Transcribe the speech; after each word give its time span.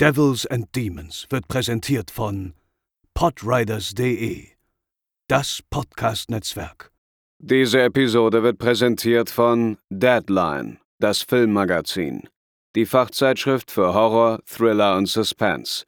Devils 0.00 0.46
and 0.46 0.74
Demons 0.74 1.26
wird 1.30 1.46
präsentiert 1.48 2.10
von 2.10 2.54
podriders.de, 3.14 4.48
das 5.28 5.60
Podcast-Netzwerk. 5.70 6.90
Diese 7.38 7.82
Episode 7.82 8.42
wird 8.42 8.58
präsentiert 8.58 9.30
von 9.30 9.78
Deadline, 9.90 10.78
das 10.98 11.22
Filmmagazin, 11.22 12.28
die 12.74 12.86
Fachzeitschrift 12.86 13.70
für 13.70 13.94
Horror, 13.94 14.40
Thriller 14.46 14.96
und 14.96 15.06
Suspense. 15.06 15.84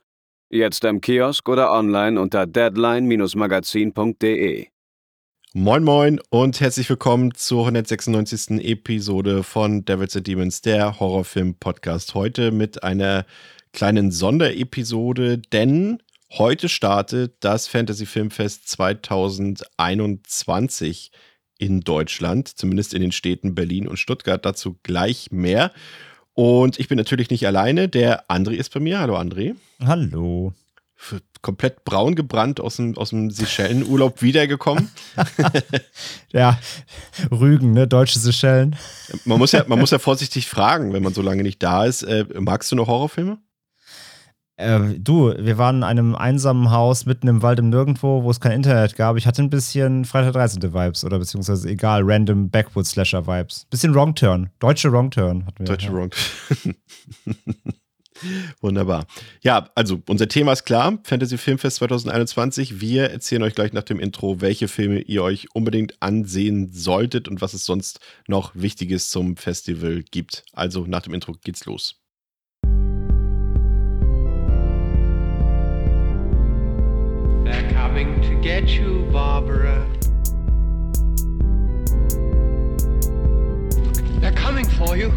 Jetzt 0.51 0.85
im 0.85 1.01
Kiosk 1.01 1.49
oder 1.49 1.73
online 1.73 2.21
unter 2.21 2.47
deadline-magazin.de. 2.47 4.69
Moin 5.57 5.85
Moin 5.85 6.19
und 6.31 6.61
herzlich 6.61 6.91
willkommen 6.91 7.33
zur 7.33 7.61
196. 7.61 8.61
Episode 8.65 9.45
von 9.45 9.85
Devils 9.85 10.17
and 10.17 10.27
Demons, 10.27 10.63
der 10.63 10.99
Horrorfilm-Podcast. 10.99 12.15
Heute 12.15 12.51
mit 12.51 12.83
einer 12.83 13.25
kleinen 13.75 14.11
Sonderepisode, 14.11 15.37
denn 15.39 16.03
heute 16.33 16.71
startet 16.71 17.35
das 17.41 17.69
Fantasy 17.69 18.07
Filmfest 18.07 18.67
2021 18.69 21.13
in 21.59 21.81
Deutschland, 21.81 22.49
zumindest 22.49 22.95
in 22.95 23.03
den 23.03 23.13
Städten 23.13 23.55
Berlin 23.55 23.87
und 23.87 23.99
Stuttgart. 23.99 24.47
Dazu 24.47 24.79
gleich 24.83 25.31
mehr. 25.31 25.73
Und 26.33 26.81
ich 26.81 26.89
bin 26.89 26.97
natürlich 26.97 27.29
nicht 27.29 27.47
alleine. 27.47 27.87
Der 27.89 28.31
André 28.31 28.53
ist 28.53 28.73
bei 28.73 28.81
mir. 28.81 29.01
Hallo 29.01 29.19
André. 29.19 29.57
Hallo 29.85 30.55
komplett 31.43 31.85
braun 31.85 32.15
gebrannt 32.15 32.59
aus 32.59 32.77
dem, 32.77 32.97
aus 32.97 33.11
dem 33.11 33.31
Seychellenurlaub 33.31 34.23
wiedergekommen. 34.23 34.91
ja, 36.33 36.59
Rügen, 37.31 37.73
ne? 37.73 37.87
Deutsche 37.87 38.19
Seychellen. 38.19 38.77
Man 39.27 39.39
muss, 39.39 39.53
ja, 39.53 39.65
man 39.69 39.79
muss 39.79 39.91
ja 39.91 39.99
vorsichtig 39.99 40.49
fragen, 40.49 40.95
wenn 40.95 41.03
man 41.03 41.13
so 41.13 41.21
lange 41.21 41.43
nicht 41.43 41.63
da 41.63 41.85
ist. 41.85 42.03
Äh, 42.03 42.25
magst 42.41 42.73
du 42.73 42.77
noch 42.77 42.89
Horrorfilme? 42.89 43.39
Äh, 44.57 44.99
du, 44.99 45.35
wir 45.37 45.59
waren 45.59 45.79
in 45.79 45.83
einem 45.83 46.15
einsamen 46.15 46.71
Haus 46.71 47.07
mitten 47.07 47.27
im 47.27 47.43
Wald 47.43 47.59
im 47.59 47.71
Nirgendwo, 47.71 48.23
wo 48.23 48.31
es 48.31 48.41
kein 48.41 48.53
Internet 48.53 48.95
gab. 48.95 49.17
Ich 49.17 49.27
hatte 49.27 49.43
ein 49.43 49.51
bisschen 49.51 50.05
Freitag 50.05 50.35
13. 50.35 50.63
Vibes 50.63 51.05
oder 51.05 51.19
beziehungsweise 51.19 51.69
egal, 51.69 52.03
random 52.05 52.51
Backwoods 52.51 52.91
Slasher 52.91 53.27
Vibes. 53.27 53.67
Bisschen 53.71 53.95
Wrong 53.95 54.15
Turn. 54.15 54.51
Deutsche 54.61 54.93
Wrong 54.93 55.11
Turn 55.11 55.45
hatten 55.47 55.59
wir. 55.59 55.67
Deutsche 55.67 55.89
ja. 55.89 55.93
Wrong 55.93 56.11
Turn. 56.11 56.75
Wunderbar. 58.61 59.07
Ja, 59.43 59.71
also 59.75 60.01
unser 60.09 60.29
Thema 60.29 60.53
ist 60.53 60.65
klar, 60.65 60.99
Fantasy 61.03 61.37
Filmfest 61.37 61.77
2021. 61.77 62.81
Wir 62.81 63.11
erzählen 63.11 63.43
euch 63.43 63.57
gleich 63.57 63.73
nach 63.73 63.83
dem 63.83 63.99
Intro, 63.99 64.41
welche 64.41 64.69
Filme 64.69 65.01
ihr 65.01 65.25
euch 65.25 65.49
unbedingt 65.53 66.01
ansehen 66.01 66.71
solltet 66.73 67.27
und 67.27 67.41
was 67.41 67.55
es 67.55 67.65
sonst 67.65 67.99
noch 68.29 68.55
Wichtiges 68.55 69.11
zum 69.11 69.37
Festival 69.37 70.05
gibt. 70.11 70.45
Also 70.53 70.87
nach 70.87 71.03
dem 71.03 71.13
Intro 71.13 71.35
geht's 71.43 71.67
los. 71.67 72.04
They're 77.45 77.71
coming 77.73 78.21
to 78.23 78.35
get 78.41 78.69
you, 78.71 79.07
Barbara. 79.13 79.87
They're 84.21 84.33
coming 84.33 84.65
for 84.65 84.97
you. 84.97 85.13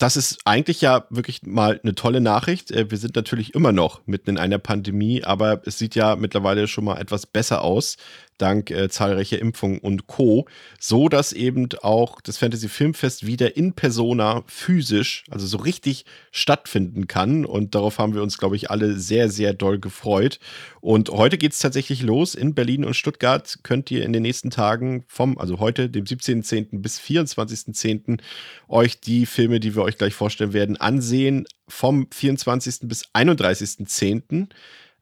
das 0.00 0.16
ist 0.16 0.38
eigentlich 0.46 0.80
ja 0.80 1.04
wirklich 1.10 1.42
mal 1.42 1.78
eine 1.82 1.94
tolle 1.94 2.20
Nachricht. 2.22 2.70
Äh, 2.70 2.90
wir 2.90 2.98
sind 2.98 3.16
natürlich 3.16 3.54
immer 3.54 3.70
noch 3.70 4.00
mitten 4.06 4.30
in 4.30 4.38
einer 4.38 4.58
Pandemie, 4.58 5.22
aber 5.22 5.60
es 5.66 5.78
sieht 5.78 5.94
ja 5.94 6.16
mittlerweile 6.16 6.66
schon 6.68 6.84
mal 6.84 6.98
etwas 6.98 7.26
besser 7.26 7.62
aus 7.62 7.96
dank 8.40 8.70
äh, 8.70 8.88
zahlreicher 8.88 9.38
Impfungen 9.38 9.78
und 9.78 10.06
Co. 10.06 10.46
So 10.78 11.08
dass 11.08 11.32
eben 11.32 11.68
auch 11.82 12.20
das 12.20 12.38
Fantasy 12.38 12.68
Filmfest 12.68 13.26
wieder 13.26 13.56
in 13.56 13.72
Persona 13.74 14.42
physisch, 14.46 15.24
also 15.30 15.46
so 15.46 15.58
richtig 15.58 16.04
stattfinden 16.30 17.06
kann. 17.06 17.44
Und 17.44 17.74
darauf 17.74 17.98
haben 17.98 18.14
wir 18.14 18.22
uns, 18.22 18.38
glaube 18.38 18.56
ich, 18.56 18.70
alle 18.70 18.98
sehr, 18.98 19.28
sehr 19.28 19.52
doll 19.52 19.78
gefreut. 19.78 20.38
Und 20.80 21.10
heute 21.10 21.38
geht 21.38 21.52
es 21.52 21.58
tatsächlich 21.58 22.02
los. 22.02 22.34
In 22.34 22.54
Berlin 22.54 22.84
und 22.84 22.94
Stuttgart 22.94 23.58
könnt 23.62 23.90
ihr 23.90 24.04
in 24.04 24.12
den 24.12 24.22
nächsten 24.22 24.50
Tagen 24.50 25.04
vom, 25.06 25.38
also 25.38 25.58
heute, 25.58 25.90
dem 25.90 26.04
17.10. 26.04 26.80
bis 26.80 26.98
24.10. 26.98 28.20
euch 28.68 29.00
die 29.00 29.26
Filme, 29.26 29.60
die 29.60 29.74
wir 29.74 29.82
euch 29.82 29.98
gleich 29.98 30.14
vorstellen 30.14 30.52
werden, 30.52 30.76
ansehen. 30.76 31.46
Vom 31.68 32.08
24. 32.10 32.80
bis 32.88 33.06
31.10. 33.14 34.48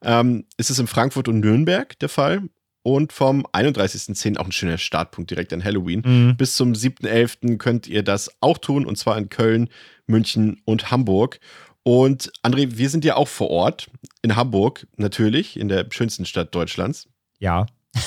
Ähm, 0.01 0.45
ist 0.57 0.69
es 0.69 0.79
in 0.79 0.87
Frankfurt 0.87 1.27
und 1.27 1.39
Nürnberg 1.39 1.97
der 1.99 2.09
Fall 2.09 2.43
und 2.83 3.13
vom 3.13 3.45
31.10. 3.47 4.37
auch 4.37 4.45
ein 4.45 4.51
schöner 4.51 4.77
Startpunkt 4.77 5.29
direkt 5.31 5.53
an 5.53 5.63
Halloween. 5.63 6.01
Mhm. 6.05 6.37
Bis 6.37 6.55
zum 6.55 6.73
7.11. 6.73 7.57
könnt 7.57 7.87
ihr 7.87 8.03
das 8.03 8.31
auch 8.41 8.57
tun 8.57 8.85
und 8.85 8.97
zwar 8.97 9.17
in 9.17 9.29
Köln, 9.29 9.69
München 10.07 10.61
und 10.65 10.91
Hamburg. 10.91 11.39
Und 11.83 12.31
André, 12.43 12.77
wir 12.77 12.89
sind 12.89 13.05
ja 13.05 13.15
auch 13.15 13.27
vor 13.27 13.49
Ort 13.49 13.89
in 14.21 14.35
Hamburg, 14.35 14.87
natürlich, 14.97 15.57
in 15.57 15.69
der 15.69 15.85
schönsten 15.89 16.25
Stadt 16.25 16.53
Deutschlands. 16.53 17.07
Ja. 17.39 17.65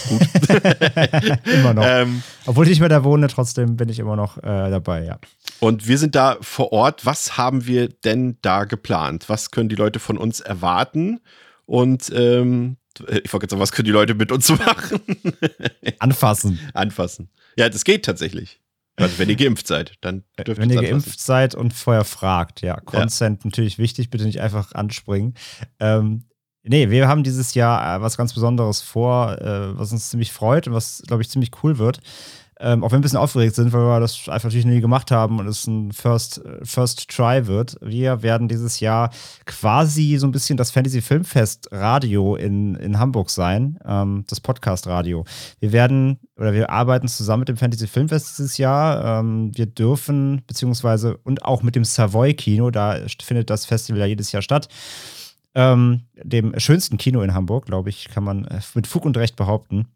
Gut. 0.09 0.21
immer 1.47 1.75
noch. 1.75 1.85
Ähm, 1.85 2.23
Obwohl 2.47 2.65
ich 2.65 2.71
nicht 2.71 2.81
mehr 2.81 2.89
da 2.89 3.03
wohne, 3.03 3.29
trotzdem 3.29 3.77
bin 3.77 3.89
ich 3.89 3.99
immer 3.99 4.17
noch 4.17 4.39
äh, 4.39 4.71
dabei, 4.71 5.05
ja. 5.05 5.19
Und 5.59 5.89
wir 5.89 5.99
sind 5.99 6.15
da 6.15 6.37
vor 6.41 6.73
Ort. 6.73 7.05
Was 7.07 7.37
haben 7.37 7.67
wir 7.67 7.89
denn 7.89 8.39
da 8.43 8.65
geplant? 8.65 9.29
Was 9.29 9.51
können 9.51 9.69
die 9.69 9.77
Leute 9.77 9.99
von 9.99 10.19
uns 10.19 10.41
erwarten? 10.41 11.21
Und 11.67 12.13
ähm, 12.15 12.77
ich 13.01 13.33
wollte 13.33 13.45
jetzt 13.45 13.51
sagen, 13.51 13.61
was 13.61 13.73
können 13.73 13.87
die 13.87 13.93
Leute 13.93 14.15
mit 14.15 14.33
uns 14.33 14.49
machen? 14.49 15.01
Anfassen. 15.99 16.59
Anfassen. 16.75 17.29
Ja, 17.57 17.69
das 17.69 17.85
geht 17.85 18.05
tatsächlich. 18.05 18.61
Also 18.97 19.19
wenn 19.19 19.29
ihr 19.29 19.37
geimpft 19.37 19.67
seid, 19.67 19.95
dann 20.03 20.25
dürft 20.39 20.49
ihr 20.49 20.57
Wenn 20.59 20.71
ihr 20.71 20.79
anfassen. 20.79 21.01
geimpft 21.01 21.21
seid 21.21 21.55
und 21.55 21.73
vorher 21.73 22.05
fragt, 22.05 22.61
ja. 22.61 22.79
Consent 22.81 23.43
ja. 23.43 23.49
natürlich 23.49 23.79
wichtig, 23.79 24.11
bitte 24.11 24.25
nicht 24.25 24.41
einfach 24.41 24.73
anspringen. 24.73 25.35
Ähm, 25.81 26.25
nee, 26.63 26.91
wir 26.91 27.09
haben 27.09 27.23
dieses 27.25 27.55
Jahr 27.55 27.97
äh, 27.97 28.03
was 28.03 28.17
ganz 28.17 28.35
Besonderes 28.35 28.83
vor, 28.83 29.41
äh, 29.41 29.79
was 29.79 29.93
uns 29.93 30.11
ziemlich 30.11 30.33
freut 30.33 30.69
und 30.69 30.75
was, 30.75 31.03
glaube 31.07 31.23
ich, 31.23 31.31
ziemlich 31.31 31.51
cool 31.63 31.79
wird. 31.79 32.01
Ähm, 32.65 32.85
auch 32.85 32.93
wenn 32.93 32.93
wir 32.93 32.99
ein 32.99 33.03
bisschen 33.03 33.19
aufgeregt 33.19 33.57
sind, 33.57 33.73
weil 33.73 33.81
wir 33.81 33.99
das 33.99 34.29
einfach 34.29 34.45
natürlich 34.45 34.67
nie 34.67 34.81
gemacht 34.81 35.11
haben 35.11 35.41
und 35.41 35.49
es 35.49 35.67
ein 35.67 35.91
First, 35.91 36.41
First 36.63 37.09
Try 37.09 37.49
wird. 37.49 37.77
Wir 37.81 38.23
werden 38.23 38.47
dieses 38.47 38.79
Jahr 38.79 39.11
quasi 39.47 40.17
so 40.17 40.29
ein 40.29 40.31
bisschen 40.31 40.57
das 40.57 40.71
Fantasy 40.71 41.03
Filmfest 41.03 41.69
Radio 41.73 42.37
in, 42.37 42.77
in 42.77 43.01
Hamburg 43.01 43.31
sein, 43.31 43.81
ähm, 43.85 44.25
das 44.29 44.41
Podcast 44.41 44.87
Radio. 44.87 45.25
Wir 45.59 45.73
werden 45.73 46.21
oder 46.37 46.53
wir 46.53 46.71
arbeiten 46.71 47.09
zusammen 47.09 47.41
mit 47.41 47.49
dem 47.49 47.57
Fantasy 47.57 47.89
Filmfest 47.89 48.39
dieses 48.39 48.59
Jahr. 48.59 49.21
Ähm, 49.21 49.51
wir 49.57 49.67
dürfen, 49.67 50.43
beziehungsweise 50.47 51.17
und 51.25 51.45
auch 51.45 51.65
mit 51.65 51.75
dem 51.75 51.85
Savoy 51.85 52.33
Kino, 52.35 52.71
da 52.71 52.97
findet 53.21 53.51
das 53.51 53.67
Festival 53.67 53.99
ja 53.99 54.07
jedes 54.07 54.31
Jahr 54.31 54.43
statt. 54.43 54.69
Ähm, 55.57 56.03
dem 56.23 56.59
schönsten 56.61 56.97
Kino 56.97 57.23
in 57.23 57.35
Hamburg, 57.35 57.67
glaube 57.67 57.91
ich, 57.91 58.09
kann 58.09 58.23
man 58.23 58.45
äh, 58.45 58.61
mit 58.75 58.87
Fug 58.87 59.05
und 59.05 59.17
Recht 59.17 59.35
behaupten 59.35 59.89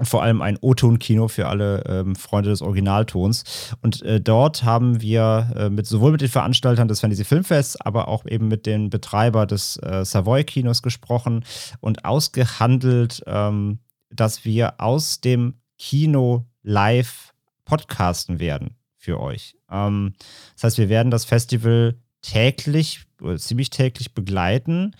vor 0.00 0.22
allem 0.22 0.40
ein 0.40 0.58
O-Ton-Kino 0.60 1.28
für 1.28 1.48
alle 1.48 1.84
ähm, 1.86 2.16
Freunde 2.16 2.50
des 2.50 2.62
Originaltons. 2.62 3.74
Und 3.82 4.02
äh, 4.02 4.20
dort 4.20 4.64
haben 4.64 5.02
wir 5.02 5.52
äh, 5.54 5.70
mit, 5.70 5.86
sowohl 5.86 6.12
mit 6.12 6.22
den 6.22 6.28
Veranstaltern 6.28 6.88
des 6.88 7.00
Fantasy 7.00 7.24
Filmfests, 7.24 7.80
aber 7.80 8.08
auch 8.08 8.24
eben 8.26 8.48
mit 8.48 8.64
den 8.64 8.90
Betreiber 8.90 9.46
des 9.46 9.76
äh, 9.76 10.04
Savoy-Kinos 10.04 10.82
gesprochen 10.82 11.44
und 11.80 12.04
ausgehandelt, 12.04 13.22
ähm, 13.26 13.80
dass 14.10 14.44
wir 14.44 14.80
aus 14.80 15.20
dem 15.20 15.54
Kino 15.78 16.46
live 16.62 17.34
podcasten 17.64 18.40
werden 18.40 18.76
für 18.96 19.20
euch. 19.20 19.56
Ähm, 19.70 20.14
das 20.54 20.64
heißt, 20.64 20.78
wir 20.78 20.88
werden 20.88 21.10
das 21.10 21.24
Festival 21.24 21.96
täglich, 22.22 23.04
oder 23.20 23.36
ziemlich 23.36 23.70
täglich 23.70 24.14
begleiten. 24.14 24.94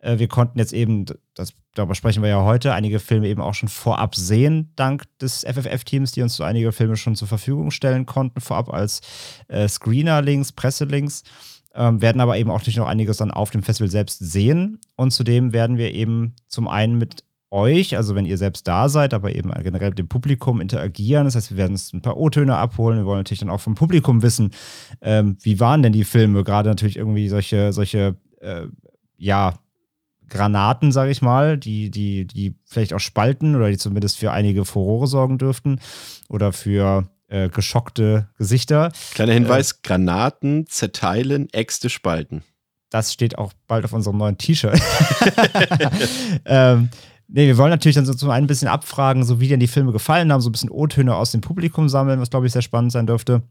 Äh, 0.00 0.18
wir 0.18 0.28
konnten 0.28 0.58
jetzt 0.58 0.72
eben, 0.72 1.06
das, 1.34 1.52
darüber 1.74 1.94
sprechen 1.94 2.22
wir 2.22 2.30
ja 2.30 2.44
heute, 2.44 2.74
einige 2.74 2.98
Filme 2.98 3.28
eben 3.28 3.40
auch 3.40 3.54
schon 3.54 3.68
vorab 3.68 4.14
sehen, 4.14 4.72
dank 4.76 5.04
des 5.18 5.44
FFF-Teams, 5.44 6.12
die 6.12 6.22
uns 6.22 6.36
so 6.36 6.44
einige 6.44 6.72
Filme 6.72 6.96
schon 6.96 7.16
zur 7.16 7.28
Verfügung 7.28 7.70
stellen 7.70 8.06
konnten, 8.06 8.40
vorab 8.40 8.72
als 8.72 9.00
äh, 9.48 9.68
Screener-Links, 9.68 10.52
Presselinks. 10.52 11.22
Ähm, 11.72 12.02
werden 12.02 12.20
aber 12.20 12.36
eben 12.36 12.50
auch 12.50 12.66
nicht 12.66 12.76
noch 12.76 12.88
einiges 12.88 13.18
dann 13.18 13.30
auf 13.30 13.50
dem 13.50 13.62
Festival 13.62 13.88
selbst 13.88 14.18
sehen. 14.18 14.80
Und 14.96 15.12
zudem 15.12 15.52
werden 15.52 15.78
wir 15.78 15.94
eben 15.94 16.34
zum 16.48 16.66
einen 16.66 16.98
mit 16.98 17.22
euch, 17.50 17.96
also 17.96 18.14
wenn 18.14 18.26
ihr 18.26 18.38
selbst 18.38 18.66
da 18.66 18.88
seid, 18.88 19.14
aber 19.14 19.34
eben 19.34 19.50
generell 19.62 19.90
mit 19.90 19.98
dem 19.98 20.08
Publikum 20.08 20.60
interagieren. 20.60 21.24
Das 21.24 21.34
heißt, 21.34 21.50
wir 21.50 21.56
werden 21.58 21.72
uns 21.72 21.92
ein 21.92 22.02
paar 22.02 22.16
O-Töne 22.16 22.56
abholen. 22.56 22.98
Wir 22.98 23.06
wollen 23.06 23.20
natürlich 23.20 23.40
dann 23.40 23.50
auch 23.50 23.60
vom 23.60 23.74
Publikum 23.74 24.22
wissen, 24.22 24.50
ähm, 25.00 25.36
wie 25.42 25.60
waren 25.60 25.82
denn 25.82 25.92
die 25.92 26.04
Filme? 26.04 26.42
Gerade 26.42 26.68
natürlich 26.68 26.96
irgendwie 26.96 27.28
solche, 27.28 27.72
solche, 27.72 28.16
äh, 28.40 28.66
ja, 29.16 29.54
Granaten, 30.30 30.92
sage 30.92 31.10
ich 31.10 31.20
mal, 31.20 31.58
die, 31.58 31.90
die, 31.90 32.26
die 32.26 32.54
vielleicht 32.64 32.94
auch 32.94 33.00
spalten 33.00 33.54
oder 33.56 33.68
die 33.68 33.76
zumindest 33.76 34.18
für 34.18 34.32
einige 34.32 34.64
Furore 34.64 35.06
sorgen 35.06 35.36
dürften 35.36 35.80
oder 36.28 36.52
für 36.52 37.08
äh, 37.28 37.48
geschockte 37.48 38.28
Gesichter. 38.38 38.92
Kleiner 39.14 39.34
Hinweis: 39.34 39.72
äh, 39.72 39.74
Granaten 39.82 40.66
zerteilen, 40.66 41.48
Äxte 41.52 41.90
spalten. 41.90 42.42
Das 42.90 43.12
steht 43.12 43.38
auch 43.38 43.52
bald 43.68 43.84
auf 43.84 43.92
unserem 43.92 44.18
neuen 44.18 44.36
T-Shirt. 44.36 44.80
ähm, 46.44 46.88
nee, 47.28 47.46
wir 47.46 47.56
wollen 47.56 47.70
natürlich 47.70 47.94
dann 47.94 48.06
so 48.06 48.14
zum 48.14 48.30
einen 48.30 48.44
ein 48.44 48.48
bisschen 48.48 48.66
abfragen, 48.66 49.22
so 49.24 49.40
wie 49.40 49.46
denn 49.46 49.60
die 49.60 49.68
Filme 49.68 49.92
gefallen 49.92 50.32
haben, 50.32 50.40
so 50.40 50.48
ein 50.48 50.52
bisschen 50.52 50.70
O-Töne 50.70 51.14
aus 51.14 51.30
dem 51.30 51.40
Publikum 51.40 51.88
sammeln, 51.88 52.20
was 52.20 52.30
glaube 52.30 52.46
ich 52.46 52.52
sehr 52.52 52.62
spannend 52.62 52.90
sein 52.90 53.06
dürfte. 53.06 53.42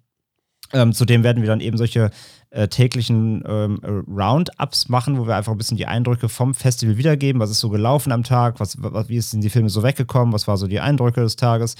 Ähm, 0.73 0.93
zudem 0.93 1.23
werden 1.23 1.41
wir 1.41 1.49
dann 1.49 1.61
eben 1.61 1.77
solche 1.77 2.11
äh, 2.51 2.67
täglichen 2.67 3.43
ähm, 3.47 3.79
Roundups 4.07 4.89
machen, 4.89 5.17
wo 5.17 5.27
wir 5.27 5.35
einfach 5.35 5.51
ein 5.51 5.57
bisschen 5.57 5.77
die 5.77 5.87
Eindrücke 5.87 6.29
vom 6.29 6.53
Festival 6.53 6.97
wiedergeben. 6.97 7.41
Was 7.41 7.49
ist 7.49 7.59
so 7.59 7.69
gelaufen 7.69 8.11
am 8.11 8.23
Tag? 8.23 8.59
Was, 8.59 8.77
was, 8.79 9.09
wie 9.09 9.19
sind 9.19 9.43
die 9.43 9.49
Filme 9.49 9.69
so 9.69 9.83
weggekommen? 9.83 10.33
Was 10.33 10.47
waren 10.47 10.57
so 10.57 10.67
die 10.67 10.79
Eindrücke 10.79 11.21
des 11.21 11.35
Tages? 11.35 11.75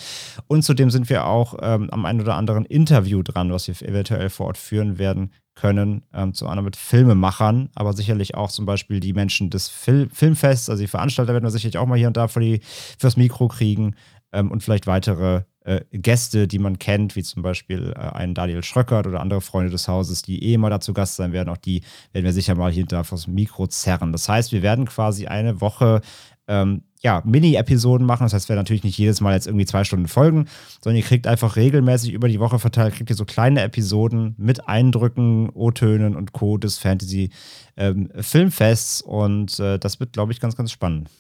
Und 0.47 0.63
zudem 0.63 0.89
sind 0.89 1.09
wir 1.09 1.25
auch 1.25 1.55
ähm, 1.61 1.89
am 1.91 2.05
einen 2.05 2.21
oder 2.21 2.35
anderen 2.35 2.65
Interview 2.65 3.23
dran, 3.23 3.51
was 3.51 3.67
wir 3.67 3.87
eventuell 3.87 4.29
vor 4.29 4.47
Ort 4.47 4.57
führen 4.57 4.97
werden 4.97 5.31
können, 5.55 6.03
ähm, 6.13 6.33
zu 6.33 6.47
anderem 6.47 6.65
mit 6.65 6.77
Filmemachern, 6.77 7.69
aber 7.75 7.91
sicherlich 7.93 8.35
auch 8.35 8.49
zum 8.49 8.65
Beispiel 8.65 9.01
die 9.01 9.11
Menschen 9.11 9.49
des 9.49 9.67
Fil 9.67 10.07
Filmfests, 10.13 10.69
also 10.69 10.81
die 10.81 10.87
Veranstalter 10.87 11.33
werden 11.33 11.43
wir 11.43 11.51
sicherlich 11.51 11.77
auch 11.77 11.85
mal 11.85 11.97
hier 11.97 12.07
und 12.07 12.15
da 12.15 12.29
für 12.29 12.39
die, 12.39 12.61
fürs 12.97 13.17
Mikro 13.17 13.49
kriegen 13.49 13.95
ähm, 14.31 14.51
und 14.51 14.63
vielleicht 14.63 14.87
weitere 14.87 15.41
äh, 15.69 15.85
Gäste, 15.91 16.47
die 16.47 16.57
man 16.57 16.79
kennt, 16.79 17.15
wie 17.15 17.21
zum 17.21 17.43
Beispiel 17.43 17.93
äh, 17.95 17.99
einen 17.99 18.33
Daniel 18.33 18.63
Schröckert 18.63 19.05
oder 19.05 19.21
andere 19.21 19.41
Freunde 19.41 19.69
des 19.69 19.87
Hauses, 19.87 20.23
die 20.23 20.43
eh 20.43 20.57
mal 20.57 20.71
dazu 20.71 20.93
Gast 20.93 21.17
sein 21.17 21.31
werden. 21.31 21.49
Auch 21.49 21.57
die 21.57 21.83
werden 22.11 22.25
wir 22.25 22.33
sicher 22.33 22.55
mal 22.55 22.71
hinter 22.71 23.03
das 23.07 23.27
Mikro 23.27 23.67
zerren. 23.67 24.11
Das 24.11 24.27
heißt, 24.27 24.51
wir 24.51 24.63
werden 24.63 24.85
quasi 24.85 25.27
eine 25.27 25.61
Woche 25.61 26.01
ähm, 26.47 26.81
ja, 27.01 27.21
Mini-Episoden 27.23 28.07
machen. 28.07 28.23
Das 28.23 28.33
heißt, 28.33 28.49
wir 28.49 28.55
werden 28.55 28.63
natürlich 28.63 28.83
nicht 28.83 28.97
jedes 28.97 29.21
Mal 29.21 29.35
jetzt 29.35 29.45
irgendwie 29.45 29.67
zwei 29.67 29.83
Stunden 29.83 30.07
folgen, 30.07 30.47
sondern 30.81 30.97
ihr 30.97 31.03
kriegt 31.03 31.27
einfach 31.27 31.55
regelmäßig 31.55 32.13
über 32.13 32.27
die 32.27 32.39
Woche 32.39 32.57
verteilt, 32.57 32.95
kriegt 32.95 33.11
ihr 33.11 33.15
so 33.15 33.25
kleine 33.25 33.61
Episoden 33.61 34.33
mit 34.39 34.67
Eindrücken, 34.67 35.51
O-Tönen 35.51 36.15
und 36.15 36.33
Co. 36.33 36.57
des 36.57 36.79
Fantasy-Filmfests. 36.79 39.03
Ähm, 39.05 39.09
und 39.09 39.59
äh, 39.59 39.77
das 39.77 39.99
wird, 39.99 40.13
glaube 40.13 40.31
ich, 40.31 40.39
ganz, 40.39 40.55
ganz 40.55 40.71
spannend. 40.71 41.11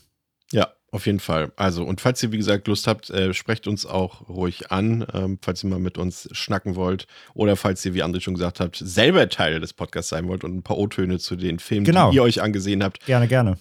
Auf 0.91 1.05
jeden 1.05 1.19
Fall. 1.19 1.51
Also, 1.55 1.83
und 1.83 2.01
falls 2.01 2.21
ihr, 2.23 2.31
wie 2.31 2.37
gesagt, 2.37 2.67
Lust 2.67 2.87
habt, 2.87 3.09
äh, 3.11 3.33
sprecht 3.33 3.67
uns 3.67 3.85
auch 3.85 4.27
ruhig 4.27 4.71
an, 4.71 5.05
ähm, 5.13 5.37
falls 5.41 5.63
ihr 5.63 5.69
mal 5.69 5.79
mit 5.79 5.97
uns 5.99 6.27
schnacken 6.31 6.75
wollt. 6.75 7.05
Oder 7.35 7.55
falls 7.55 7.85
ihr, 7.85 7.93
wie 7.93 8.03
André 8.03 8.21
schon 8.21 8.33
gesagt 8.33 8.59
habt, 8.59 8.77
selber 8.77 9.29
Teil 9.29 9.59
des 9.59 9.73
Podcasts 9.73 10.09
sein 10.09 10.27
wollt 10.27 10.43
und 10.43 10.55
ein 10.55 10.63
paar 10.63 10.77
O-Töne 10.77 11.19
zu 11.19 11.35
den 11.35 11.59
Filmen, 11.59 11.85
genau. 11.85 12.09
die 12.09 12.15
ihr 12.15 12.23
euch 12.23 12.41
angesehen 12.41 12.83
habt. 12.83 13.05
Gerne, 13.05 13.27
gerne. 13.27 13.57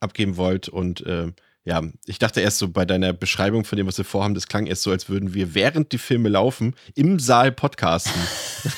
Abgeben 0.00 0.36
wollt. 0.36 0.68
Und 0.68 1.06
äh, 1.06 1.30
ja, 1.66 1.82
ich 2.04 2.18
dachte 2.18 2.42
erst 2.42 2.58
so 2.58 2.68
bei 2.68 2.84
deiner 2.84 3.14
Beschreibung 3.14 3.64
von 3.64 3.78
dem, 3.78 3.86
was 3.86 3.96
wir 3.96 4.04
vorhaben, 4.04 4.34
das 4.34 4.48
klang 4.48 4.66
erst 4.66 4.82
so, 4.82 4.90
als 4.90 5.08
würden 5.08 5.32
wir, 5.32 5.54
während 5.54 5.92
die 5.92 5.98
Filme 5.98 6.28
laufen, 6.28 6.74
im 6.94 7.18
Saal 7.18 7.52
podcasten. 7.52 8.20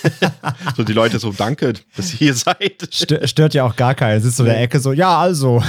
so 0.76 0.84
die 0.84 0.92
Leute 0.92 1.18
so, 1.18 1.32
danke, 1.32 1.72
dass 1.96 2.12
ihr 2.12 2.18
hier 2.18 2.34
seid. 2.34 2.88
Stört 2.92 3.54
ja 3.54 3.64
auch 3.64 3.74
gar 3.74 3.96
keinen. 3.96 4.22
Sitzt 4.22 4.36
so 4.36 4.44
in 4.44 4.50
der 4.50 4.60
Ecke 4.62 4.78
so, 4.78 4.92
ja, 4.92 5.18
also. 5.18 5.64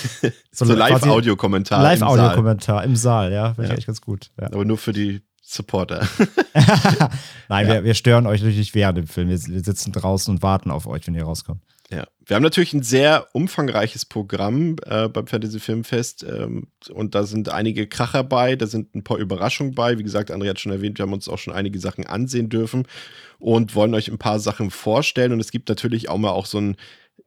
so, 0.52 0.66
so 0.66 0.74
Live-Audio-Kommentar. 0.74 1.82
Live-Audio-Kommentar 1.82 2.84
im 2.84 2.94
Saal, 2.94 3.32
ja, 3.32 3.54
finde 3.54 3.68
ja. 3.68 3.72
ich 3.72 3.78
echt 3.78 3.86
ganz 3.86 4.02
gut. 4.02 4.30
Ja. 4.38 4.48
Aber 4.48 4.66
nur 4.66 4.76
für 4.76 4.92
die 4.92 5.22
Supporter. 5.40 6.06
Nein, 7.48 7.66
ja. 7.66 7.74
wir, 7.74 7.84
wir, 7.84 7.94
stören 7.94 8.26
euch 8.26 8.42
natürlich 8.42 8.74
während 8.74 8.98
dem 8.98 9.06
Film. 9.06 9.30
Wir, 9.30 9.38
wir 9.38 9.64
sitzen 9.64 9.92
draußen 9.92 10.34
und 10.34 10.42
warten 10.42 10.70
auf 10.70 10.86
euch, 10.86 11.06
wenn 11.06 11.14
ihr 11.14 11.24
rauskommt. 11.24 11.62
Ja, 11.92 12.06
wir 12.24 12.36
haben 12.36 12.44
natürlich 12.44 12.72
ein 12.72 12.84
sehr 12.84 13.26
umfangreiches 13.32 14.04
Programm 14.04 14.76
äh, 14.86 15.08
beim 15.08 15.26
Fantasy 15.26 15.58
Filmfest 15.58 16.22
ähm, 16.22 16.68
und 16.90 17.16
da 17.16 17.24
sind 17.24 17.48
einige 17.48 17.88
Kracher 17.88 18.22
bei, 18.22 18.54
da 18.54 18.68
sind 18.68 18.94
ein 18.94 19.02
paar 19.02 19.18
Überraschungen 19.18 19.74
bei. 19.74 19.98
Wie 19.98 20.04
gesagt, 20.04 20.30
André 20.30 20.50
hat 20.50 20.60
schon 20.60 20.70
erwähnt, 20.70 20.98
wir 20.98 21.02
haben 21.02 21.12
uns 21.12 21.28
auch 21.28 21.38
schon 21.38 21.52
einige 21.52 21.80
Sachen 21.80 22.06
ansehen 22.06 22.48
dürfen 22.48 22.86
und 23.40 23.74
wollen 23.74 23.94
euch 23.94 24.06
ein 24.06 24.18
paar 24.18 24.38
Sachen 24.38 24.70
vorstellen 24.70 25.32
und 25.32 25.40
es 25.40 25.50
gibt 25.50 25.68
natürlich 25.68 26.08
auch 26.08 26.18
mal 26.18 26.30
auch 26.30 26.46
so 26.46 26.58
ein 26.58 26.76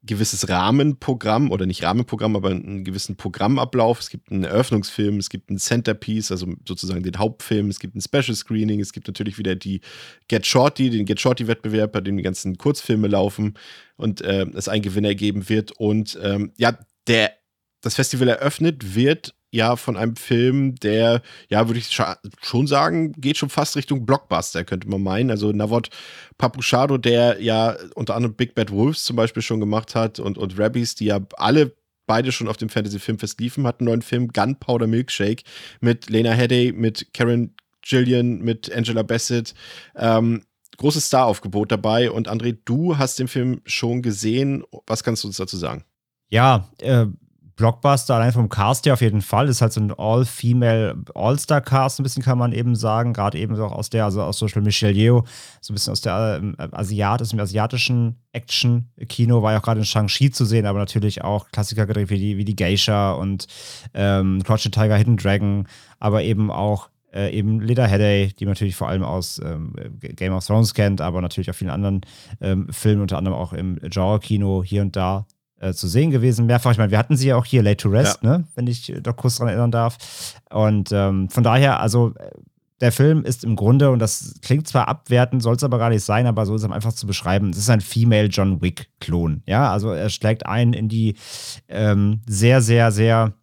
gewisses 0.05 0.49
Rahmenprogramm 0.49 1.51
oder 1.51 1.65
nicht 1.65 1.83
Rahmenprogramm, 1.83 2.35
aber 2.35 2.51
einen 2.51 2.83
gewissen 2.83 3.15
Programmablauf. 3.15 3.99
Es 3.99 4.09
gibt 4.09 4.31
einen 4.31 4.43
Eröffnungsfilm, 4.43 5.17
es 5.17 5.29
gibt 5.29 5.49
einen 5.49 5.59
Centerpiece, 5.59 6.31
also 6.31 6.47
sozusagen 6.67 7.03
den 7.03 7.17
Hauptfilm, 7.17 7.69
es 7.69 7.79
gibt 7.79 7.95
ein 7.95 8.01
Special 8.01 8.35
Screening, 8.35 8.81
es 8.81 8.91
gibt 8.91 9.07
natürlich 9.07 9.37
wieder 9.37 9.55
die 9.55 9.81
Get 10.27 10.45
Shorty, 10.45 10.89
den 10.89 11.05
Get 11.05 11.21
Shorty-Wettbewerb, 11.21 11.93
bei 11.93 12.01
dem 12.01 12.17
die 12.17 12.23
ganzen 12.23 12.57
Kurzfilme 12.57 13.07
laufen 13.07 13.53
und 13.95 14.21
äh, 14.21 14.45
es 14.53 14.67
einen 14.67 14.81
Gewinner 14.81 15.15
geben 15.15 15.47
wird. 15.47 15.71
Und 15.71 16.19
ähm, 16.21 16.51
ja, 16.57 16.77
der, 17.07 17.31
das 17.81 17.95
Festival 17.95 18.27
eröffnet 18.27 18.95
wird 18.95 19.33
ja 19.53 19.75
von 19.75 19.95
einem 19.95 20.15
Film, 20.15 20.75
der, 20.75 21.21
ja, 21.47 21.67
würde 21.67 21.79
ich 21.79 21.95
schon 22.41 22.67
sagen, 22.67 23.13
geht 23.13 23.37
schon 23.37 23.49
fast 23.49 23.75
Richtung 23.75 24.05
Blockbuster, 24.05 24.63
könnte 24.63 24.89
man 24.89 25.03
meinen. 25.03 25.29
Also 25.29 25.51
Navot 25.51 25.89
Papuchado, 26.37 26.97
der 26.97 27.39
ja 27.39 27.77
unter 27.93 28.15
anderem 28.15 28.35
Big 28.35 28.55
Bad 28.55 28.71
Wolves 28.71 29.03
zum 29.03 29.15
Beispiel 29.15 29.43
schon 29.43 29.59
gemacht 29.59 29.93
hat 29.93 30.19
und, 30.19 30.37
und 30.39 30.57
Rabbies, 30.57 30.95
die 30.95 31.05
ja 31.05 31.19
alle 31.37 31.75
beide 32.07 32.31
schon 32.31 32.47
auf 32.47 32.57
dem 32.57 32.69
Fantasy 32.69 32.99
Filmfest 32.99 33.39
liefen, 33.39 33.67
hat 33.67 33.79
einen 33.79 33.87
neuen 33.87 34.01
Film 34.01 34.29
Gunpowder 34.29 34.87
Milkshake 34.87 35.43
mit 35.79 36.09
Lena 36.09 36.31
Headey, 36.31 36.73
mit 36.73 37.13
Karen 37.13 37.55
Gillian, 37.83 38.39
mit 38.39 38.73
Angela 38.73 39.03
Bassett. 39.03 39.53
Ähm, 39.95 40.43
großes 40.77 41.05
Star-Aufgebot 41.05 41.71
dabei. 41.71 42.09
Und 42.09 42.27
André, 42.27 42.57
du 42.65 42.97
hast 42.97 43.19
den 43.19 43.27
Film 43.27 43.61
schon 43.65 44.01
gesehen. 44.01 44.63
Was 44.87 45.03
kannst 45.03 45.23
du 45.23 45.27
uns 45.27 45.37
dazu 45.37 45.57
sagen? 45.57 45.85
Ja, 46.29 46.69
äh, 46.79 47.05
Blockbuster, 47.55 48.15
allein 48.15 48.31
vom 48.31 48.49
Cast 48.49 48.85
her 48.85 48.93
auf 48.93 49.01
jeden 49.01 49.21
Fall. 49.21 49.47
Ist 49.47 49.61
halt 49.61 49.73
so 49.73 49.81
ein 49.81 49.93
All-Female 49.95 50.95
All-Star-Cast, 51.13 51.99
ein 51.99 52.03
bisschen 52.03 52.23
kann 52.23 52.37
man 52.37 52.51
eben 52.51 52.75
sagen. 52.75 53.13
Gerade 53.13 53.37
eben 53.37 53.59
auch 53.59 53.71
aus 53.71 53.89
der, 53.89 54.05
also 54.05 54.21
aus 54.23 54.39
Beispiel 54.39 54.61
Michelle 54.61 54.93
Yeoh, 54.93 55.23
so 55.61 55.71
ein 55.71 55.75
bisschen 55.75 55.91
aus 55.91 56.01
der 56.01 56.39
ähm, 56.41 56.55
Asiat, 56.57 57.21
aus 57.21 57.29
dem 57.29 57.39
asiatischen 57.39 58.15
Action-Kino, 58.31 59.41
war 59.41 59.53
ja 59.53 59.59
auch 59.59 59.63
gerade 59.63 59.79
in 59.79 59.85
Shang-Chi 59.85 60.31
zu 60.31 60.45
sehen, 60.45 60.65
aber 60.65 60.79
natürlich 60.79 61.23
auch 61.23 61.49
Klassiker 61.51 61.85
gedreht 61.85 62.09
wie 62.09 62.19
die, 62.19 62.37
wie 62.37 62.45
die 62.45 62.55
Geisha 62.55 63.13
und 63.13 63.47
ähm, 63.93 64.41
Crouching 64.43 64.71
Tiger, 64.71 64.95
Hidden 64.95 65.17
Dragon, 65.17 65.67
aber 65.99 66.23
eben 66.23 66.51
auch 66.51 66.89
äh, 67.13 67.31
eben 67.31 67.61
Leda 67.61 67.85
Headey, 67.85 68.33
die 68.33 68.45
man 68.45 68.53
natürlich 68.53 68.75
vor 68.75 68.89
allem 68.89 69.03
aus 69.03 69.39
ähm, 69.43 69.73
Game 69.99 70.33
of 70.33 70.45
Thrones 70.45 70.73
kennt, 70.73 70.99
aber 70.99 71.21
natürlich 71.21 71.49
auch 71.49 71.55
vielen 71.55 71.69
anderen 71.69 72.01
ähm, 72.41 72.67
Filmen, 72.71 73.01
unter 73.01 73.17
anderem 73.17 73.37
auch 73.37 73.53
im 73.53 73.79
Genre-Kino 73.81 74.63
hier 74.63 74.81
und 74.81 74.95
da 74.95 75.25
äh, 75.63 75.73
zu 75.73 75.87
sehen 75.87 76.11
gewesen, 76.11 76.45
mehrfach. 76.45 76.71
Ich 76.71 76.77
meine, 76.77 76.91
wir 76.91 76.97
hatten 76.97 77.15
sie 77.15 77.27
ja 77.27 77.37
auch 77.37 77.45
hier, 77.45 77.63
Late 77.63 77.77
to 77.77 77.89
Rest, 77.89 78.19
ja. 78.21 78.37
ne? 78.37 78.43
wenn 78.55 78.67
ich 78.67 78.93
da 79.01 79.13
kurz 79.13 79.37
dran 79.37 79.47
erinnern 79.47 79.71
darf. 79.71 79.97
Und 80.49 80.91
ähm, 80.91 81.29
von 81.29 81.43
daher, 81.43 81.79
also 81.79 82.13
der 82.81 82.91
Film 82.91 83.23
ist 83.23 83.45
im 83.45 83.55
Grunde, 83.55 83.91
und 83.91 83.99
das 83.99 84.35
klingt 84.41 84.67
zwar 84.67 84.89
abwertend, 84.89 85.41
soll 85.41 85.55
es 85.55 85.63
aber 85.63 85.77
gar 85.77 85.89
nicht 85.89 86.03
sein, 86.03 86.27
aber 86.27 86.45
so 86.45 86.53
ist 86.53 86.63
es 86.63 86.69
einfach 86.69 86.91
zu 86.91 87.07
beschreiben. 87.07 87.51
Es 87.51 87.57
ist 87.57 87.69
ein 87.69 87.79
Female 87.79 88.27
John 88.27 88.61
Wick-Klon. 88.61 89.41
Ja, 89.45 89.71
also 89.71 89.91
er 89.91 90.09
schlägt 90.09 90.45
ein 90.45 90.73
in 90.73 90.89
die 90.89 91.15
ähm, 91.69 92.19
sehr, 92.27 92.61
sehr, 92.61 92.91
sehr 92.91 93.33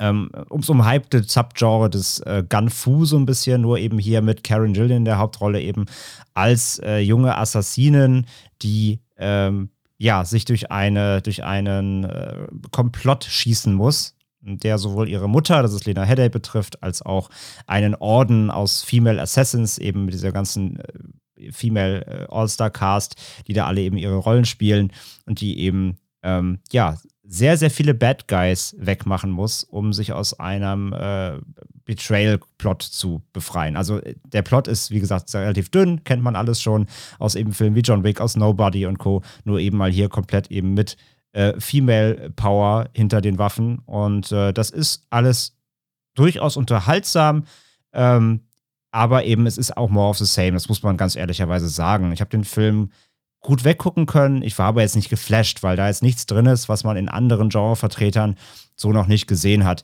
ähm, 0.00 0.30
ums 0.50 0.68
umhypte 0.68 1.22
Subgenre 1.22 1.88
des 1.88 2.18
äh, 2.20 2.42
Gun-Fu 2.48 3.04
so 3.04 3.16
ein 3.16 3.24
bisschen, 3.24 3.62
nur 3.62 3.78
eben 3.78 3.98
hier 3.98 4.20
mit 4.20 4.42
Karen 4.42 4.72
Gillian 4.72 4.98
in 4.98 5.04
der 5.04 5.18
Hauptrolle 5.18 5.60
eben 5.60 5.86
als 6.34 6.80
äh, 6.80 6.98
junge 6.98 7.38
Assassinin, 7.38 8.26
die 8.62 9.00
ähm, 9.16 9.70
ja, 9.98 10.24
sich 10.24 10.44
durch, 10.44 10.70
eine, 10.70 11.22
durch 11.22 11.44
einen 11.44 12.04
äh, 12.04 12.46
Komplott 12.70 13.24
schießen 13.24 13.72
muss, 13.72 14.14
der 14.40 14.78
sowohl 14.78 15.08
ihre 15.08 15.28
Mutter, 15.28 15.62
das 15.62 15.72
ist 15.72 15.86
Lena 15.86 16.04
Headey, 16.04 16.28
betrifft, 16.28 16.82
als 16.82 17.02
auch 17.02 17.30
einen 17.66 17.94
Orden 17.94 18.50
aus 18.50 18.82
Female 18.82 19.20
Assassins, 19.20 19.78
eben 19.78 20.04
mit 20.04 20.14
dieser 20.14 20.32
ganzen 20.32 20.78
äh, 20.78 21.52
Female 21.52 22.06
äh, 22.06 22.26
All-Star-Cast, 22.28 23.16
die 23.46 23.52
da 23.52 23.66
alle 23.66 23.80
eben 23.80 23.96
ihre 23.96 24.16
Rollen 24.16 24.44
spielen 24.44 24.92
und 25.26 25.40
die 25.40 25.58
eben, 25.60 25.96
ähm, 26.22 26.60
ja, 26.70 26.96
sehr, 27.28 27.56
sehr 27.56 27.70
viele 27.70 27.94
Bad 27.94 28.28
Guys 28.28 28.76
wegmachen 28.78 29.30
muss, 29.30 29.64
um 29.64 29.92
sich 29.92 30.12
aus 30.12 30.38
einem 30.38 30.92
äh, 30.92 31.38
Betrayal-Plot 31.84 32.82
zu 32.82 33.22
befreien. 33.32 33.76
Also 33.76 33.98
äh, 33.98 34.14
der 34.24 34.42
Plot 34.42 34.68
ist, 34.68 34.90
wie 34.90 35.00
gesagt, 35.00 35.34
relativ 35.34 35.70
dünn, 35.70 36.04
kennt 36.04 36.22
man 36.22 36.36
alles 36.36 36.60
schon 36.60 36.86
aus 37.18 37.34
eben 37.34 37.52
Filmen 37.52 37.74
wie 37.74 37.80
John 37.80 38.04
Wick, 38.04 38.20
aus 38.20 38.36
Nobody 38.36 38.86
und 38.86 38.98
Co. 38.98 39.22
Nur 39.44 39.58
eben 39.58 39.76
mal 39.76 39.90
hier 39.90 40.08
komplett 40.08 40.50
eben 40.50 40.74
mit 40.74 40.96
äh, 41.32 41.58
Female 41.58 42.30
Power 42.36 42.88
hinter 42.92 43.20
den 43.20 43.38
Waffen. 43.38 43.80
Und 43.86 44.30
äh, 44.32 44.52
das 44.52 44.70
ist 44.70 45.06
alles 45.10 45.56
durchaus 46.14 46.56
unterhaltsam. 46.56 47.44
Ähm, 47.92 48.40
aber 48.92 49.24
eben, 49.24 49.46
es 49.46 49.58
ist 49.58 49.76
auch 49.76 49.90
more 49.90 50.08
of 50.08 50.18
the 50.18 50.24
same, 50.24 50.52
das 50.52 50.68
muss 50.68 50.82
man 50.82 50.96
ganz 50.96 51.16
ehrlicherweise 51.16 51.68
sagen. 51.68 52.12
Ich 52.12 52.20
habe 52.20 52.30
den 52.30 52.44
Film 52.44 52.90
gut 53.46 53.64
weggucken 53.64 54.06
können. 54.06 54.42
Ich 54.42 54.58
war 54.58 54.66
aber 54.66 54.82
jetzt 54.82 54.96
nicht 54.96 55.08
geflasht, 55.08 55.62
weil 55.62 55.76
da 55.76 55.86
jetzt 55.86 56.02
nichts 56.02 56.26
drin 56.26 56.46
ist, 56.46 56.68
was 56.68 56.84
man 56.84 56.96
in 56.96 57.08
anderen 57.08 57.48
Genrevertretern 57.48 58.36
so 58.74 58.92
noch 58.92 59.06
nicht 59.06 59.26
gesehen 59.26 59.64
hat. 59.64 59.82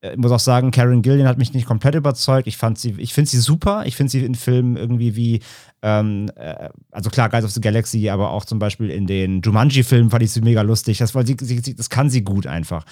Ich 0.00 0.16
muss 0.16 0.32
auch 0.32 0.40
sagen, 0.40 0.72
Karen 0.72 1.02
Gillian 1.02 1.28
hat 1.28 1.38
mich 1.38 1.54
nicht 1.54 1.66
komplett 1.66 1.94
überzeugt. 1.94 2.48
Ich 2.48 2.56
fand 2.56 2.76
sie, 2.76 2.96
ich 2.98 3.14
finde 3.14 3.30
sie 3.30 3.38
super. 3.38 3.84
Ich 3.86 3.94
finde 3.94 4.10
sie 4.10 4.24
in 4.24 4.34
Filmen 4.34 4.76
irgendwie 4.76 5.14
wie, 5.14 5.40
ähm, 5.82 6.28
äh, 6.34 6.70
also 6.90 7.08
klar, 7.08 7.28
Guys 7.28 7.44
of 7.44 7.52
the 7.52 7.60
Galaxy, 7.60 8.08
aber 8.08 8.30
auch 8.30 8.44
zum 8.44 8.58
Beispiel 8.58 8.90
in 8.90 9.06
den 9.06 9.42
Jumanji-Filmen 9.42 10.10
fand 10.10 10.24
ich 10.24 10.32
sie 10.32 10.40
mega 10.40 10.62
lustig. 10.62 10.98
Das, 10.98 11.14
weil 11.14 11.24
sie, 11.24 11.36
sie, 11.40 11.76
das 11.76 11.88
kann 11.88 12.10
sie 12.10 12.24
gut 12.24 12.48
einfach. 12.48 12.84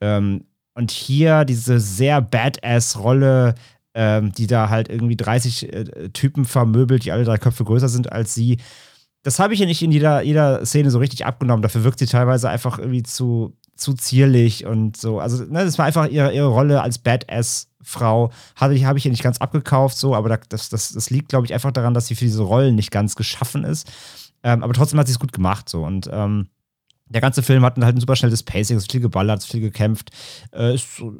Ähm, 0.00 0.44
und 0.74 0.92
hier 0.92 1.44
diese 1.44 1.80
sehr 1.80 2.20
Badass-Rolle, 2.20 3.56
ähm, 3.94 4.32
die 4.32 4.46
da 4.46 4.68
halt 4.68 4.88
irgendwie 4.90 5.16
30 5.16 5.72
äh, 5.72 6.08
Typen 6.10 6.44
vermöbelt, 6.44 7.04
die 7.04 7.10
alle 7.10 7.24
drei 7.24 7.38
Köpfe 7.38 7.64
größer 7.64 7.88
sind 7.88 8.12
als 8.12 8.34
sie 8.34 8.58
das 9.24 9.38
habe 9.38 9.54
ich 9.54 9.60
ja 9.60 9.66
nicht 9.66 9.82
in 9.82 9.90
jeder, 9.90 10.20
jeder 10.22 10.64
Szene 10.66 10.90
so 10.90 10.98
richtig 10.98 11.24
abgenommen. 11.24 11.62
Dafür 11.62 11.82
wirkt 11.82 11.98
sie 11.98 12.06
teilweise 12.06 12.50
einfach 12.50 12.78
irgendwie 12.78 13.02
zu, 13.02 13.56
zu 13.74 13.94
zierlich 13.94 14.66
und 14.66 14.98
so. 14.98 15.18
Also, 15.18 15.44
ne, 15.44 15.64
das 15.64 15.78
war 15.78 15.86
einfach 15.86 16.08
ihre, 16.08 16.34
ihre 16.34 16.48
Rolle 16.48 16.82
als 16.82 16.98
Badass-Frau. 16.98 18.30
Habe 18.54 18.74
ich, 18.74 18.84
hab 18.84 18.98
ich 18.98 19.06
ihr 19.06 19.10
nicht 19.10 19.22
ganz 19.22 19.38
abgekauft, 19.38 19.96
so, 19.96 20.14
aber 20.14 20.36
das, 20.36 20.68
das, 20.68 20.92
das 20.92 21.08
liegt, 21.08 21.30
glaube 21.30 21.46
ich, 21.46 21.54
einfach 21.54 21.72
daran, 21.72 21.94
dass 21.94 22.06
sie 22.06 22.14
für 22.14 22.26
diese 22.26 22.42
Rollen 22.42 22.74
nicht 22.74 22.90
ganz 22.90 23.16
geschaffen 23.16 23.64
ist. 23.64 23.90
Ähm, 24.42 24.62
aber 24.62 24.74
trotzdem 24.74 25.00
hat 25.00 25.06
sie 25.06 25.14
es 25.14 25.18
gut 25.18 25.32
gemacht, 25.32 25.70
so. 25.70 25.84
Und 25.84 26.06
ähm, 26.12 26.48
der 27.06 27.22
ganze 27.22 27.42
Film 27.42 27.64
hat 27.64 27.78
halt 27.78 27.96
ein 27.96 28.00
super 28.00 28.16
schnelles 28.16 28.42
Pacing, 28.42 28.76
ist 28.76 28.92
viel 28.92 29.00
geballert, 29.00 29.38
ist 29.38 29.50
viel 29.50 29.60
gekämpft, 29.62 30.10
äh, 30.52 30.74
ist 30.74 30.96
so 30.96 31.14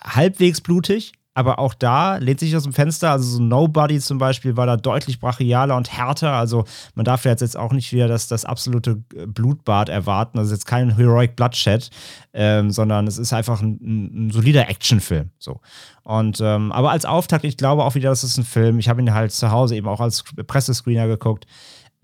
halbwegs 0.00 0.62
blutig, 0.62 1.12
aber 1.34 1.58
auch 1.58 1.72
da 1.72 2.16
lehnt 2.16 2.40
sich 2.40 2.54
aus 2.56 2.64
dem 2.64 2.74
Fenster. 2.74 3.10
Also 3.10 3.36
so 3.36 3.42
Nobody 3.42 3.98
zum 4.00 4.18
Beispiel 4.18 4.56
war 4.56 4.66
da 4.66 4.76
deutlich 4.76 5.18
brachialer 5.18 5.76
und 5.76 5.90
härter. 5.90 6.32
Also 6.32 6.64
man 6.94 7.04
darf 7.04 7.24
jetzt, 7.24 7.40
jetzt 7.40 7.56
auch 7.56 7.72
nicht 7.72 7.92
wieder 7.92 8.06
das, 8.06 8.28
das 8.28 8.44
absolute 8.44 9.02
äh, 9.14 9.26
Blutbad 9.26 9.88
erwarten. 9.88 10.38
Ist 10.38 10.50
jetzt 10.50 10.66
kein 10.66 10.96
Heroic 10.96 11.34
Bloodshed, 11.36 11.88
ähm, 12.34 12.70
sondern 12.70 13.06
es 13.06 13.16
ist 13.16 13.32
einfach 13.32 13.62
ein, 13.62 14.26
ein, 14.26 14.30
solider 14.30 14.68
Actionfilm. 14.68 15.30
So. 15.38 15.60
Und 16.02 16.40
ähm, 16.42 16.70
aber 16.70 16.90
als 16.90 17.06
Auftakt, 17.06 17.44
ich 17.44 17.56
glaube 17.56 17.84
auch 17.84 17.94
wieder, 17.94 18.10
das 18.10 18.24
ist 18.24 18.36
ein 18.36 18.44
Film. 18.44 18.78
Ich 18.78 18.88
habe 18.88 19.00
ihn 19.00 19.14
halt 19.14 19.32
zu 19.32 19.50
Hause 19.50 19.76
eben 19.76 19.88
auch 19.88 20.00
als 20.00 20.24
Pressescreener 20.46 21.06
geguckt. 21.06 21.46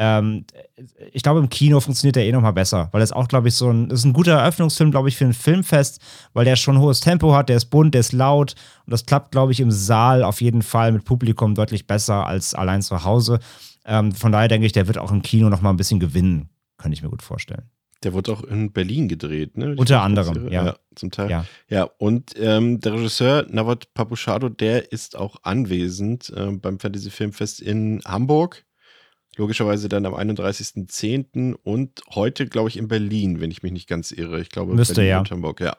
Ähm, 0.00 0.44
ich 1.12 1.24
glaube, 1.24 1.40
im 1.40 1.48
Kino 1.48 1.80
funktioniert 1.80 2.14
der 2.14 2.24
eh 2.24 2.30
nochmal 2.30 2.52
besser, 2.52 2.88
weil 2.92 3.00
das 3.00 3.10
auch, 3.10 3.26
glaube 3.26 3.48
ich, 3.48 3.54
so 3.54 3.68
ein, 3.68 3.90
ist 3.90 4.04
ein 4.04 4.12
guter 4.12 4.38
Eröffnungsfilm, 4.38 4.92
glaube 4.92 5.08
ich, 5.08 5.16
für 5.16 5.24
ein 5.24 5.34
Filmfest, 5.34 6.00
weil 6.34 6.44
der 6.44 6.54
schon 6.54 6.78
hohes 6.78 7.00
Tempo 7.00 7.34
hat, 7.34 7.48
der 7.48 7.56
ist 7.56 7.66
bunt, 7.66 7.94
der 7.94 8.00
ist 8.00 8.12
laut 8.12 8.54
und 8.86 8.92
das 8.92 9.06
klappt, 9.06 9.32
glaube 9.32 9.50
ich, 9.50 9.58
im 9.58 9.72
Saal 9.72 10.22
auf 10.22 10.40
jeden 10.40 10.62
Fall 10.62 10.92
mit 10.92 11.04
Publikum 11.04 11.56
deutlich 11.56 11.88
besser 11.88 12.26
als 12.26 12.54
allein 12.54 12.80
zu 12.80 13.02
Hause. 13.04 13.40
Ähm, 13.84 14.12
von 14.12 14.30
daher 14.30 14.48
denke 14.48 14.66
ich, 14.66 14.72
der 14.72 14.86
wird 14.86 14.98
auch 14.98 15.10
im 15.10 15.22
Kino 15.22 15.48
nochmal 15.48 15.72
ein 15.72 15.76
bisschen 15.76 15.98
gewinnen, 15.98 16.48
könnte 16.76 16.94
ich 16.94 17.02
mir 17.02 17.10
gut 17.10 17.22
vorstellen. 17.22 17.68
Der 18.04 18.12
wurde 18.12 18.32
auch 18.32 18.44
in 18.44 18.70
Berlin 18.70 19.08
gedreht, 19.08 19.56
ne? 19.56 19.74
Unter 19.76 20.02
anderem, 20.02 20.52
ja. 20.52 20.66
ja. 20.66 20.76
Zum 20.94 21.10
Teil. 21.10 21.28
Ja, 21.28 21.44
ja 21.68 21.90
und 21.98 22.32
ähm, 22.38 22.80
der 22.80 22.92
Regisseur 22.92 23.46
Nawat 23.50 23.92
Papuchado, 23.94 24.48
der 24.48 24.92
ist 24.92 25.16
auch 25.16 25.36
anwesend 25.42 26.32
äh, 26.36 26.52
beim 26.52 26.78
Fantasy 26.78 27.10
Filmfest 27.10 27.60
in 27.60 28.00
Hamburg 28.04 28.64
logischerweise 29.38 29.88
dann 29.88 30.04
am 30.04 30.14
31.10. 30.14 31.54
und 31.54 32.02
heute, 32.14 32.46
glaube 32.46 32.68
ich, 32.68 32.76
in 32.76 32.88
Berlin, 32.88 33.40
wenn 33.40 33.50
ich 33.50 33.62
mich 33.62 33.72
nicht 33.72 33.88
ganz 33.88 34.10
irre. 34.10 34.40
Ich 34.40 34.50
glaube, 34.50 34.74
Müsste, 34.74 34.96
Berlin 34.96 35.10
ja. 35.10 35.18
und 35.20 35.30
Hamburg, 35.30 35.60
ja. 35.60 35.76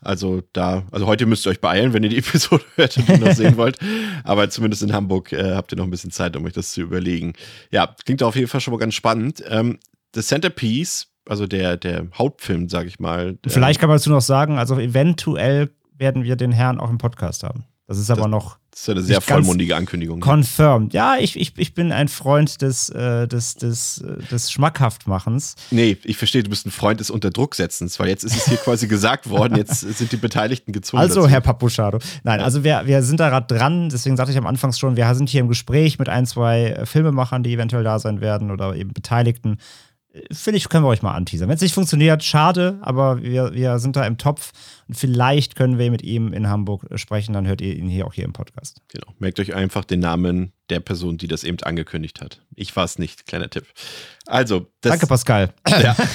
Also 0.00 0.42
da, 0.52 0.84
also 0.90 1.06
heute 1.06 1.26
müsst 1.26 1.46
ihr 1.46 1.50
euch 1.50 1.60
beeilen, 1.60 1.92
wenn 1.92 2.02
ihr 2.02 2.08
die 2.08 2.18
Episode 2.18 2.64
hört 2.76 2.96
und 2.96 3.08
die 3.08 3.18
noch 3.18 3.32
sehen 3.32 3.56
wollt. 3.56 3.78
Aber 4.24 4.48
zumindest 4.50 4.82
in 4.82 4.92
Hamburg 4.92 5.32
äh, 5.32 5.54
habt 5.54 5.72
ihr 5.72 5.76
noch 5.76 5.84
ein 5.84 5.90
bisschen 5.90 6.10
Zeit, 6.10 6.36
um 6.36 6.44
euch 6.44 6.52
das 6.52 6.72
zu 6.72 6.80
überlegen. 6.80 7.34
Ja, 7.70 7.94
klingt 8.04 8.22
auf 8.22 8.34
jeden 8.34 8.48
Fall 8.48 8.60
schon 8.60 8.72
mal 8.72 8.78
ganz 8.78 8.94
spannend. 8.94 9.42
Ähm, 9.48 9.78
The 10.14 10.22
Centerpiece, 10.22 11.08
also 11.28 11.46
der, 11.46 11.76
der 11.76 12.08
Hauptfilm, 12.14 12.68
sage 12.68 12.88
ich 12.88 12.98
mal. 12.98 13.38
Vielleicht 13.46 13.80
kann 13.80 13.88
man 13.88 13.98
dazu 13.98 14.10
noch 14.10 14.20
sagen, 14.20 14.58
also 14.58 14.78
eventuell 14.78 15.70
werden 15.96 16.24
wir 16.24 16.36
den 16.36 16.52
Herrn 16.52 16.80
auch 16.80 16.90
im 16.90 16.98
Podcast 16.98 17.44
haben. 17.44 17.64
Das 17.86 17.98
ist 17.98 18.10
aber 18.10 18.22
das, 18.22 18.30
noch. 18.30 18.58
Das 18.72 18.80
ist 18.80 18.88
eine 18.88 19.02
sehr 19.02 19.20
vollmundige 19.20 19.76
Ankündigung. 19.76 20.20
Confirmed. 20.20 20.94
Ja, 20.94 21.16
ich, 21.20 21.38
ich, 21.38 21.52
ich 21.58 21.74
bin 21.74 21.92
ein 21.92 22.08
Freund 22.08 22.62
des, 22.62 22.88
äh, 22.88 23.28
des, 23.28 23.56
des, 23.56 23.98
äh, 23.98 24.16
des 24.30 24.50
Schmackhaftmachens. 24.50 25.56
Nee, 25.70 25.98
ich 26.04 26.16
verstehe, 26.16 26.42
du 26.42 26.48
bist 26.48 26.64
ein 26.64 26.70
Freund 26.70 26.98
des 26.98 27.10
Unterdrucksetzens, 27.10 28.00
weil 28.00 28.08
jetzt 28.08 28.24
ist 28.24 28.34
es 28.34 28.46
hier 28.46 28.56
quasi 28.64 28.88
gesagt 28.88 29.28
worden, 29.28 29.58
jetzt 29.58 29.80
sind 29.80 30.10
die 30.10 30.16
Beteiligten 30.16 30.72
gezwungen. 30.72 31.02
Also, 31.02 31.20
dazu. 31.20 31.28
Herr 31.28 31.42
Papuschado. 31.42 31.98
Nein, 32.22 32.40
ja. 32.40 32.46
also 32.46 32.64
wir, 32.64 32.82
wir 32.86 33.02
sind 33.02 33.20
da 33.20 33.28
gerade 33.28 33.54
dran, 33.54 33.90
deswegen 33.90 34.16
sagte 34.16 34.32
ich 34.32 34.38
am 34.38 34.46
Anfang 34.46 34.72
schon, 34.72 34.96
wir 34.96 35.14
sind 35.14 35.28
hier 35.28 35.42
im 35.42 35.48
Gespräch 35.48 35.98
mit 35.98 36.08
ein, 36.08 36.24
zwei 36.24 36.80
Filmemachern, 36.84 37.42
die 37.42 37.52
eventuell 37.52 37.84
da 37.84 37.98
sein 37.98 38.22
werden 38.22 38.50
oder 38.50 38.74
eben 38.74 38.94
Beteiligten 38.94 39.58
finde 40.30 40.58
ich, 40.58 40.68
können 40.68 40.84
wir 40.84 40.88
euch 40.88 41.02
mal 41.02 41.14
anteasern. 41.14 41.48
Wenn 41.48 41.56
es 41.56 41.62
nicht 41.62 41.74
funktioniert, 41.74 42.22
schade, 42.22 42.78
aber 42.82 43.22
wir, 43.22 43.54
wir 43.54 43.78
sind 43.78 43.96
da 43.96 44.06
im 44.06 44.18
Topf 44.18 44.52
und 44.88 44.94
vielleicht 44.94 45.56
können 45.56 45.78
wir 45.78 45.90
mit 45.90 46.02
ihm 46.02 46.32
in 46.32 46.48
Hamburg 46.48 46.86
sprechen, 46.96 47.32
dann 47.32 47.46
hört 47.46 47.60
ihr 47.60 47.74
ihn 47.74 47.88
hier 47.88 48.06
auch 48.06 48.14
hier 48.14 48.24
im 48.24 48.32
Podcast. 48.32 48.82
Genau. 48.88 49.14
Merkt 49.18 49.40
euch 49.40 49.54
einfach 49.54 49.84
den 49.84 50.00
Namen 50.00 50.52
der 50.70 50.80
Person, 50.80 51.18
die 51.18 51.28
das 51.28 51.44
eben 51.44 51.58
angekündigt 51.62 52.20
hat. 52.20 52.42
Ich 52.54 52.74
war 52.76 52.84
es 52.84 52.98
nicht, 52.98 53.26
kleiner 53.26 53.48
Tipp. 53.48 53.66
Also, 54.26 54.66
das, 54.80 54.90
Danke, 54.92 55.06
Pascal. 55.06 55.54
Ja. 55.68 55.96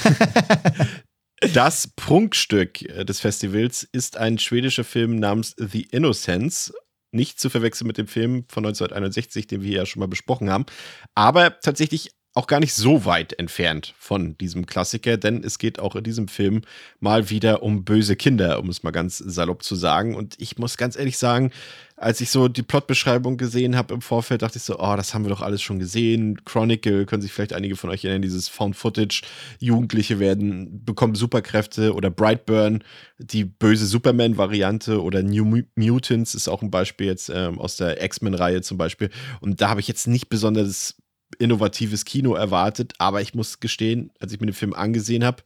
Das 1.54 1.86
Prunkstück 1.94 2.80
des 2.80 3.20
Festivals 3.20 3.84
ist 3.84 4.16
ein 4.16 4.38
schwedischer 4.38 4.82
Film 4.82 5.20
namens 5.20 5.54
The 5.56 5.82
Innocence. 5.82 6.72
Nicht 7.12 7.38
zu 7.38 7.48
verwechseln 7.48 7.86
mit 7.86 7.96
dem 7.96 8.08
Film 8.08 8.44
von 8.48 8.66
1961, 8.66 9.46
den 9.46 9.62
wir 9.62 9.70
ja 9.70 9.86
schon 9.86 10.00
mal 10.00 10.08
besprochen 10.08 10.50
haben. 10.50 10.66
Aber 11.14 11.60
tatsächlich 11.60 12.10
auch 12.38 12.46
gar 12.46 12.60
nicht 12.60 12.72
so 12.72 13.04
weit 13.04 13.36
entfernt 13.36 13.94
von 13.98 14.38
diesem 14.38 14.64
Klassiker, 14.64 15.16
denn 15.16 15.42
es 15.42 15.58
geht 15.58 15.80
auch 15.80 15.96
in 15.96 16.04
diesem 16.04 16.28
Film 16.28 16.62
mal 17.00 17.30
wieder 17.30 17.64
um 17.64 17.84
böse 17.84 18.14
Kinder, 18.14 18.60
um 18.60 18.68
es 18.68 18.84
mal 18.84 18.92
ganz 18.92 19.18
salopp 19.18 19.64
zu 19.64 19.74
sagen. 19.74 20.14
Und 20.14 20.36
ich 20.38 20.56
muss 20.56 20.76
ganz 20.76 20.96
ehrlich 20.96 21.18
sagen, 21.18 21.50
als 21.96 22.20
ich 22.20 22.30
so 22.30 22.46
die 22.46 22.62
Plotbeschreibung 22.62 23.38
gesehen 23.38 23.74
habe 23.74 23.92
im 23.92 24.02
Vorfeld, 24.02 24.42
dachte 24.42 24.58
ich 24.58 24.62
so, 24.62 24.78
oh, 24.78 24.94
das 24.94 25.14
haben 25.14 25.24
wir 25.24 25.30
doch 25.30 25.42
alles 25.42 25.62
schon 25.62 25.80
gesehen. 25.80 26.44
Chronicle, 26.44 27.06
können 27.06 27.22
sich 27.22 27.32
vielleicht 27.32 27.54
einige 27.54 27.74
von 27.74 27.90
euch 27.90 28.04
erinnern, 28.04 28.22
dieses 28.22 28.48
Found 28.48 28.76
Footage. 28.76 29.22
Jugendliche 29.58 30.20
werden, 30.20 30.84
bekommen 30.84 31.16
Superkräfte 31.16 31.92
oder 31.92 32.08
Brightburn, 32.08 32.84
die 33.18 33.44
böse 33.44 33.86
Superman-Variante 33.86 35.02
oder 35.02 35.24
New 35.24 35.64
Mutants 35.74 36.36
ist 36.36 36.46
auch 36.46 36.62
ein 36.62 36.70
Beispiel 36.70 37.08
jetzt 37.08 37.30
ähm, 37.34 37.58
aus 37.58 37.74
der 37.74 38.00
X-Men-Reihe 38.00 38.62
zum 38.62 38.78
Beispiel. 38.78 39.10
Und 39.40 39.60
da 39.60 39.70
habe 39.70 39.80
ich 39.80 39.88
jetzt 39.88 40.06
nicht 40.06 40.28
besonders 40.28 40.94
innovatives 41.38 42.04
Kino 42.04 42.34
erwartet, 42.34 42.94
aber 42.98 43.20
ich 43.20 43.34
muss 43.34 43.60
gestehen, 43.60 44.10
als 44.20 44.32
ich 44.32 44.40
mir 44.40 44.46
den 44.46 44.54
Film 44.54 44.74
angesehen 44.74 45.24
habe, 45.24 45.42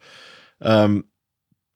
ähm, 0.61 1.05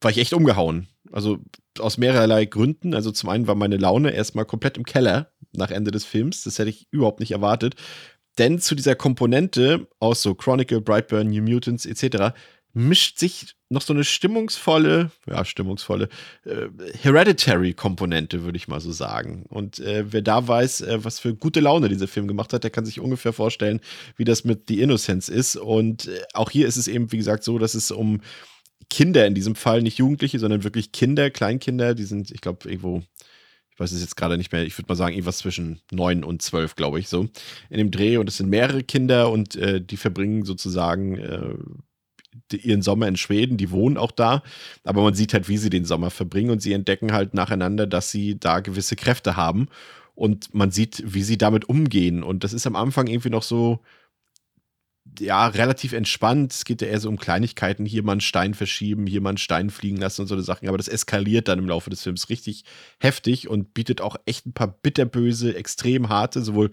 war 0.01 0.11
ich 0.11 0.19
echt 0.19 0.33
umgehauen. 0.33 0.89
Also 1.13 1.39
aus 1.79 1.99
mehrerlei 1.99 2.45
Gründen. 2.47 2.95
Also 2.95 3.11
zum 3.11 3.29
einen 3.31 3.47
war 3.47 3.55
meine 3.55 3.77
Laune 3.77 4.11
erstmal 4.11 4.45
komplett 4.45 4.77
im 4.77 4.85
Keller 4.85 5.33
nach 5.53 5.71
Ende 5.71 5.91
des 5.91 6.05
Films. 6.05 6.45
Das 6.45 6.59
hätte 6.59 6.71
ich 6.71 6.89
überhaupt 6.91 7.21
nicht 7.21 7.33
erwartet. 7.33 7.75
Denn 8.39 8.59
zu 8.59 8.75
dieser 8.75 8.95
Komponente 8.95 9.89
aus 9.99 10.23
so 10.23 10.35
Chronicle, 10.35 10.81
Brightburn, 10.81 11.29
New 11.29 11.43
Mutants 11.43 11.87
etc 11.87 12.35
mischt 12.77 13.19
sich 13.19 13.55
noch 13.71 13.81
so 13.81 13.95
eine 13.95 14.05
stimmungsvolle, 14.05 15.11
ja, 15.27 15.47
stimmungsvolle 15.47 16.11
äh, 16.45 16.67
Hereditary-Komponente, 17.01 18.45
würde 18.45 18.59
ich 18.59 18.69
mal 18.69 18.81
so 18.81 18.93
sagen. 18.93 19.47
Und 19.49 19.81
äh, 19.81 20.05
wer 20.13 20.21
da 20.21 20.47
weiß, 20.47 20.83
äh, 20.83 21.03
was 21.03 21.19
für 21.19 21.35
gute 21.35 21.61
Laune 21.61 21.89
dieser 21.89 22.07
Film 22.07 22.29
gemacht 22.29 22.53
hat, 22.53 22.65
der 22.65 22.71
kann 22.71 22.85
sich 22.85 23.01
ungefähr 23.01 23.33
vorstellen, 23.33 23.81
wie 24.17 24.25
das 24.25 24.45
mit 24.45 24.69
The 24.69 24.83
Innocence 24.83 25.31
ist. 25.31 25.57
Und 25.57 26.09
äh, 26.09 26.21
auch 26.35 26.51
hier 26.51 26.69
ist 26.69 26.77
es 26.77 26.87
eben, 26.87 27.11
wie 27.13 27.17
gesagt, 27.17 27.45
so, 27.45 27.59
dass 27.59 27.75
es 27.75 27.91
um 27.91 28.21
Kinder 28.91 29.27
in 29.27 29.35
diesem 29.35 29.55
Fall, 29.55 29.81
nicht 29.81 29.97
Jugendliche, 29.97 30.39
sondern 30.39 30.63
wirklich 30.63 30.93
Kinder, 30.93 31.31
Kleinkinder, 31.31 31.95
die 31.95 32.05
sind, 32.05 32.31
ich 32.31 32.43
glaube, 32.43 32.69
irgendwo 32.69 33.03
ich 33.73 33.81
weiß 33.81 33.93
es 33.93 34.01
jetzt 34.01 34.17
gerade 34.17 34.39
nicht 34.39 34.53
mehr, 34.53 34.65
ich 34.65 34.79
würde 34.79 34.89
mal 34.89 34.97
sagen, 34.97 35.13
irgendwas 35.13 35.37
zwischen 35.37 35.81
neun 35.91 36.25
und 36.25 36.41
zwölf, 36.41 36.77
glaube 36.77 36.99
ich, 36.99 37.09
so 37.09 37.29
in 37.69 37.77
dem 37.77 37.91
Dreh. 37.91 38.17
Und 38.17 38.27
es 38.27 38.39
sind 38.39 38.49
mehrere 38.49 38.83
Kinder 38.83 39.31
und 39.31 39.55
äh, 39.57 39.83
die 39.83 39.99
verbringen 39.99 40.47
sozusagen 40.47 41.19
äh, 41.19 41.55
ihren 42.53 42.83
Sommer 42.83 43.09
in 43.09 43.17
Schweden, 43.17 43.57
die 43.57 43.71
wohnen 43.71 43.97
auch 43.97 44.13
da, 44.13 44.43
aber 44.85 45.03
man 45.03 45.15
sieht 45.15 45.35
halt, 45.35 45.49
wie 45.49 45.59
sie 45.59 45.71
den 45.71 45.85
Sommer 45.85 46.11
verbringen 46.11 46.51
und 46.51 46.63
sie 46.63 46.73
entdecken 46.73 47.13
halt 47.13 47.35
nacheinander, 47.35 47.87
dass 47.87 48.11
sie 48.11 48.39
da 48.39 48.61
gewisse 48.61 48.97
Kräfte 48.97 49.37
haben 49.37 49.69
und 50.15 50.55
man 50.55 50.71
sieht, 50.71 51.03
wie 51.07 51.23
sie 51.23 51.39
damit 51.39 51.69
umgehen 51.69 52.23
und 52.23 52.45
das 52.45 52.53
ist 52.53 52.67
am 52.67 52.77
Anfang 52.77 53.07
irgendwie 53.07 53.31
noch 53.31 53.43
so, 53.43 53.81
ja, 55.21 55.47
relativ 55.47 55.93
entspannt. 55.93 56.53
Es 56.53 56.65
geht 56.65 56.83
ja 56.83 56.89
eher 56.89 57.01
so 57.01 57.09
um 57.09 57.19
Kleinigkeiten, 57.19 57.87
hier 57.87 58.03
mal 58.03 58.13
einen 58.13 58.21
Stein 58.21 58.55
verschieben, 58.55 59.07
hier 59.07 59.21
mal 59.21 59.31
einen 59.31 59.39
Stein 59.39 59.71
fliegen 59.71 59.97
lassen 59.99 60.23
und 60.23 60.27
so 60.27 60.39
Sachen. 60.41 60.69
Aber 60.69 60.79
das 60.79 60.89
eskaliert 60.89 61.49
dann 61.49 61.59
im 61.59 61.69
Laufe 61.69 61.91
des 61.91 62.03
Films 62.03 62.29
richtig 62.29 62.65
heftig 63.01 63.49
und 63.49 63.75
bietet 63.75 64.01
auch 64.01 64.17
echt 64.27 64.47
ein 64.47 64.53
paar 64.53 64.69
bitterböse, 64.69 65.55
extrem 65.55 66.09
harte, 66.09 66.43
sowohl 66.43 66.71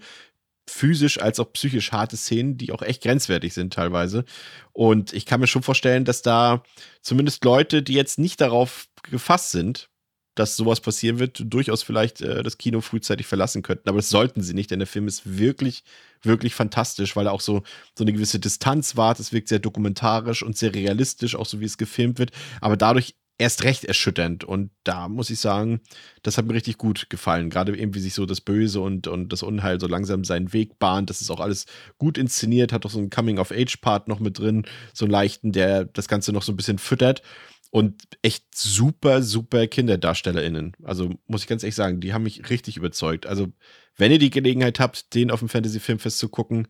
physisch 0.68 1.20
als 1.20 1.40
auch 1.40 1.52
psychisch 1.52 1.92
harte 1.92 2.16
Szenen, 2.16 2.56
die 2.56 2.72
auch 2.72 2.82
echt 2.82 3.02
grenzwertig 3.02 3.52
sind 3.52 3.72
teilweise. 3.72 4.24
Und 4.72 5.12
ich 5.12 5.26
kann 5.26 5.40
mir 5.40 5.46
schon 5.46 5.62
vorstellen, 5.62 6.04
dass 6.04 6.22
da 6.22 6.62
zumindest 7.02 7.44
Leute, 7.44 7.82
die 7.82 7.94
jetzt 7.94 8.18
nicht 8.18 8.40
darauf 8.40 8.88
gefasst 9.02 9.50
sind, 9.50 9.88
dass 10.34 10.56
sowas 10.56 10.80
passieren 10.80 11.18
wird, 11.18 11.42
durchaus 11.44 11.82
vielleicht 11.82 12.20
äh, 12.20 12.42
das 12.42 12.58
Kino 12.58 12.80
frühzeitig 12.80 13.26
verlassen 13.26 13.62
könnten. 13.62 13.88
Aber 13.88 13.98
das 13.98 14.10
sollten 14.10 14.42
sie 14.42 14.54
nicht, 14.54 14.70
denn 14.70 14.80
der 14.80 14.88
Film 14.88 15.06
ist 15.06 15.38
wirklich, 15.38 15.84
wirklich 16.22 16.54
fantastisch, 16.54 17.14
weil 17.14 17.26
er 17.26 17.32
auch 17.32 17.40
so, 17.40 17.62
so 17.96 18.02
eine 18.04 18.12
gewisse 18.12 18.40
Distanz 18.40 18.96
wahrt. 18.96 19.20
Es 19.20 19.32
wirkt 19.32 19.48
sehr 19.48 19.60
dokumentarisch 19.60 20.42
und 20.42 20.56
sehr 20.56 20.74
realistisch, 20.74 21.36
auch 21.36 21.46
so 21.46 21.60
wie 21.60 21.66
es 21.66 21.78
gefilmt 21.78 22.18
wird. 22.18 22.32
Aber 22.60 22.76
dadurch 22.76 23.14
erst 23.38 23.64
recht 23.64 23.84
erschütternd. 23.84 24.44
Und 24.44 24.70
da 24.84 25.08
muss 25.08 25.30
ich 25.30 25.40
sagen, 25.40 25.80
das 26.22 26.38
hat 26.38 26.46
mir 26.46 26.54
richtig 26.54 26.78
gut 26.78 27.10
gefallen. 27.10 27.50
Gerade 27.50 27.76
eben, 27.76 27.94
wie 27.94 28.00
sich 28.00 28.14
so 28.14 28.26
das 28.26 28.40
Böse 28.40 28.80
und, 28.80 29.06
und 29.06 29.32
das 29.32 29.42
Unheil 29.42 29.80
so 29.80 29.86
langsam 29.86 30.24
seinen 30.24 30.52
Weg 30.52 30.78
bahnt. 30.78 31.10
Das 31.10 31.20
ist 31.20 31.30
auch 31.30 31.40
alles 31.40 31.66
gut 31.98 32.18
inszeniert, 32.18 32.72
hat 32.72 32.86
auch 32.86 32.90
so 32.90 32.98
einen 32.98 33.10
Coming-of-Age-Part 33.10 34.08
noch 34.08 34.20
mit 34.20 34.38
drin, 34.38 34.66
so 34.92 35.04
einen 35.04 35.12
leichten, 35.12 35.52
der 35.52 35.84
das 35.84 36.08
Ganze 36.08 36.32
noch 36.32 36.42
so 36.42 36.52
ein 36.52 36.56
bisschen 36.56 36.78
füttert. 36.78 37.22
Und 37.70 38.04
echt 38.22 38.54
super, 38.54 39.20
super 39.20 39.66
KinderdarstellerInnen. 39.66 40.76
Also 40.84 41.10
muss 41.26 41.42
ich 41.42 41.48
ganz 41.48 41.64
ehrlich 41.64 41.74
sagen, 41.74 42.00
die 42.00 42.14
haben 42.14 42.22
mich 42.22 42.48
richtig 42.48 42.76
überzeugt. 42.76 43.26
Also, 43.26 43.48
wenn 43.96 44.12
ihr 44.12 44.20
die 44.20 44.30
Gelegenheit 44.30 44.78
habt, 44.78 45.12
den 45.14 45.32
auf 45.32 45.40
dem 45.40 45.48
Fantasy 45.48 45.80
Filmfest 45.80 46.20
zu 46.20 46.28
gucken, 46.28 46.68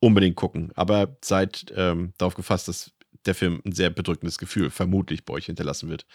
unbedingt 0.00 0.34
gucken. 0.34 0.72
Aber 0.74 1.16
seid 1.22 1.72
ähm, 1.76 2.12
darauf 2.18 2.34
gefasst, 2.34 2.66
dass 2.66 2.90
der 3.26 3.34
Film 3.34 3.60
ein 3.64 3.72
sehr 3.72 3.90
bedrückendes 3.90 4.38
Gefühl 4.38 4.70
vermutlich 4.70 5.24
bei 5.24 5.34
euch 5.34 5.46
hinterlassen 5.46 5.88
wird. 5.88 6.06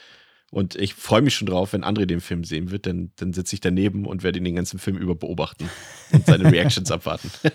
Und 0.50 0.76
ich 0.76 0.94
freue 0.94 1.22
mich 1.22 1.36
schon 1.36 1.48
drauf, 1.48 1.74
wenn 1.74 1.84
André 1.84 2.06
den 2.06 2.22
Film 2.22 2.44
sehen 2.44 2.72
wird, 2.72 2.86
denn 2.86 3.12
dann 3.18 3.34
sitze 3.34 3.56
ich 3.56 3.60
daneben 3.60 4.06
und 4.06 4.24
werde 4.24 4.40
ihn 4.40 4.46
den 4.46 4.56
ganzen 4.56 4.80
Film 4.80 4.98
über 4.98 5.16
beobachten 5.16 5.70
und 6.12 6.26
seine 6.26 6.46
Reactions 6.52 6.92
abwarten. 6.92 7.30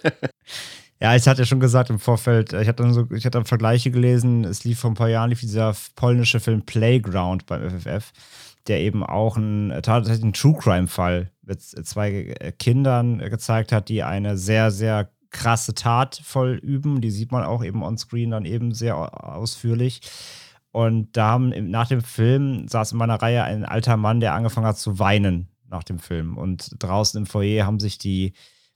Ja, 1.00 1.16
ich 1.16 1.26
hatte 1.26 1.42
ja 1.42 1.46
schon 1.46 1.58
gesagt 1.58 1.90
im 1.90 1.98
Vorfeld, 1.98 2.52
ich 2.52 2.68
hatte 2.68 2.84
dann 2.84 2.94
so, 2.94 3.08
ich 3.10 3.26
hatte 3.26 3.44
Vergleiche 3.44 3.90
gelesen, 3.90 4.44
es 4.44 4.62
lief 4.62 4.78
vor 4.78 4.88
ein 4.92 4.94
paar 4.94 5.08
Jahren 5.08 5.30
lief 5.30 5.40
dieser 5.40 5.74
polnische 5.96 6.38
Film 6.38 6.62
Playground 6.62 7.44
beim 7.46 7.68
FFF, 7.68 8.12
der 8.68 8.80
eben 8.82 9.02
auch 9.02 9.36
ein, 9.36 9.76
tatsächlich 9.82 10.22
einen 10.22 10.32
True 10.32 10.56
Crime-Fall 10.56 11.32
mit 11.42 11.60
zwei 11.60 12.32
Kindern 12.60 13.18
gezeigt 13.18 13.72
hat, 13.72 13.88
die 13.88 14.04
eine 14.04 14.38
sehr, 14.38 14.70
sehr 14.70 15.10
krasse 15.32 15.74
Tat 15.74 16.20
vollüben. 16.22 17.00
Die 17.00 17.10
sieht 17.10 17.32
man 17.32 17.44
auch 17.44 17.64
eben 17.64 17.82
on 17.82 17.98
screen 17.98 18.30
dann 18.30 18.44
eben 18.44 18.72
sehr 18.72 18.96
ausführlich. 18.96 20.02
Und 20.70 21.16
da 21.16 21.28
haben 21.28 21.70
nach 21.70 21.88
dem 21.88 22.02
Film 22.02 22.66
saß 22.68 22.92
in 22.92 22.98
meiner 22.98 23.20
Reihe 23.20 23.44
ein 23.44 23.64
alter 23.64 23.96
Mann, 23.96 24.20
der 24.20 24.34
angefangen 24.34 24.66
hat 24.66 24.78
zu 24.78 24.98
weinen 24.98 25.48
nach 25.68 25.84
dem 25.84 25.98
Film. 25.98 26.38
Und 26.38 26.70
draußen 26.78 27.18
im 27.18 27.26
Foyer 27.26 27.66
haben 27.66 27.80
sich 27.80 27.98
die 27.98 28.32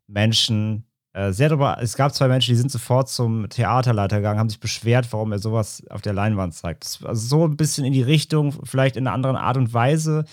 Menschen 0.06 0.84
äh, 1.16 1.32
sehr 1.32 1.48
darüber, 1.48 1.78
es 1.80 1.96
gab 1.96 2.14
zwei 2.14 2.28
Menschen, 2.28 2.52
die 2.52 2.58
sind 2.58 2.70
sofort 2.70 3.08
zum 3.08 3.48
Theaterleiter 3.48 4.16
gegangen, 4.16 4.38
haben 4.38 4.50
sich 4.50 4.60
beschwert, 4.60 5.10
warum 5.12 5.32
er 5.32 5.38
sowas 5.38 5.82
auf 5.88 6.02
der 6.02 6.12
Leinwand 6.12 6.52
zeigt. 6.52 7.00
also 7.04 7.26
so 7.26 7.44
ein 7.46 7.56
bisschen 7.56 7.86
in 7.86 7.94
die 7.94 8.02
Richtung, 8.02 8.52
vielleicht 8.64 8.96
in 8.96 9.06
einer 9.06 9.14
anderen 9.14 9.36
Art 9.36 9.56
und 9.56 9.72
Weise. 9.72 10.26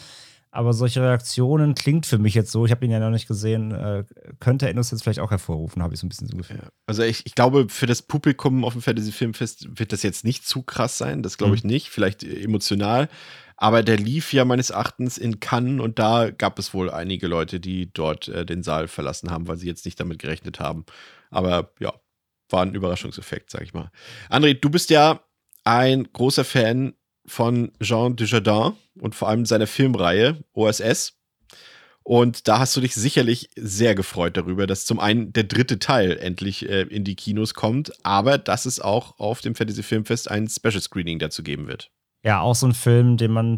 Aber 0.56 0.74
solche 0.74 1.02
Reaktionen 1.02 1.74
klingt 1.74 2.06
für 2.06 2.20
mich 2.20 2.36
jetzt 2.36 2.52
so, 2.52 2.64
ich 2.64 2.72
habe 2.72 2.86
ihn 2.86 2.92
ja 2.92 3.00
noch 3.00 3.10
nicht 3.10 3.28
gesehen, 3.28 3.72
äh, 3.72 4.04
könnte 4.40 4.70
er 4.70 4.78
uns 4.78 4.92
jetzt 4.92 5.02
vielleicht 5.02 5.20
auch 5.20 5.32
hervorrufen, 5.32 5.82
habe 5.82 5.96
ich 5.96 6.00
so 6.00 6.06
ein 6.06 6.10
bisschen 6.10 6.28
so 6.28 6.38
Gefühl. 6.38 6.60
Ja. 6.62 6.70
Also 6.86 7.02
ich, 7.02 7.26
ich 7.26 7.34
glaube, 7.34 7.70
für 7.70 7.88
das 7.88 8.04
Publikum 8.04 8.64
auf 8.64 8.74
dem 8.74 8.84
Fantasy 8.84 9.12
Filmfest 9.12 9.80
wird 9.80 9.92
das 9.92 10.04
jetzt 10.04 10.24
nicht 10.24 10.46
zu 10.46 10.62
krass 10.62 11.00
sein, 11.00 11.24
das 11.24 11.40
glaube 11.40 11.54
mhm. 11.54 11.56
ich 11.56 11.64
mhm. 11.64 11.70
nicht, 11.72 11.90
vielleicht 11.90 12.24
emotional. 12.24 13.10
Aber 13.58 13.82
der 13.82 13.98
lief 13.98 14.32
ja 14.32 14.46
meines 14.46 14.70
Erachtens 14.70 15.18
in 15.18 15.40
Cannes 15.40 15.82
und 15.82 15.98
da 15.98 16.30
gab 16.30 16.60
es 16.60 16.72
wohl 16.76 16.92
einige 16.92 17.26
Leute, 17.26 17.60
die 17.60 17.92
dort 17.92 18.28
äh, 18.28 18.46
den 18.46 18.62
Saal 18.62 18.88
verlassen 18.88 19.32
haben, 19.32 19.48
weil 19.48 19.58
sie 19.58 19.68
jetzt 19.68 19.86
nicht 19.86 20.00
damit 20.00 20.20
gerechnet 20.20 20.60
haben. 20.60 20.86
Aber 21.32 21.72
ja, 21.80 21.94
war 22.50 22.62
ein 22.62 22.76
Überraschungseffekt, 22.76 23.50
sag 23.50 23.64
ich 23.64 23.74
mal. 23.74 23.90
André, 24.30 24.54
du 24.54 24.70
bist 24.70 24.92
ja 24.92 25.22
ein 25.64 26.08
großer 26.14 26.46
Fan 26.46 26.94
von 27.26 27.72
Jean 27.82 28.16
Dujardin 28.16 28.74
und 29.00 29.16
vor 29.16 29.30
allem 29.30 29.46
seiner 29.46 29.68
Filmreihe 29.68 30.44
OSS. 30.54 31.18
Und 32.04 32.50
da 32.50 32.60
hast 32.60 32.76
du 32.76 32.82
dich 32.82 32.94
sicherlich 32.94 33.50
sehr 33.56 33.96
gefreut 33.96 34.36
darüber, 34.36 34.68
dass 34.68 34.86
zum 34.86 35.00
einen 35.00 35.32
der 35.32 35.46
dritte 35.46 35.80
Teil 35.80 36.18
endlich 36.18 36.68
äh, 36.70 36.82
in 36.82 37.06
die 37.06 37.16
Kinos 37.16 37.54
kommt, 37.54 37.94
aber 38.04 38.38
dass 38.38 38.66
es 38.66 38.82
auch 38.82 39.18
auf 39.20 39.40
dem 39.40 39.56
Fantasy 39.56 39.84
Filmfest 39.84 40.30
ein 40.30 40.50
Special 40.50 40.82
Screening 40.82 41.20
dazu 41.20 41.44
geben 41.44 41.68
wird. 41.68 41.92
Ja, 42.24 42.42
auch 42.42 42.56
so 42.56 42.68
ein 42.68 42.74
Film, 42.74 43.16
den 43.16 43.32
man 43.32 43.58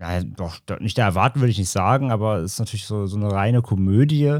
ja, 0.00 0.22
doch 0.22 0.60
nicht 0.78 0.98
erwarten, 0.98 1.40
würde 1.40 1.50
ich 1.50 1.58
nicht 1.58 1.70
sagen, 1.70 2.12
aber 2.12 2.36
es 2.38 2.52
ist 2.52 2.58
natürlich 2.60 2.86
so, 2.86 3.06
so 3.06 3.16
eine 3.16 3.32
reine 3.32 3.62
Komödie 3.62 4.38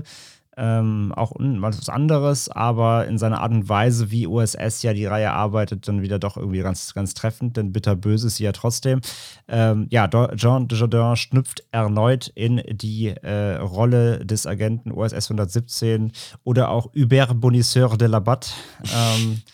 ähm, 0.58 1.12
auch 1.14 1.32
was 1.38 1.88
anderes, 1.88 2.48
aber 2.48 3.06
in 3.06 3.16
seiner 3.16 3.40
Art 3.40 3.52
und 3.52 3.68
Weise, 3.68 4.10
wie 4.10 4.26
OSS 4.26 4.82
ja 4.82 4.92
die 4.92 5.06
Reihe 5.06 5.30
arbeitet, 5.32 5.86
dann 5.86 6.02
wieder 6.02 6.18
doch 6.18 6.36
irgendwie 6.36 6.60
ganz, 6.60 6.92
ganz 6.94 7.14
treffend, 7.14 7.56
denn 7.56 7.72
bitterböse 7.72 8.26
ist 8.26 8.36
sie 8.36 8.44
ja 8.44 8.52
trotzdem. 8.52 9.00
Ähm, 9.46 9.86
ja, 9.90 10.08
Jean 10.08 10.66
Dujardin 10.66 11.16
schnüpft 11.16 11.62
erneut 11.70 12.28
in 12.34 12.60
die 12.68 13.08
äh, 13.08 13.56
Rolle 13.56 14.26
des 14.26 14.46
Agenten 14.46 14.90
OSS 14.90 15.30
117 15.30 16.12
oder 16.42 16.70
auch 16.70 16.92
Hubert 16.94 17.40
Bonisseur 17.40 17.96
de 17.96 18.08
la 18.08 18.18
Batte. 18.18 18.50
Ähm, 18.94 19.42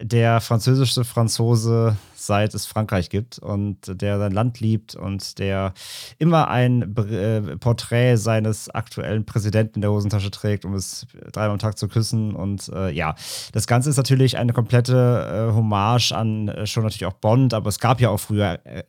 der 0.00 0.40
französische 0.40 1.04
Franzose, 1.04 1.96
seit 2.14 2.54
es 2.54 2.66
Frankreich 2.66 3.10
gibt 3.10 3.38
und 3.38 3.78
der 4.00 4.18
sein 4.18 4.32
Land 4.32 4.60
liebt 4.60 4.94
und 4.94 5.38
der 5.38 5.72
immer 6.18 6.48
ein 6.48 6.96
äh, 6.96 7.56
Porträt 7.56 8.16
seines 8.16 8.68
aktuellen 8.70 9.24
Präsidenten 9.24 9.76
in 9.76 9.82
der 9.82 9.90
Hosentasche 9.90 10.30
trägt, 10.30 10.64
um 10.64 10.74
es 10.74 11.06
dreimal 11.32 11.52
am 11.52 11.58
Tag 11.58 11.78
zu 11.78 11.88
küssen. 11.88 12.34
Und 12.34 12.68
äh, 12.74 12.90
ja, 12.90 13.14
das 13.52 13.66
Ganze 13.66 13.90
ist 13.90 13.96
natürlich 13.96 14.36
eine 14.36 14.52
komplette 14.52 15.48
äh, 15.50 15.54
Hommage 15.54 16.12
an 16.12 16.48
äh, 16.48 16.66
schon 16.66 16.82
natürlich 16.82 17.06
auch 17.06 17.14
Bond, 17.14 17.54
aber 17.54 17.68
es 17.68 17.78
gab 17.78 18.00
ja 18.00 18.10
auch 18.10 18.20
früher 18.20 18.58
äh, 18.64 18.82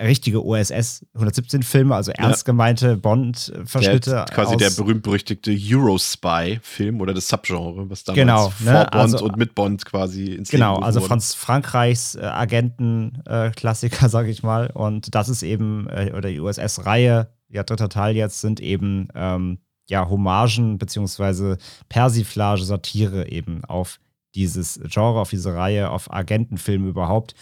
richtige 0.00 0.44
OSS 0.44 1.04
117 1.14 1.62
Filme, 1.62 1.94
also 1.94 2.12
ernst 2.12 2.44
gemeinte 2.44 2.96
Bond-Verschnitte. 2.96 4.24
Quasi 4.30 4.56
der 4.56 4.70
berühmt-berüchtigte 4.70 5.50
Eurospy-Film 5.52 7.00
oder 7.00 7.14
das 7.14 7.28
Subgenre, 7.28 7.90
was 7.90 8.04
damals 8.04 8.18
genau, 8.18 8.52
ne? 8.60 8.72
vor 8.72 8.84
Bond 8.84 8.94
also, 8.94 9.24
und 9.24 9.36
mit 9.36 9.54
Bond 9.54 9.84
quasi 9.84 10.34
ins 10.34 10.50
Genau, 10.50 10.76
also 10.76 11.00
Franz 11.00 11.34
Frankreichs 11.34 12.14
äh, 12.14 12.20
Agenten-Klassiker, 12.20 14.06
äh, 14.06 14.08
sage 14.08 14.30
ich 14.30 14.42
mal. 14.42 14.70
Und 14.72 15.14
das 15.14 15.28
ist 15.28 15.42
eben, 15.42 15.88
äh, 15.88 16.12
oder 16.16 16.28
die 16.28 16.40
USS-Reihe, 16.40 17.28
ja, 17.48 17.62
dritter 17.64 17.88
Teil 17.88 18.14
jetzt, 18.14 18.40
sind 18.40 18.60
eben 18.60 19.08
ähm, 19.14 19.58
ja, 19.88 20.08
Hommagen 20.08 20.78
beziehungsweise 20.78 21.58
Persiflage, 21.88 22.62
Satire 22.62 23.30
eben 23.30 23.64
auf 23.64 23.98
dieses 24.34 24.78
Genre, 24.84 25.20
auf 25.20 25.30
diese 25.30 25.54
Reihe, 25.54 25.90
auf 25.90 26.12
Agentenfilme 26.12 26.88
überhaupt. 26.88 27.34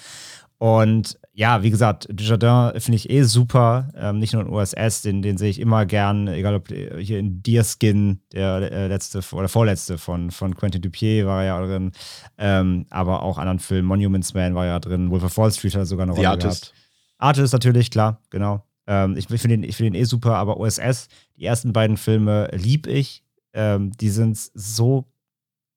Und 0.58 1.18
ja, 1.38 1.62
wie 1.62 1.68
gesagt, 1.68 2.08
Dujardin 2.10 2.80
finde 2.80 2.96
ich 2.96 3.10
eh 3.10 3.22
super. 3.24 3.90
Ähm, 3.94 4.18
nicht 4.18 4.32
nur 4.32 4.40
in 4.40 4.48
OSS, 4.48 5.02
den, 5.02 5.20
den 5.20 5.36
sehe 5.36 5.50
ich 5.50 5.60
immer 5.60 5.84
gern, 5.84 6.28
egal 6.28 6.54
ob 6.54 6.68
hier 6.68 7.18
in 7.18 7.42
Deerskin, 7.42 8.22
der 8.32 8.72
äh, 8.72 8.86
letzte 8.88 9.20
oder 9.32 9.46
vorletzte 9.46 9.98
von, 9.98 10.30
von 10.30 10.56
Quentin 10.56 10.80
Dupier 10.80 11.26
war 11.26 11.44
ja 11.44 11.60
drin. 11.60 11.92
Ähm, 12.38 12.86
aber 12.88 13.22
auch 13.22 13.36
anderen 13.36 13.58
Filmen, 13.58 13.86
Monuments 13.86 14.32
Man 14.32 14.54
war 14.54 14.64
ja 14.64 14.80
drin, 14.80 15.10
Wolf 15.10 15.24
of 15.24 15.36
Wall 15.36 15.52
Street 15.52 15.74
hat 15.74 15.86
sogar 15.86 16.04
eine 16.04 16.12
Rolle 16.12 16.30
Artist. 16.30 16.72
gehabt. 16.72 16.74
Artist 17.18 17.52
natürlich, 17.52 17.90
klar, 17.90 18.22
genau. 18.30 18.64
Ähm, 18.86 19.14
ich 19.18 19.26
finde 19.26 19.66
ihn, 19.66 19.72
find 19.74 19.94
eh 19.94 20.04
super, 20.04 20.36
aber 20.36 20.56
OSS, 20.56 21.08
die 21.36 21.44
ersten 21.44 21.74
beiden 21.74 21.98
Filme 21.98 22.48
lieb 22.54 22.86
ich. 22.86 23.22
Ähm, 23.52 23.92
die 23.92 24.08
sind 24.08 24.38
so 24.54 25.04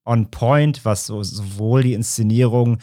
on 0.05 0.31
point, 0.31 0.85
was 0.85 1.05
so, 1.05 1.21
sowohl 1.21 1.83
die 1.83 1.95
Inszenierung 1.95 2.77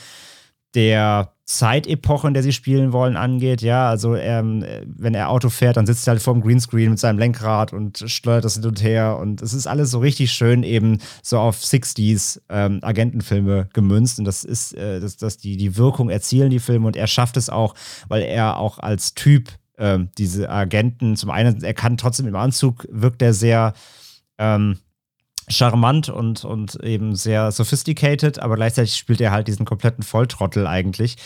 der 0.76 1.32
Zeitepoche, 1.44 2.28
in 2.28 2.34
der 2.34 2.42
sie 2.42 2.52
spielen 2.52 2.92
wollen, 2.92 3.16
angeht. 3.16 3.62
Ja, 3.62 3.88
also 3.88 4.14
ähm, 4.14 4.64
wenn 4.84 5.14
er 5.14 5.30
Auto 5.30 5.48
fährt, 5.48 5.76
dann 5.76 5.86
sitzt 5.86 6.06
er 6.06 6.12
halt 6.12 6.22
vorm 6.22 6.42
Greenscreen 6.42 6.90
mit 6.90 6.98
seinem 6.98 7.18
Lenkrad 7.18 7.72
und 7.72 8.04
steuert 8.06 8.44
das 8.44 8.54
hin 8.54 8.64
und 8.64 8.82
her. 8.82 9.16
Und 9.18 9.42
es 9.42 9.54
ist 9.54 9.66
alles 9.66 9.90
so 9.90 10.00
richtig 10.00 10.32
schön 10.32 10.62
eben 10.62 10.98
so 11.22 11.38
auf 11.38 11.56
60s 11.56 12.42
ähm, 12.48 12.80
Agentenfilme 12.82 13.68
gemünzt. 13.72 14.18
Und 14.18 14.26
das 14.26 14.44
ist, 14.44 14.74
äh, 14.74 15.00
dass 15.00 15.16
das 15.16 15.38
die, 15.38 15.56
die 15.56 15.76
Wirkung 15.76 16.10
erzielen 16.10 16.50
die 16.50 16.60
Filme 16.60 16.86
und 16.86 16.96
er 16.96 17.06
schafft 17.06 17.36
es 17.36 17.48
auch, 17.48 17.74
weil 18.08 18.22
er 18.22 18.58
auch 18.58 18.78
als 18.78 19.14
Typ 19.14 19.48
ähm, 19.78 20.10
diese 20.18 20.50
Agenten, 20.50 21.16
zum 21.16 21.30
einen, 21.30 21.62
er 21.62 21.74
kann 21.74 21.96
trotzdem 21.96 22.26
im 22.26 22.36
Anzug, 22.36 22.86
wirkt 22.90 23.22
er 23.22 23.32
sehr 23.32 23.72
ähm, 24.38 24.78
charmant 25.48 26.08
und, 26.08 26.44
und 26.44 26.74
eben 26.82 27.14
sehr 27.14 27.52
sophisticated, 27.52 28.38
aber 28.40 28.56
gleichzeitig 28.56 28.96
spielt 28.96 29.20
er 29.20 29.30
halt 29.30 29.48
diesen 29.48 29.64
kompletten 29.64 30.02
Volltrottel 30.02 30.66
eigentlich, 30.66 31.16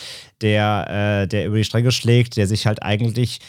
der, 0.42 1.22
äh, 1.22 1.28
der 1.28 1.46
über 1.46 1.56
die 1.56 1.64
Stränge 1.64 1.92
schlägt, 1.92 2.36
der 2.36 2.46
sich 2.46 2.66
halt 2.66 2.82
eigentlich 2.82 3.40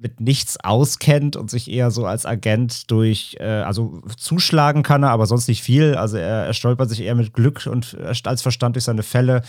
mit 0.00 0.20
nichts 0.20 0.58
auskennt 0.58 1.36
und 1.36 1.50
sich 1.50 1.70
eher 1.70 1.90
so 1.90 2.06
als 2.06 2.24
Agent 2.24 2.90
durch, 2.90 3.36
äh, 3.38 3.44
also 3.44 4.02
zuschlagen 4.16 4.82
kann 4.82 5.02
er, 5.02 5.10
aber 5.10 5.26
sonst 5.26 5.46
nicht 5.46 5.62
viel. 5.62 5.94
Also 5.94 6.16
er, 6.16 6.46
er 6.46 6.54
stolpert 6.54 6.88
sich 6.88 7.02
eher 7.02 7.14
mit 7.14 7.34
Glück 7.34 7.66
und 7.70 7.96
äh, 8.00 8.12
als 8.24 8.42
Verstand 8.42 8.76
durch 8.76 8.84
seine 8.84 9.02
Fälle 9.02 9.42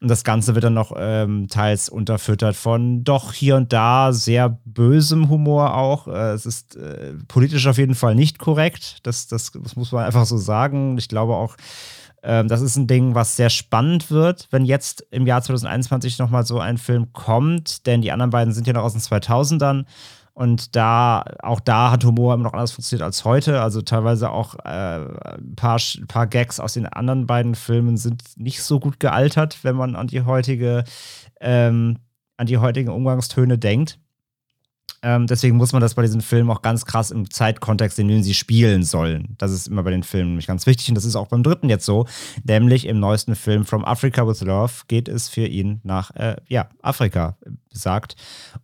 und 0.00 0.08
das 0.08 0.24
Ganze 0.24 0.54
wird 0.54 0.64
dann 0.64 0.74
noch 0.74 0.92
ähm, 0.96 1.48
teils 1.48 1.90
unterfüttert 1.90 2.56
von 2.56 3.04
doch 3.04 3.34
hier 3.34 3.56
und 3.56 3.70
da 3.72 4.14
sehr 4.14 4.48
bösem 4.64 5.28
Humor 5.28 5.76
auch. 5.76 6.08
Äh, 6.08 6.32
es 6.32 6.46
ist 6.46 6.76
äh, 6.76 7.12
politisch 7.28 7.66
auf 7.66 7.76
jeden 7.76 7.94
Fall 7.94 8.14
nicht 8.14 8.38
korrekt. 8.38 9.00
Das, 9.02 9.26
das, 9.26 9.52
das 9.52 9.76
muss 9.76 9.92
man 9.92 10.06
einfach 10.06 10.24
so 10.24 10.38
sagen. 10.38 10.96
Ich 10.96 11.08
glaube 11.08 11.34
auch, 11.34 11.56
ähm, 12.22 12.48
das 12.48 12.60
ist 12.60 12.76
ein 12.76 12.86
Ding, 12.86 13.14
was 13.14 13.36
sehr 13.36 13.50
spannend 13.50 14.10
wird, 14.10 14.48
wenn 14.50 14.64
jetzt 14.64 15.06
im 15.10 15.26
Jahr 15.26 15.42
2021 15.42 16.18
nochmal 16.18 16.44
so 16.44 16.58
ein 16.58 16.78
Film 16.78 17.12
kommt. 17.12 17.86
Denn 17.86 18.02
die 18.02 18.12
anderen 18.12 18.30
beiden 18.30 18.52
sind 18.52 18.66
ja 18.66 18.72
noch 18.72 18.84
aus 18.84 18.92
den 18.92 19.02
2000ern. 19.02 19.84
Und 20.32 20.76
da, 20.76 21.24
auch 21.42 21.60
da 21.60 21.90
hat 21.90 22.04
Humor 22.04 22.34
immer 22.34 22.44
noch 22.44 22.52
anders 22.52 22.72
funktioniert 22.72 23.04
als 23.04 23.24
heute. 23.24 23.60
Also 23.60 23.82
teilweise 23.82 24.30
auch 24.30 24.54
äh, 24.64 25.04
ein 25.34 25.54
paar, 25.56 25.78
paar 26.08 26.26
Gags 26.26 26.60
aus 26.60 26.74
den 26.74 26.86
anderen 26.86 27.26
beiden 27.26 27.54
Filmen 27.54 27.96
sind 27.96 28.22
nicht 28.36 28.62
so 28.62 28.80
gut 28.80 29.00
gealtert, 29.00 29.58
wenn 29.62 29.76
man 29.76 29.96
an 29.96 30.06
die 30.06 30.22
heutige, 30.22 30.84
ähm, 31.40 31.98
an 32.36 32.46
die 32.46 32.58
heutigen 32.58 32.90
Umgangstöne 32.90 33.58
denkt. 33.58 33.98
Ähm, 35.02 35.26
deswegen 35.26 35.56
muss 35.56 35.72
man 35.72 35.80
das 35.80 35.94
bei 35.94 36.02
diesen 36.02 36.20
Filmen 36.20 36.50
auch 36.50 36.62
ganz 36.62 36.84
krass 36.84 37.10
im 37.10 37.30
Zeitkontext, 37.30 37.98
in 37.98 38.08
dem 38.08 38.22
sie 38.22 38.34
spielen 38.34 38.82
sollen. 38.82 39.34
Das 39.38 39.50
ist 39.50 39.68
immer 39.68 39.82
bei 39.82 39.90
den 39.90 40.02
Filmen 40.02 40.30
nämlich 40.30 40.46
ganz 40.46 40.66
wichtig 40.66 40.88
und 40.88 40.94
das 40.94 41.04
ist 41.04 41.16
auch 41.16 41.28
beim 41.28 41.42
dritten 41.42 41.68
jetzt 41.68 41.86
so. 41.86 42.06
Nämlich 42.44 42.86
im 42.86 43.00
neuesten 43.00 43.34
Film 43.34 43.64
From 43.64 43.84
Africa 43.84 44.26
with 44.26 44.42
Love 44.42 44.72
geht 44.88 45.08
es 45.08 45.28
für 45.28 45.46
ihn 45.46 45.80
nach 45.84 46.10
äh, 46.16 46.36
ja, 46.48 46.68
Afrika, 46.82 47.36
sagt. 47.72 48.16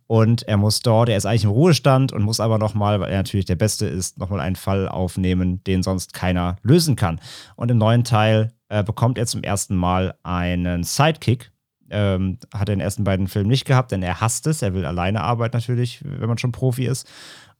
Und 0.05 0.43
er 0.43 0.57
muss 0.57 0.81
dort, 0.81 1.09
er 1.09 1.17
ist 1.17 1.25
eigentlich 1.25 1.45
im 1.45 1.49
Ruhestand 1.49 2.11
und 2.13 2.23
muss 2.23 2.39
aber 2.39 2.57
nochmal, 2.57 2.99
weil 2.99 3.11
er 3.11 3.17
natürlich 3.17 3.45
der 3.45 3.55
Beste 3.55 3.87
ist, 3.87 4.17
nochmal 4.17 4.39
einen 4.39 4.55
Fall 4.55 4.87
aufnehmen, 4.87 5.63
den 5.63 5.83
sonst 5.83 6.13
keiner 6.13 6.57
lösen 6.61 6.95
kann. 6.95 7.19
Und 7.55 7.71
im 7.71 7.77
neuen 7.77 8.03
Teil 8.03 8.53
äh, 8.69 8.83
bekommt 8.83 9.17
er 9.17 9.25
zum 9.25 9.43
ersten 9.43 9.75
Mal 9.75 10.15
einen 10.23 10.83
Sidekick, 10.83 11.51
Ähm, 11.89 12.37
hat 12.53 12.69
er 12.69 12.73
in 12.73 12.79
den 12.79 12.85
ersten 12.85 13.03
beiden 13.03 13.27
Filmen 13.27 13.49
nicht 13.49 13.65
gehabt, 13.65 13.91
denn 13.91 14.03
er 14.03 14.19
hasst 14.21 14.47
es. 14.47 14.61
Er 14.61 14.73
will 14.73 14.85
alleine 14.85 15.21
arbeiten 15.21 15.55
natürlich, 15.55 16.01
wenn 16.03 16.27
man 16.27 16.37
schon 16.37 16.51
Profi 16.51 16.85
ist. 16.85 17.07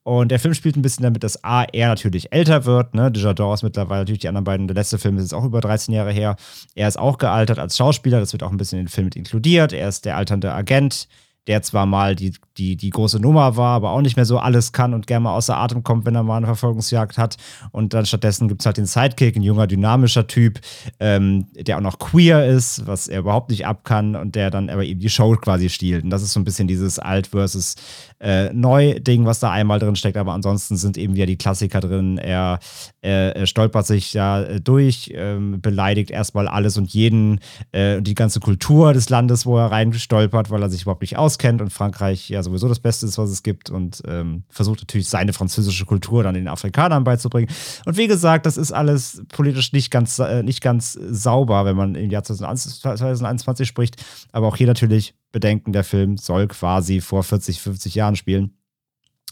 Und 0.07 0.29
der 0.31 0.39
Film 0.39 0.53
spielt 0.53 0.77
ein 0.77 0.81
bisschen 0.81 1.03
damit, 1.03 1.21
dass 1.23 1.43
A, 1.43 1.63
er 1.63 1.89
natürlich 1.89 2.31
älter 2.31 2.63
wird. 2.63 2.93
Ne? 2.93 3.11
Desjardins 3.11 3.55
ist 3.55 3.63
mittlerweile 3.63 4.01
natürlich 4.01 4.21
die 4.21 4.29
anderen 4.29 4.45
beiden. 4.45 4.67
Der 4.67 4.75
letzte 4.75 4.97
Film 4.97 5.17
ist 5.17 5.23
jetzt 5.23 5.33
auch 5.33 5.43
über 5.43 5.59
13 5.59 5.93
Jahre 5.93 6.13
her. 6.13 6.37
Er 6.75 6.87
ist 6.87 6.97
auch 6.97 7.17
gealtert 7.17 7.59
als 7.59 7.75
Schauspieler. 7.75 8.21
Das 8.21 8.31
wird 8.31 8.41
auch 8.41 8.51
ein 8.51 8.55
bisschen 8.55 8.79
in 8.79 8.85
den 8.85 8.91
Film 8.91 9.05
mit 9.05 9.17
inkludiert. 9.17 9.73
Er 9.73 9.89
ist 9.89 10.05
der 10.05 10.15
alternde 10.15 10.53
Agent 10.53 11.09
der 11.47 11.61
zwar 11.61 11.85
mal 11.85 12.15
die, 12.15 12.33
die, 12.57 12.75
die 12.75 12.89
große 12.89 13.19
Nummer 13.19 13.55
war, 13.55 13.75
aber 13.75 13.91
auch 13.91 14.01
nicht 14.01 14.15
mehr 14.15 14.25
so 14.25 14.37
alles 14.37 14.71
kann 14.73 14.93
und 14.93 15.07
gerne 15.07 15.23
mal 15.23 15.35
außer 15.35 15.55
Atem 15.55 15.83
kommt, 15.83 16.05
wenn 16.05 16.15
er 16.15 16.23
mal 16.23 16.37
eine 16.37 16.45
Verfolgungsjagd 16.45 17.17
hat. 17.17 17.37
Und 17.71 17.93
dann 17.93 18.05
stattdessen 18.05 18.47
gibt 18.47 18.61
es 18.61 18.65
halt 18.65 18.77
den 18.77 18.85
Sidekick, 18.85 19.35
ein 19.35 19.43
junger, 19.43 19.67
dynamischer 19.67 20.27
Typ, 20.27 20.59
ähm, 20.99 21.47
der 21.53 21.77
auch 21.77 21.81
noch 21.81 21.99
queer 21.99 22.45
ist, 22.45 22.85
was 22.85 23.07
er 23.07 23.19
überhaupt 23.19 23.49
nicht 23.49 23.65
abkann 23.65 24.15
und 24.15 24.35
der 24.35 24.51
dann 24.51 24.69
aber 24.69 24.83
eben 24.83 24.99
die 24.99 25.09
Show 25.09 25.35
quasi 25.35 25.69
stiehlt. 25.69 26.03
Und 26.03 26.09
das 26.09 26.23
ist 26.23 26.33
so 26.33 26.39
ein 26.39 26.45
bisschen 26.45 26.67
dieses 26.67 26.99
Alt 26.99 27.27
versus 27.27 27.75
äh, 28.19 28.51
Neu-Ding, 28.53 29.25
was 29.25 29.39
da 29.39 29.51
einmal 29.51 29.79
drin 29.79 29.95
steckt. 29.95 30.17
Aber 30.17 30.33
ansonsten 30.33 30.77
sind 30.77 30.97
eben 30.97 31.15
wieder 31.15 31.25
die 31.25 31.37
Klassiker 31.37 31.79
drin. 31.79 32.17
Er, 32.17 32.59
äh, 33.01 33.45
stolpert 33.45 33.85
sich 33.85 34.13
ja 34.13 34.41
äh, 34.41 34.59
durch, 34.59 35.11
ähm, 35.13 35.61
beleidigt 35.61 36.11
erstmal 36.11 36.47
alles 36.47 36.77
und 36.77 36.93
jeden 36.93 37.39
äh, 37.71 37.97
und 37.97 38.05
die 38.05 38.15
ganze 38.15 38.39
Kultur 38.39 38.93
des 38.93 39.09
Landes, 39.09 39.45
wo 39.45 39.57
er 39.57 39.71
reinstolpert, 39.71 40.49
weil 40.49 40.61
er 40.61 40.69
sich 40.69 40.81
überhaupt 40.81 41.01
nicht 41.01 41.17
auskennt 41.37 41.61
und 41.61 41.71
Frankreich 41.71 42.29
ja 42.29 42.41
sowieso 42.41 42.67
das 42.67 42.79
Beste 42.79 43.05
ist, 43.05 43.17
was 43.17 43.29
es 43.29 43.43
gibt 43.43 43.69
und 43.69 44.01
ähm, 44.07 44.43
versucht 44.49 44.81
natürlich 44.81 45.07
seine 45.07 45.33
französische 45.33 45.85
Kultur 45.85 46.23
dann 46.23 46.33
den 46.33 46.47
Afrikanern 46.47 47.03
beizubringen. 47.03 47.49
Und 47.85 47.97
wie 47.97 48.07
gesagt, 48.07 48.45
das 48.45 48.57
ist 48.57 48.71
alles 48.71 49.21
politisch 49.29 49.71
nicht 49.73 49.91
ganz, 49.91 50.19
äh, 50.19 50.43
nicht 50.43 50.61
ganz 50.61 50.93
sauber, 50.93 51.65
wenn 51.65 51.75
man 51.75 51.95
im 51.95 52.09
Jahr 52.09 52.23
2021 52.23 53.67
spricht. 53.67 54.03
Aber 54.31 54.47
auch 54.47 54.55
hier 54.55 54.67
natürlich 54.67 55.13
bedenken, 55.31 55.73
der 55.73 55.83
Film 55.83 56.17
soll 56.17 56.47
quasi 56.47 57.01
vor 57.01 57.23
40, 57.23 57.61
50 57.61 57.95
Jahren 57.95 58.15
spielen. 58.15 58.53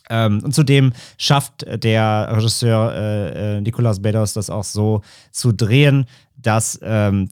Ähm, 0.09 0.41
und 0.43 0.53
zudem 0.53 0.93
schafft 1.17 1.65
der 1.67 2.29
Regisseur 2.31 2.93
äh, 2.93 3.57
äh, 3.57 3.61
Nicolas 3.61 4.01
Bedos 4.01 4.33
das 4.33 4.51
auch 4.51 4.63
so 4.63 5.01
zu 5.31 5.51
drehen, 5.51 6.05
dass, 6.37 6.79
ähm, 6.83 7.31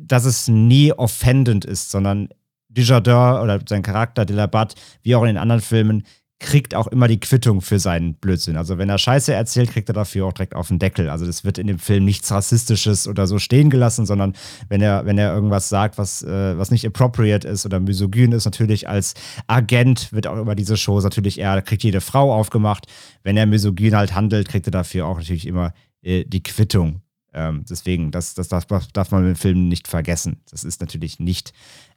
dass 0.00 0.24
es 0.24 0.48
nie 0.48 0.94
offendend 0.94 1.66
ist, 1.66 1.90
sondern 1.90 2.30
Dujardin 2.70 3.42
oder 3.42 3.60
sein 3.68 3.82
Charakter 3.82 4.24
Delabat, 4.24 4.74
wie 5.02 5.14
auch 5.14 5.22
in 5.22 5.28
den 5.28 5.38
anderen 5.38 5.60
Filmen, 5.60 6.04
kriegt 6.40 6.74
auch 6.74 6.86
immer 6.86 7.06
die 7.06 7.20
Quittung 7.20 7.60
für 7.60 7.78
seinen 7.78 8.14
Blödsinn. 8.14 8.56
Also 8.56 8.78
wenn 8.78 8.88
er 8.88 8.96
Scheiße 8.96 9.32
erzählt, 9.32 9.70
kriegt 9.70 9.90
er 9.90 9.92
dafür 9.92 10.24
auch 10.24 10.32
direkt 10.32 10.56
auf 10.56 10.68
den 10.68 10.78
Deckel. 10.78 11.10
Also 11.10 11.26
das 11.26 11.44
wird 11.44 11.58
in 11.58 11.66
dem 11.66 11.78
Film 11.78 12.06
nichts 12.06 12.32
Rassistisches 12.32 13.06
oder 13.06 13.26
so 13.26 13.38
stehen 13.38 13.68
gelassen, 13.68 14.06
sondern 14.06 14.34
wenn 14.70 14.80
er, 14.80 15.04
wenn 15.04 15.18
er 15.18 15.34
irgendwas 15.34 15.68
sagt, 15.68 15.98
was, 15.98 16.22
äh, 16.22 16.56
was 16.56 16.70
nicht 16.70 16.86
appropriate 16.86 17.46
ist 17.46 17.66
oder 17.66 17.78
misogyn 17.78 18.32
ist, 18.32 18.46
natürlich 18.46 18.88
als 18.88 19.12
Agent 19.48 20.12
wird 20.12 20.26
auch 20.26 20.38
über 20.38 20.54
diese 20.54 20.78
Shows 20.78 21.04
natürlich 21.04 21.38
er 21.38 21.60
kriegt 21.60 21.84
jede 21.84 22.00
Frau 22.00 22.32
aufgemacht. 22.32 22.86
Wenn 23.22 23.36
er 23.36 23.44
misogyn 23.44 23.94
halt 23.94 24.14
handelt, 24.14 24.48
kriegt 24.48 24.66
er 24.66 24.72
dafür 24.72 25.06
auch 25.06 25.18
natürlich 25.18 25.46
immer 25.46 25.74
äh, 26.00 26.24
die 26.24 26.42
Quittung. 26.42 27.02
Ähm, 27.32 27.64
deswegen, 27.68 28.10
das, 28.10 28.34
das 28.34 28.48
darf, 28.48 28.66
darf 28.66 29.10
man 29.10 29.28
im 29.28 29.36
Film 29.36 29.68
nicht 29.68 29.88
vergessen. 29.88 30.40
Das 30.50 30.64
ist 30.64 30.80
natürlich 30.80 31.20
nicht 31.20 31.52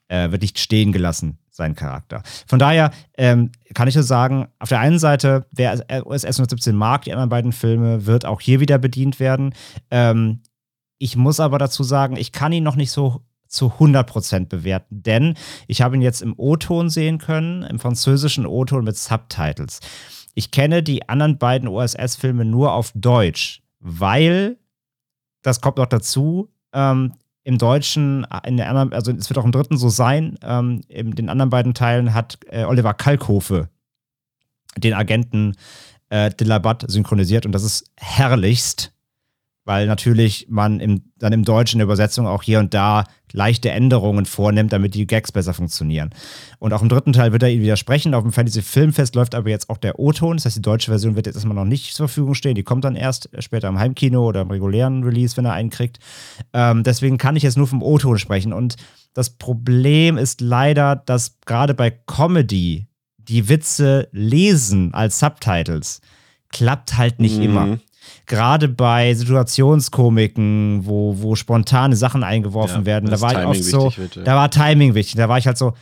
äh, 0.08 0.32
wird 0.32 0.42
nicht 0.42 0.60
stehen 0.60 0.92
gelassen, 0.92 1.40
sein 1.50 1.76
Charakter. 1.76 2.24
Von 2.48 2.60
daher 2.60 2.92
ähm, 3.18 3.52
kann 3.74 3.88
ich 3.88 3.96
nur 3.96 4.04
sagen, 4.04 4.48
auf 4.60 4.70
der 4.70 4.80
einen 4.80 5.00
Seite, 5.00 5.46
wer 5.52 5.74
OSS 6.06 6.26
117 6.26 6.76
mag, 6.76 7.04
die 7.04 7.14
anderen 7.14 7.30
beiden 7.30 7.52
Filme, 7.52 8.06
wird 8.06 8.26
auch 8.26 8.42
hier 8.42 8.60
wieder 8.60 8.78
bedient 8.78 9.20
werden. 9.20 9.54
Ähm, 9.92 10.42
ich 10.98 11.16
muss 11.16 11.40
aber 11.40 11.58
dazu 11.58 11.84
sagen, 11.84 12.16
ich 12.16 12.32
kann 12.32 12.54
ihn 12.54 12.64
noch 12.64 12.76
nicht 12.76 12.92
so 12.92 13.22
zu 13.48 13.68
100% 13.68 14.48
bewerten, 14.48 15.04
denn 15.04 15.36
ich 15.68 15.82
habe 15.82 15.96
ihn 15.96 16.02
jetzt 16.02 16.22
im 16.22 16.34
O-Ton 16.38 16.90
sehen 16.90 17.20
können, 17.20 17.64
im 17.64 17.80
französischen 17.80 18.46
O-Ton 18.46 18.84
mit 18.84 18.98
Subtitles. 18.98 19.80
Ich 20.34 20.50
kenne 20.50 20.82
die 20.82 21.08
anderen 21.08 21.38
beiden 21.38 21.68
OSS-Filme 21.68 22.46
nur 22.46 22.74
auf 22.74 22.92
Deutsch, 22.96 23.62
weil, 23.80 24.58
das 25.44 25.62
kommt 25.62 25.78
noch 25.78 25.86
dazu, 25.86 26.50
ähm, 26.74 27.14
im 27.44 27.58
Deutschen, 27.58 28.26
äh, 28.26 28.48
in 28.48 28.58
der 28.58 28.70
anderen, 28.70 28.94
also 28.94 29.12
es 29.12 29.30
wird 29.30 29.38
auch 29.38 29.46
im 29.46 29.52
dritten 29.52 29.78
so 29.78 29.90
sein, 29.90 30.38
ähm, 30.42 30.82
in 30.88 31.12
den 31.12 31.30
anderen 31.30 31.50
beiden 31.50 31.74
Teilen 31.74 32.14
hat 32.14 32.40
äh, 32.50 32.64
Oliver 32.64 32.94
Kalkofe 32.94 33.70
den 34.78 34.94
Agenten 34.94 35.56
äh, 36.10 36.32
Dillabat 36.32 36.86
synchronisiert 36.90 37.46
und 37.46 37.52
das 37.52 37.64
ist 37.64 37.92
herrlichst 37.98 38.93
weil 39.66 39.88
natürlich 39.88 40.48
man 40.50 40.80
im, 40.80 41.04
dann 41.18 41.34
im 41.34 41.46
Deutschen 41.46 41.78
in 41.78 41.80
der 41.80 41.86
Übersetzung 41.86 42.28
auch 42.28 42.44
hier 42.44 42.60
und 42.60 42.74
da 42.74 43.06
leichte 43.32 43.72
Änderungen 43.72 44.26
vornimmt, 44.26 44.74
damit 44.74 44.94
die 44.94 45.08
Gags 45.08 45.32
besser 45.32 45.54
funktionieren. 45.54 46.12
Und 46.60 46.74
auch 46.74 46.82
im 46.82 46.90
dritten 46.90 47.14
Teil 47.14 47.32
wird 47.32 47.44
er 47.44 47.50
ihn 47.50 47.62
widersprechen. 47.62 48.14
Auf 48.14 48.24
dem 48.24 48.32
Fantasy 48.32 48.62
Filmfest 48.62 49.16
läuft 49.16 49.36
aber 49.36 49.50
jetzt 49.50 49.70
auch 49.70 49.78
der 49.78 49.98
O-Ton. 50.00 50.38
Das 50.38 50.46
heißt, 50.46 50.58
die 50.58 50.62
deutsche 50.62 50.92
Version 50.92 51.16
wird 51.16 51.26
jetzt 51.26 51.36
erstmal 51.36 51.56
noch 51.56 51.66
nicht 51.66 51.96
zur 51.96 52.08
Verfügung 52.08 52.36
stehen. 52.36 52.56
Die 52.56 52.64
kommt 52.64 52.84
dann 52.84 52.96
erst 52.96 53.30
später 53.40 53.70
im 53.70 53.80
Heimkino 53.80 54.28
oder 54.28 54.42
im 54.42 54.52
regulären 54.52 55.04
Release, 55.04 55.36
wenn 55.38 55.46
er 55.46 55.54
einen 55.54 55.70
kriegt. 55.70 56.00
Ähm, 56.54 56.84
deswegen 56.84 57.18
kann 57.18 57.36
ich 57.36 57.44
jetzt 57.44 57.58
nur 57.58 57.68
vom 57.68 57.82
O-Ton 57.82 58.20
sprechen. 58.20 58.54
Und 58.54 58.76
das 59.14 59.32
Problem 59.32 60.18
ist 60.18 60.42
leider, 60.42 60.96
dass 60.96 61.40
gerade 61.46 61.74
bei 61.74 61.90
Comedy 61.90 62.88
die 63.18 63.50
Witze 63.50 64.10
lesen 64.12 64.94
als 64.94 65.20
Subtitles 65.20 66.02
klappt 66.50 66.98
halt 66.98 67.20
nicht 67.20 67.38
mhm. 67.38 67.44
immer 67.44 67.80
gerade 68.26 68.68
bei 68.68 69.14
Situationskomiken, 69.14 70.86
wo, 70.86 71.16
wo 71.22 71.36
spontane 71.36 71.96
Sachen 71.96 72.24
eingeworfen 72.24 72.82
ja, 72.82 72.86
werden, 72.86 73.10
da 73.10 73.22
war 73.22 73.32
ich 73.32 73.48
oft 73.48 73.64
so, 73.64 73.98
wird, 73.98 74.16
ja. 74.16 74.24
da 74.24 74.36
war 74.36 74.50
Timing 74.50 74.94
wichtig. 74.94 75.16
Da 75.16 75.30
war 75.30 75.38
ich 75.38 75.48
halt 75.48 75.58
so, 75.58 75.74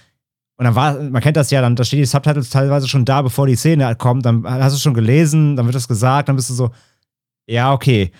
und 0.57 0.65
dann 0.65 0.75
war, 0.75 0.93
man 0.93 1.21
kennt 1.21 1.37
das 1.37 1.49
ja, 1.49 1.61
dann 1.61 1.75
da 1.75 1.83
stehen 1.83 1.99
die 1.99 2.05
Subtitles 2.05 2.49
teilweise 2.49 2.87
schon 2.87 3.05
da, 3.05 3.21
bevor 3.21 3.47
die 3.47 3.55
Szene 3.55 3.95
kommt, 3.95 4.25
dann 4.25 4.43
hast 4.45 4.75
du 4.75 4.79
schon 4.79 4.93
gelesen, 4.93 5.55
dann 5.55 5.65
wird 5.65 5.75
das 5.75 5.87
gesagt, 5.87 6.29
dann 6.29 6.35
bist 6.35 6.49
du 6.49 6.53
so, 6.53 6.69
ja, 7.47 7.73
okay, 7.73 8.11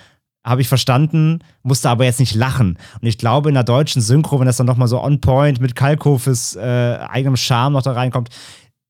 habe 0.44 0.62
ich 0.62 0.68
verstanden, 0.68 1.44
musste 1.62 1.90
aber 1.90 2.06
jetzt 2.06 2.20
nicht 2.20 2.34
lachen. 2.34 2.78
Und 3.00 3.08
ich 3.08 3.18
glaube, 3.20 3.50
in 3.50 3.56
der 3.56 3.64
deutschen 3.64 4.02
Synchro, 4.02 4.40
wenn 4.40 4.48
das 4.48 4.58
dann 4.58 4.66
nochmal 4.66 4.88
so 4.88 5.00
on 5.02 5.22
point 5.22 5.62
mit 5.62 5.76
Kalkhofes 5.76 6.56
äh, 6.56 6.98
eigenem 7.08 7.38
Charme 7.38 7.74
noch 7.74 7.84
da 7.84 7.92
reinkommt, 7.92 8.30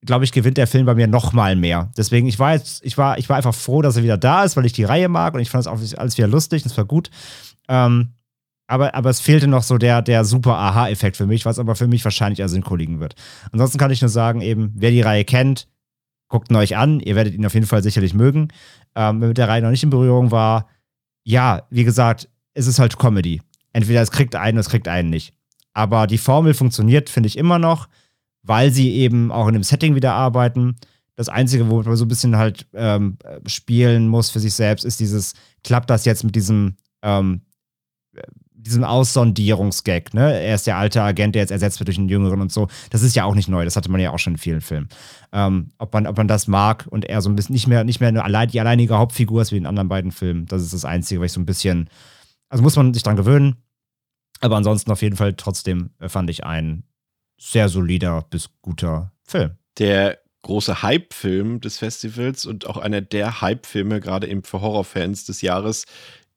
glaube 0.06 0.26
ich, 0.26 0.32
gewinnt 0.32 0.58
der 0.58 0.68
Film 0.68 0.86
bei 0.86 0.96
mir 0.96 1.08
noch 1.08 1.34
mal 1.34 1.56
mehr. 1.56 1.92
Deswegen, 1.96 2.28
ich 2.28 2.40
war 2.40 2.54
jetzt, 2.54 2.84
ich 2.84 2.98
war, 2.98 3.18
ich 3.18 3.30
war 3.30 3.38
einfach 3.38 3.54
froh, 3.54 3.82
dass 3.82 3.98
er 3.98 4.04
wieder 4.04 4.18
da 4.18 4.44
ist, 4.44 4.58
weil 4.58 4.66
ich 4.66 4.74
die 4.74 4.84
Reihe 4.84 5.10
mag 5.10 5.34
und 5.34 5.40
ich 5.42 5.50
fand 5.50 5.62
es 5.62 5.68
auch 5.68 5.80
alles 6.00 6.18
wieder 6.18 6.28
lustig, 6.28 6.64
das 6.64 6.76
war 6.78 6.86
gut. 6.86 7.10
Ähm, 7.68 8.14
aber, 8.68 8.96
aber 8.96 9.10
es 9.10 9.20
fehlte 9.20 9.48
noch 9.48 9.64
so 9.64 9.78
der, 9.78 10.02
der 10.02 10.24
super 10.24 10.56
Aha-Effekt 10.56 11.18
für 11.18 11.28
mich, 11.28 11.46
was 11.46 11.60
aber 11.60 11.76
für 11.76 11.88
mich 11.88 12.04
wahrscheinlich 12.04 12.42
als 12.42 12.54
Synchro 12.54 12.76
liegen 12.76 13.00
wird. 13.00 13.16
Ansonsten 13.52 13.78
kann 13.78 13.92
ich 13.92 14.02
nur 14.02 14.10
sagen, 14.10 14.42
eben, 14.42 14.72
wer 14.76 14.92
die 14.92 15.02
Reihe 15.02 15.26
kennt, 15.26 15.68
guckt 16.30 16.50
ihn 16.50 16.56
euch 16.56 16.78
an. 16.78 17.00
Ihr 17.02 17.16
werdet 17.16 17.34
ihn 17.34 17.46
auf 17.46 17.54
jeden 17.54 17.68
Fall 17.68 17.84
sicherlich 17.84 18.14
mögen. 18.14 18.48
Ähm, 18.96 19.22
wer 19.22 19.28
mit 19.28 19.38
der 19.38 19.50
Reihe 19.50 19.62
noch 19.62 19.72
nicht 19.72 19.84
in 19.84 19.90
Berührung 19.90 20.32
war, 20.32 20.68
ja, 21.24 21.64
wie 21.70 21.84
gesagt, 21.84 22.30
es 22.54 22.66
ist 22.66 22.80
halt 22.80 22.98
Comedy. 22.98 23.42
Entweder 23.74 24.02
es 24.02 24.12
kriegt 24.12 24.36
einen 24.36 24.56
oder 24.58 24.62
es 24.62 24.70
kriegt 24.70 24.88
einen 24.88 25.10
nicht. 25.10 25.34
Aber 25.74 26.08
die 26.08 26.18
Formel 26.18 26.54
funktioniert, 26.54 27.10
finde 27.10 27.28
ich 27.28 27.38
immer 27.38 27.60
noch 27.60 27.88
weil 28.44 28.72
sie 28.72 28.92
eben 28.92 29.32
auch 29.32 29.48
in 29.48 29.54
dem 29.54 29.64
Setting 29.64 29.96
wieder 29.96 30.14
arbeiten. 30.14 30.76
Das 31.16 31.30
Einzige, 31.30 31.70
wo 31.70 31.82
man 31.82 31.96
so 31.96 32.06
ein 32.06 32.08
bisschen 32.08 32.38
halt 32.38 32.68
ähm, 32.74 33.18
spielen 33.46 34.08
muss 34.08 34.30
für 34.30 34.40
sich 34.40 34.54
selbst, 34.54 34.86
ist 34.86 35.00
dieses, 35.00 35.34
klappt 35.64 35.90
das 35.90 36.06
jetzt 36.06 36.24
mit 36.24 36.36
diesem, 36.36 36.76
ähm, 37.02 37.42
diesem 38.54 38.84
Aussondierungsgag, 38.84 40.14
ne? 40.14 40.40
Er 40.40 40.56
ist 40.56 40.68
der 40.68 40.78
alte 40.78 41.02
Agent, 41.02 41.34
der 41.34 41.42
jetzt 41.42 41.52
ersetzt 41.52 41.80
wird 41.80 41.88
durch 41.88 41.98
einen 41.98 42.10
Jüngeren 42.10 42.42
und 42.42 42.52
so. 42.52 42.68
Das 42.92 43.02
ist 43.02 43.16
ja 43.16 43.26
auch 43.26 43.34
nicht 43.34 43.50
neu, 43.50 43.66
das 43.66 43.76
hatte 43.76 43.90
man 43.90 44.00
ja 44.00 44.12
auch 44.12 44.20
schon 44.20 44.34
in 44.34 44.38
vielen 44.38 44.62
Filmen. 44.62 44.90
Ähm, 45.32 45.72
ob, 45.80 45.94
man, 45.94 46.06
ob 46.06 46.18
man 46.18 46.28
das 46.28 46.48
mag 46.48 46.88
und 46.90 47.06
er 47.06 47.22
so 47.22 47.30
ein 47.30 47.36
bisschen 47.36 47.54
nicht 47.54 47.68
mehr, 47.68 47.84
nicht 47.84 48.00
mehr 48.00 48.10
eine, 48.10 48.24
allein, 48.24 48.50
die 48.50 48.60
alleinige 48.60 48.98
Hauptfigur 48.98 49.42
ist 49.42 49.52
wie 49.52 49.58
in 49.58 49.64
den 49.64 49.68
anderen 49.68 49.90
beiden 49.90 50.12
Filmen, 50.12 50.46
das 50.46 50.62
ist 50.62 50.74
das 50.74 50.86
Einzige, 50.86 51.22
was 51.22 51.28
ich 51.28 51.32
so 51.34 51.42
ein 51.42 51.46
bisschen, 51.46 51.90
also 52.50 52.64
muss 52.64 52.76
man 52.76 52.94
sich 52.94 53.04
dran 53.04 53.16
gewöhnen. 53.16 53.56
Aber 54.42 54.58
ansonsten 54.58 54.92
auf 54.92 55.02
jeden 55.02 55.16
Fall 55.16 55.34
trotzdem 55.34 55.92
äh, 56.00 56.10
fand 56.10 56.30
ich 56.30 56.44
einen 56.44 56.84
sehr 57.42 57.70
solider 57.70 58.26
bis 58.30 58.50
guter 58.62 59.12
Film. 59.24 59.58
Der 59.80 60.20
große 60.44 60.82
Hype-Film 60.84 61.60
des 61.60 61.80
Festivals 61.80 62.46
und 62.46 62.68
auch 62.68 62.78
einer 62.78 63.02
der 63.02 63.42
Hype-Filme, 63.42 64.00
gerade 64.00 64.28
eben 64.28 64.44
für 64.44 64.62
Horrorfans 64.62 65.26
des 65.26 65.42
Jahres, 65.42 65.86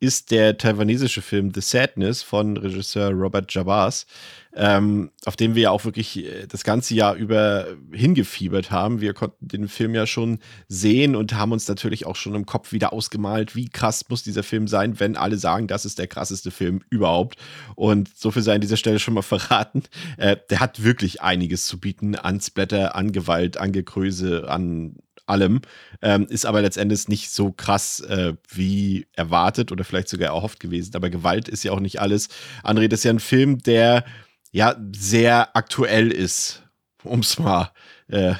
ist 0.05 0.31
der 0.31 0.59
taiwanesische 0.59 1.23
Film 1.23 1.53
The 1.55 1.63
Sadness 1.63 2.23
von 2.23 2.59
Regisseur 2.59 3.11
Robert 3.11 3.53
Jabaz, 3.53 4.07
ähm, 4.55 5.11
auf 5.25 5.35
den 5.35 5.55
wir 5.55 5.63
ja 5.63 5.71
auch 5.71 5.85
wirklich 5.87 6.19
äh, 6.19 6.47
das 6.47 6.63
ganze 6.63 6.95
Jahr 6.95 7.15
über 7.15 7.67
hingefiebert 7.91 8.71
haben. 8.71 9.01
Wir 9.01 9.15
konnten 9.15 9.49
den 9.49 9.67
Film 9.67 9.95
ja 9.95 10.07
schon 10.07 10.41
sehen 10.69 11.17
und 11.17 11.35
haben 11.35 11.53
uns 11.53 11.67
natürlich 11.67 12.05
auch 12.05 12.17
schon 12.17 12.35
im 12.35 12.45
Kopf 12.45 12.73
wieder 12.73 12.93
ausgemalt, 12.93 13.57
wie 13.57 13.71
krass 13.71 14.05
muss 14.11 14.23
dieser 14.23 14.43
Film 14.43 14.69
sein, 14.69 15.01
wenn 15.01 15.17
alle 15.17 15.39
sagen, 15.39 15.67
das 15.67 15.87
ist 15.87 15.99
der 15.99 16.07
krasseste 16.07 16.51
Film 16.51 16.83
überhaupt. 16.91 17.37
Und 17.75 18.11
so 18.15 18.31
viel 18.31 18.43
sei 18.43 18.55
an 18.55 18.61
dieser 18.61 18.77
Stelle 18.77 18.99
schon 18.99 19.15
mal 19.15 19.23
verraten. 19.23 19.85
Äh, 20.19 20.37
der 20.51 20.61
hat 20.61 20.85
wirklich 20.85 21.23
einiges 21.23 21.65
zu 21.65 21.81
bieten 21.81 22.15
an 22.15 22.41
Splatter, 22.41 22.95
an 22.95 23.11
Gewalt, 23.11 23.57
an 23.57 23.73
Gekröse, 23.73 24.51
an 24.51 24.97
allem, 25.27 25.61
ähm, 26.03 26.27
ist 26.29 26.47
aber 26.47 26.63
letztendlich 26.63 27.09
nicht 27.09 27.31
so 27.31 27.53
krass 27.53 28.01
äh, 28.01 28.35
wie 28.49 29.07
erwartet 29.15 29.73
oder 29.73 29.85
vielleicht 29.85 30.09
sogar 30.09 30.35
erhofft 30.35 30.61
gewesen. 30.61 30.95
Aber 30.95 31.11
Gewalt 31.11 31.49
ist 31.49 31.65
ja 31.65 31.73
auch 31.73 31.81
nicht 31.81 32.01
alles. 32.01 32.29
André, 32.63 32.89
das 32.89 33.01
ist 33.01 33.05
ja 33.05 33.13
ein 33.13 33.21
Film, 33.21 33.59
der 33.59 34.05
ja 34.53 34.77
sehr 34.95 35.57
aktuell 35.57 36.11
ist, 36.11 36.63
um 37.03 37.21
es 37.21 37.39
mal 37.39 37.71
äh, 38.09 38.35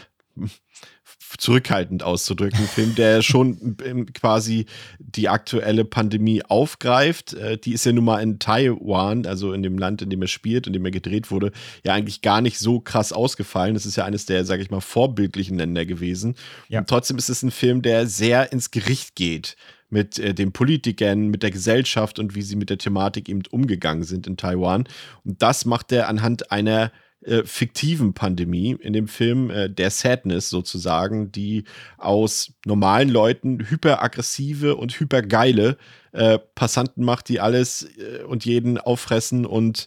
zurückhaltend 1.37 2.03
auszudrücken. 2.03 2.61
Ein 2.61 2.69
Film, 2.69 2.95
der 2.95 3.23
schon 3.23 3.77
quasi 4.15 4.67
die 4.99 5.29
aktuelle 5.29 5.85
Pandemie 5.85 6.43
aufgreift. 6.43 7.35
Äh, 7.35 7.59
die 7.59 7.73
ist 7.73 7.87
ja 7.87 7.93
nun 7.93 8.05
mal 8.05 8.23
in 8.23 8.39
Taiwan, 8.39 9.27
also 9.27 9.53
in 9.53 9.63
dem 9.63 9.79
Land, 9.79 10.03
in 10.03 10.11
dem 10.11 10.23
er 10.23 10.29
spielt, 10.29 10.67
in 10.67 10.73
dem 10.73 10.85
er 10.85 10.91
gedreht 10.91 11.31
wurde, 11.31 11.53
ja 11.85 11.95
eigentlich 11.95 12.23
gar 12.23 12.41
nicht 12.41 12.59
so 12.59 12.81
krass 12.81 13.13
ausgefallen. 13.13 13.75
Das 13.75 13.87
ist 13.87 13.97
ja 13.97 14.05
eines 14.05 14.27
der, 14.27 14.45
sage 14.45 14.63
ich 14.63 14.71
mal, 14.71 14.81
vorbildlichen 14.81 15.59
Länder 15.59 15.87
gewesen. 15.87 16.35
Ja. 16.69 16.81
Und 16.81 16.89
trotzdem 16.89 17.19
ist 17.19 17.29
es 17.29 17.43
ein 17.43 17.51
Film, 17.51 17.83
der 17.83 18.07
sehr 18.07 18.53
ins 18.53 18.71
Gericht 18.71 19.15
geht 19.15 19.57
mit 19.95 20.19
äh, 20.19 20.35
den 20.35 20.53
Politikern, 20.53 21.29
mit 21.29 21.43
der 21.43 21.51
Gesellschaft 21.51 22.19
und 22.19 22.35
wie 22.35 22.43
sie 22.43 22.57
mit 22.57 22.69
der 22.69 22.79
Thematik 22.79 23.29
eben 23.29 23.43
umgegangen 23.51 24.03
sind 24.03 24.27
in 24.27 24.37
Taiwan. 24.37 24.87
Und 25.25 25.41
das 25.41 25.65
macht 25.65 25.93
er 25.93 26.09
anhand 26.09 26.51
einer 26.51 26.93
äh, 27.25 27.45
fiktiven 27.45 28.15
Pandemie 28.15 28.77
in 28.81 28.93
dem 28.93 29.09
Film 29.09 29.51
äh, 29.51 29.69
der 29.71 29.91
Sadness 29.91 30.51
sozusagen, 30.51 31.33
die 31.33 31.65
aus 31.99 32.53
normalen 32.65 33.09
Leuten 33.09 33.61
hyperaggressive 33.69 34.77
und 34.77 34.99
hypergeile 34.99 35.77
äh, 36.13 36.39
Passanten 36.55 37.05
macht, 37.05 37.29
die 37.29 37.41
alles 37.41 37.89
äh, 37.99 38.23
und 38.25 38.45
jeden 38.45 38.79
auffressen 38.79 39.47
und 39.47 39.87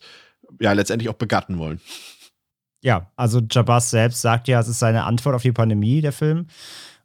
ja 0.59 0.73
letztendlich 0.73 1.09
auch 1.09 1.13
begatten 1.13 1.57
wollen. 1.57 1.79
Ja, 2.81 3.11
also 3.15 3.41
Jabaz 3.49 3.89
selbst 3.89 4.21
sagt 4.21 4.47
ja, 4.47 4.59
es 4.59 4.67
ist 4.67 4.79
seine 4.79 5.03
Antwort 5.03 5.35
auf 5.35 5.41
die 5.41 5.51
Pandemie, 5.51 6.01
der 6.01 6.13
Film. 6.13 6.47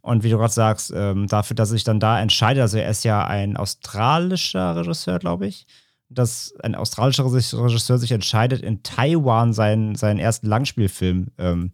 Und 0.00 0.24
wie 0.24 0.30
du 0.30 0.36
gerade 0.36 0.52
sagst, 0.52 0.92
ähm, 0.94 1.28
dafür, 1.28 1.54
dass 1.54 1.68
sich 1.68 1.84
dann 1.84 2.00
da 2.00 2.20
entscheidet, 2.20 2.60
also 2.60 2.76
er 2.76 2.90
ist 2.90 3.04
ja 3.04 3.24
ein 3.24 3.56
australischer 3.56 4.76
Regisseur, 4.76 5.18
glaube 5.20 5.46
ich, 5.46 5.66
dass 6.14 6.54
ein 6.62 6.74
australischer 6.74 7.24
Regisseur 7.24 7.98
sich 7.98 8.12
entscheidet, 8.12 8.62
in 8.62 8.82
Taiwan 8.82 9.52
seinen, 9.52 9.94
seinen 9.94 10.18
ersten 10.18 10.46
Langspielfilm 10.46 11.28
ähm, 11.38 11.72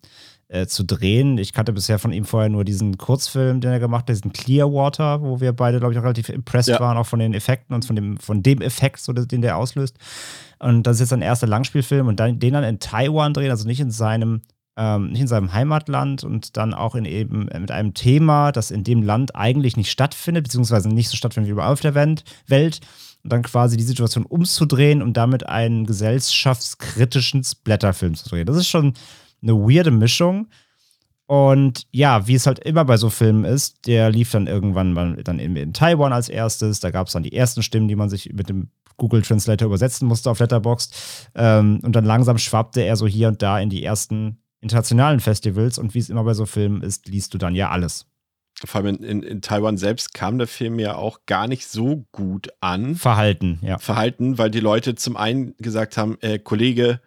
äh, 0.48 0.66
zu 0.66 0.82
drehen. 0.82 1.38
Ich 1.38 1.52
kannte 1.52 1.72
bisher 1.72 1.98
von 1.98 2.12
ihm 2.12 2.24
vorher 2.24 2.48
nur 2.48 2.64
diesen 2.64 2.96
Kurzfilm, 2.96 3.60
den 3.60 3.70
er 3.70 3.80
gemacht 3.80 4.02
hat, 4.02 4.16
diesen 4.16 4.32
Clearwater, 4.32 5.20
wo 5.20 5.40
wir 5.40 5.52
beide, 5.52 5.78
glaube 5.78 5.92
ich, 5.92 5.98
auch 5.98 6.04
relativ 6.04 6.30
impressed 6.30 6.74
ja. 6.74 6.80
waren, 6.80 6.96
auch 6.96 7.06
von 7.06 7.18
den 7.18 7.34
Effekten 7.34 7.74
und 7.74 7.84
von 7.84 7.94
dem, 7.94 8.16
von 8.16 8.42
dem 8.42 8.62
Effekt, 8.62 9.00
so, 9.00 9.12
den 9.12 9.42
der 9.42 9.56
auslöst. 9.56 9.98
Und 10.58 10.84
das 10.84 10.96
ist 10.96 11.00
jetzt 11.00 11.10
sein 11.10 11.22
erster 11.22 11.46
Langspielfilm 11.46 12.06
und 12.06 12.18
dann, 12.18 12.38
den 12.38 12.54
dann 12.54 12.64
in 12.64 12.80
Taiwan 12.80 13.34
drehen, 13.34 13.50
also 13.50 13.66
nicht 13.66 13.80
in 13.80 13.90
seinem 13.90 14.40
ähm, 14.78 15.10
nicht 15.10 15.20
in 15.20 15.26
seinem 15.26 15.52
Heimatland 15.52 16.22
und 16.22 16.56
dann 16.56 16.72
auch 16.72 16.94
in 16.94 17.04
eben 17.04 17.46
mit 17.46 17.70
einem 17.72 17.94
Thema, 17.94 18.52
das 18.52 18.70
in 18.70 18.84
dem 18.84 19.02
Land 19.02 19.34
eigentlich 19.34 19.76
nicht 19.76 19.90
stattfindet, 19.90 20.44
beziehungsweise 20.44 20.88
nicht 20.88 21.08
so 21.08 21.16
stattfindet 21.16 21.48
wie 21.48 21.52
überall 21.52 21.72
auf 21.72 21.80
der 21.80 21.96
Welt 21.96 22.80
dann 23.28 23.42
quasi 23.42 23.76
die 23.76 23.84
Situation 23.84 24.24
umzudrehen 24.24 25.02
und 25.02 25.16
damit 25.16 25.46
einen 25.48 25.86
gesellschaftskritischen 25.86 27.44
Splatterfilm 27.44 28.14
zu 28.14 28.28
drehen. 28.28 28.46
Das 28.46 28.56
ist 28.56 28.68
schon 28.68 28.94
eine 29.42 29.54
weirde 29.54 29.90
Mischung. 29.90 30.48
Und 31.26 31.86
ja, 31.90 32.26
wie 32.26 32.34
es 32.34 32.46
halt 32.46 32.58
immer 32.60 32.86
bei 32.86 32.96
so 32.96 33.10
Filmen 33.10 33.44
ist, 33.44 33.86
der 33.86 34.10
lief 34.10 34.30
dann 34.30 34.46
irgendwann 34.46 34.94
mal 34.94 35.16
dann 35.22 35.38
in, 35.38 35.56
in 35.56 35.74
Taiwan 35.74 36.12
als 36.12 36.30
erstes. 36.30 36.80
Da 36.80 36.90
gab 36.90 37.06
es 37.06 37.12
dann 37.12 37.22
die 37.22 37.34
ersten 37.34 37.62
Stimmen, 37.62 37.86
die 37.86 37.96
man 37.96 38.08
sich 38.08 38.32
mit 38.32 38.48
dem 38.48 38.70
Google 38.96 39.22
Translator 39.22 39.66
übersetzen 39.66 40.08
musste 40.08 40.30
auf 40.30 40.38
Letterboxd. 40.38 40.96
Ähm, 41.34 41.80
und 41.82 41.94
dann 41.94 42.06
langsam 42.06 42.38
schwappte 42.38 42.80
er 42.80 42.96
so 42.96 43.06
hier 43.06 43.28
und 43.28 43.42
da 43.42 43.60
in 43.60 43.68
die 43.68 43.84
ersten 43.84 44.42
internationalen 44.60 45.20
Festivals. 45.20 45.78
Und 45.78 45.94
wie 45.94 45.98
es 45.98 46.08
immer 46.08 46.24
bei 46.24 46.34
so 46.34 46.46
Filmen 46.46 46.82
ist, 46.82 47.08
liest 47.08 47.34
du 47.34 47.38
dann 47.38 47.54
ja 47.54 47.70
alles 47.70 48.06
vor 48.64 48.80
allem 48.80 48.96
in, 48.96 49.02
in, 49.04 49.22
in, 49.22 49.42
Taiwan 49.42 49.76
selbst 49.76 50.14
kam 50.14 50.38
der 50.38 50.46
Film 50.46 50.78
ja 50.78 50.96
auch 50.96 51.20
gar 51.26 51.46
nicht 51.46 51.68
so 51.68 52.06
gut 52.12 52.48
an. 52.60 52.96
Verhalten, 52.96 53.58
ja. 53.62 53.78
Verhalten, 53.78 54.38
weil 54.38 54.50
die 54.50 54.60
Leute 54.60 54.94
zum 54.94 55.16
einen 55.16 55.56
gesagt 55.58 55.96
haben, 55.96 56.18
äh, 56.20 56.38
Kollege, 56.38 57.00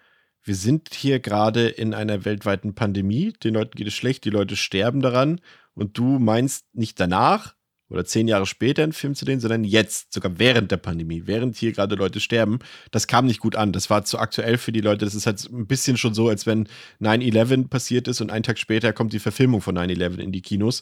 wir 0.43 0.55
sind 0.55 0.93
hier 0.93 1.19
gerade 1.19 1.67
in 1.67 1.93
einer 1.93 2.25
weltweiten 2.25 2.73
Pandemie, 2.73 3.33
den 3.43 3.53
Leuten 3.53 3.75
geht 3.75 3.87
es 3.87 3.93
schlecht, 3.93 4.25
die 4.25 4.29
Leute 4.29 4.55
sterben 4.55 5.01
daran 5.01 5.41
und 5.73 5.97
du 5.97 6.19
meinst 6.19 6.65
nicht 6.73 6.99
danach, 6.99 7.55
oder 7.91 8.05
zehn 8.05 8.27
Jahre 8.27 8.45
später 8.45 8.83
einen 8.83 8.93
Film 8.93 9.15
zu 9.15 9.25
drehen, 9.25 9.39
sondern 9.39 9.63
jetzt, 9.63 10.13
sogar 10.13 10.39
während 10.39 10.71
der 10.71 10.77
Pandemie, 10.77 11.23
während 11.25 11.57
hier 11.57 11.73
gerade 11.73 11.95
Leute 11.95 12.19
sterben. 12.19 12.59
Das 12.91 13.07
kam 13.07 13.25
nicht 13.25 13.39
gut 13.39 13.55
an. 13.55 13.73
Das 13.73 13.89
war 13.89 14.05
zu 14.05 14.17
aktuell 14.17 14.57
für 14.57 14.71
die 14.71 14.81
Leute. 14.81 15.05
Das 15.05 15.13
ist 15.13 15.25
halt 15.25 15.43
ein 15.51 15.67
bisschen 15.67 15.97
schon 15.97 16.13
so, 16.13 16.29
als 16.29 16.45
wenn 16.45 16.67
9-11 17.01 17.67
passiert 17.67 18.07
ist 18.07 18.21
und 18.21 18.31
einen 18.31 18.43
Tag 18.43 18.57
später 18.57 18.93
kommt 18.93 19.13
die 19.13 19.19
Verfilmung 19.19 19.61
von 19.61 19.77
9-11 19.77 20.19
in 20.19 20.31
die 20.31 20.41
Kinos. 20.41 20.81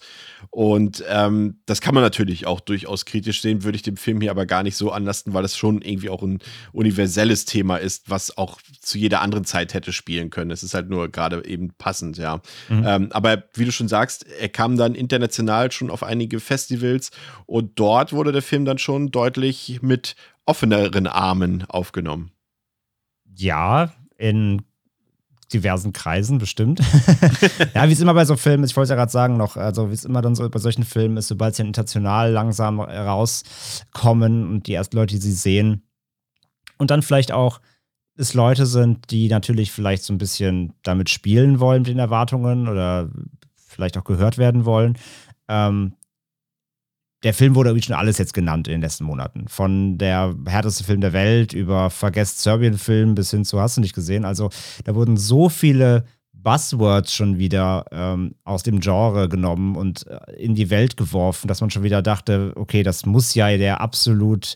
Und 0.52 1.04
ähm, 1.10 1.60
das 1.66 1.82
kann 1.82 1.96
man 1.96 2.04
natürlich 2.04 2.46
auch 2.46 2.60
durchaus 2.60 3.06
kritisch 3.06 3.42
sehen, 3.42 3.64
würde 3.64 3.76
ich 3.76 3.82
dem 3.82 3.98
Film 3.98 4.22
hier 4.22 4.32
aber 4.32 4.46
gar 4.46 4.64
nicht 4.64 4.76
so 4.76 4.92
anlasten, 4.92 5.34
weil 5.34 5.46
es 5.46 5.58
schon 5.58 5.82
irgendwie 5.82 6.10
auch 6.10 6.22
ein 6.22 6.40
universelles 6.72 7.46
Thema 7.46 7.78
ist, 7.78 8.10
was 8.10 8.38
auch 8.38 8.60
zu 8.82 8.98
jeder 8.98 9.22
anderen 9.22 9.46
Zeit 9.46 9.74
hätte 9.74 9.94
spielen 9.94 10.30
können. 10.30 10.52
Es 10.52 10.62
ist 10.62 10.74
halt 10.76 10.90
nur 10.90 11.10
gerade 11.10 11.44
eben 11.46 11.74
passend, 11.78 12.18
ja. 12.18 12.42
Mhm. 12.70 12.84
Ähm, 12.86 13.08
aber 13.12 13.44
wie 13.56 13.66
du 13.66 13.72
schon 13.72 13.88
sagst, 13.88 14.28
er 14.40 14.50
kam 14.50 14.78
dann 14.78 14.94
international 14.94 15.72
schon 15.72 15.90
auf 15.90 16.04
einige 16.04 16.40
Festivals 16.40 16.99
Festivals. 17.00 17.12
Und 17.46 17.80
dort 17.80 18.14
wurde 18.14 18.32
der 18.32 18.42
Film 18.42 18.66
dann 18.66 18.78
schon 18.78 19.12
deutlich 19.12 19.80
mit 19.82 20.16
offeneren 20.46 21.08
Armen 21.08 21.66
aufgenommen. 21.68 22.32
Ja, 23.36 23.92
in 24.18 24.64
diversen 25.54 25.94
Kreisen 25.94 26.38
bestimmt. 26.38 26.80
ja, 27.74 27.88
wie 27.88 27.94
es 27.94 28.02
immer 28.02 28.14
bei 28.14 28.26
so 28.26 28.36
Filmen 28.36 28.64
ist, 28.64 28.72
ich 28.72 28.78
wollte 28.78 28.86
es 28.86 28.90
ja 28.92 28.96
gerade 28.96 29.12
sagen 29.12 29.38
noch, 29.38 29.58
also 29.58 29.90
wie 29.90 29.96
es 29.96 30.06
immer 30.06 30.22
dann 30.22 30.36
so 30.36 30.48
bei 30.48 30.60
solchen 30.60 30.84
Filmen 30.84 31.18
ist, 31.18 31.28
sobald 31.28 31.56
sie 31.56 31.64
international 31.64 32.32
langsam 32.32 32.80
rauskommen 32.80 34.48
und 34.48 34.68
die 34.68 34.74
ersten 34.74 34.96
Leute, 34.96 35.16
die 35.16 35.22
sie 35.22 35.32
sehen 35.32 35.82
und 36.78 36.92
dann 36.92 37.02
vielleicht 37.02 37.32
auch 37.32 37.62
es 38.16 38.36
Leute 38.36 38.68
sind, 38.68 39.10
die 39.10 39.28
natürlich 39.28 39.72
vielleicht 39.72 40.04
so 40.04 40.14
ein 40.14 40.20
bisschen 40.20 40.74
damit 40.84 41.10
spielen 41.10 41.60
wollen 41.60 41.82
mit 41.82 41.90
den 41.90 42.00
Erwartungen 42.00 42.68
oder 42.68 43.10
vielleicht 43.56 43.98
auch 43.98 44.04
gehört 44.04 44.38
werden 44.38 44.66
wollen, 44.66 44.98
ähm, 45.48 45.94
der 47.24 47.34
Film 47.34 47.56
wurde 47.56 47.70
irgendwie 47.70 47.86
schon 47.86 47.96
alles 47.96 48.18
jetzt 48.18 48.34
genannt 48.34 48.68
in 48.68 48.76
den 48.76 48.82
letzten 48.82 49.04
Monaten. 49.04 49.48
Von 49.48 49.98
der 49.98 50.36
härteste 50.48 50.84
Film 50.84 51.02
der 51.02 51.14
Welt 51.14 51.54
über 51.54 51.90
Vergesst 51.90 52.42
Serbien-Film 52.42 53.16
bis 53.16 53.32
hin 53.32 53.44
zu 53.44 53.60
Hast 53.60 53.78
du 53.78 53.82
nicht 53.82 53.96
gesehen. 53.96 54.24
Also 54.24 54.50
da 54.86 54.96
wurden 54.96 55.18
so 55.18 55.50
viele 55.50 56.06
Buzzwords 56.32 57.14
schon 57.14 57.38
wieder 57.38 57.86
ähm, 57.92 58.36
aus 58.46 58.64
dem 58.64 58.80
Genre 58.80 59.28
genommen 59.28 59.76
und 59.76 60.08
äh, 60.08 60.34
in 60.38 60.56
die 60.56 60.70
Welt 60.70 60.96
geworfen, 60.96 61.48
dass 61.48 61.60
man 61.60 61.70
schon 61.70 61.84
wieder 61.84 62.02
dachte, 62.02 62.54
okay, 62.56 62.84
das 62.84 63.06
muss 63.06 63.36
ja 63.36 63.56
der 63.58 63.82
absolut 63.82 64.56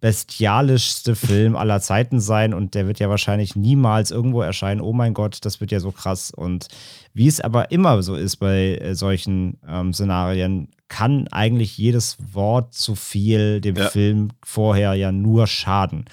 bestialischste 0.00 1.14
Film 1.14 1.56
aller 1.56 1.80
Zeiten 1.80 2.20
sein 2.20 2.54
und 2.54 2.74
der 2.74 2.86
wird 2.86 3.00
ja 3.00 3.10
wahrscheinlich 3.10 3.54
niemals 3.54 4.10
irgendwo 4.10 4.40
erscheinen. 4.40 4.80
Oh 4.80 4.94
mein 4.94 5.12
Gott, 5.12 5.38
das 5.42 5.60
wird 5.60 5.72
ja 5.72 5.80
so 5.80 5.92
krass. 5.92 6.32
Und 6.34 6.68
wie 7.12 7.26
es 7.28 7.42
aber 7.42 7.70
immer 7.70 8.02
so 8.02 8.14
ist 8.14 8.36
bei 8.36 8.76
äh, 8.76 8.94
solchen 8.94 9.58
ähm, 9.68 9.92
Szenarien, 9.92 10.68
kann 10.90 11.28
eigentlich 11.28 11.78
jedes 11.78 12.18
Wort 12.32 12.74
zu 12.74 12.94
viel 12.94 13.62
dem 13.62 13.76
ja. 13.76 13.88
Film 13.88 14.28
vorher 14.44 14.92
ja 14.94 15.12
nur 15.12 15.46
schaden. 15.46 16.04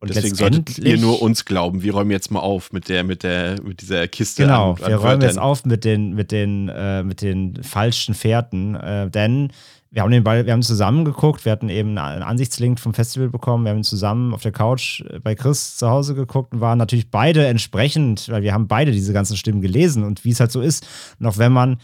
Und 0.00 0.14
Deswegen 0.14 0.34
solltet 0.34 0.78
ihr 0.78 0.98
nur 0.98 1.22
uns 1.22 1.44
glauben. 1.44 1.82
Wir 1.82 1.92
räumen 1.92 2.10
jetzt 2.10 2.30
mal 2.30 2.40
auf 2.40 2.72
mit 2.72 2.88
der, 2.88 3.02
mit 3.02 3.22
der, 3.22 3.60
mit 3.62 3.80
dieser 3.80 4.06
Kiste. 4.06 4.42
Genau, 4.42 4.72
an, 4.74 4.82
an 4.82 4.90
wir 4.90 4.96
räumen 4.96 5.22
jetzt 5.22 5.38
auf 5.38 5.64
mit 5.64 5.84
den, 5.84 6.14
mit 6.14 6.30
den, 6.30 6.68
äh, 6.68 7.02
mit 7.02 7.22
den 7.22 7.62
falschen 7.62 8.14
Fährten, 8.14 8.76
äh, 8.76 9.10
denn 9.10 9.50
wir 9.90 10.02
haben 10.02 10.10
den 10.10 10.22
Ball, 10.22 10.44
wir 10.44 10.52
haben 10.52 10.62
zusammen 10.62 11.04
geguckt, 11.04 11.44
wir 11.44 11.52
hatten 11.52 11.70
eben 11.70 11.96
einen 11.96 12.22
Ansichtslink 12.22 12.78
vom 12.78 12.92
Festival 12.92 13.30
bekommen, 13.30 13.64
wir 13.64 13.70
haben 13.70 13.82
zusammen 13.82 14.34
auf 14.34 14.42
der 14.42 14.52
Couch 14.52 15.00
äh, 15.00 15.18
bei 15.18 15.34
Chris 15.34 15.76
zu 15.76 15.88
Hause 15.88 16.14
geguckt 16.14 16.52
und 16.52 16.60
waren 16.60 16.78
natürlich 16.78 17.10
beide 17.10 17.46
entsprechend, 17.46 18.28
weil 18.28 18.42
wir 18.42 18.52
haben 18.52 18.68
beide 18.68 18.92
diese 18.92 19.12
ganzen 19.12 19.36
Stimmen 19.36 19.62
gelesen 19.62 20.04
und 20.04 20.24
wie 20.24 20.30
es 20.30 20.40
halt 20.40 20.52
so 20.52 20.60
ist, 20.60 20.86
noch 21.18 21.38
wenn 21.38 21.52
man 21.52 21.78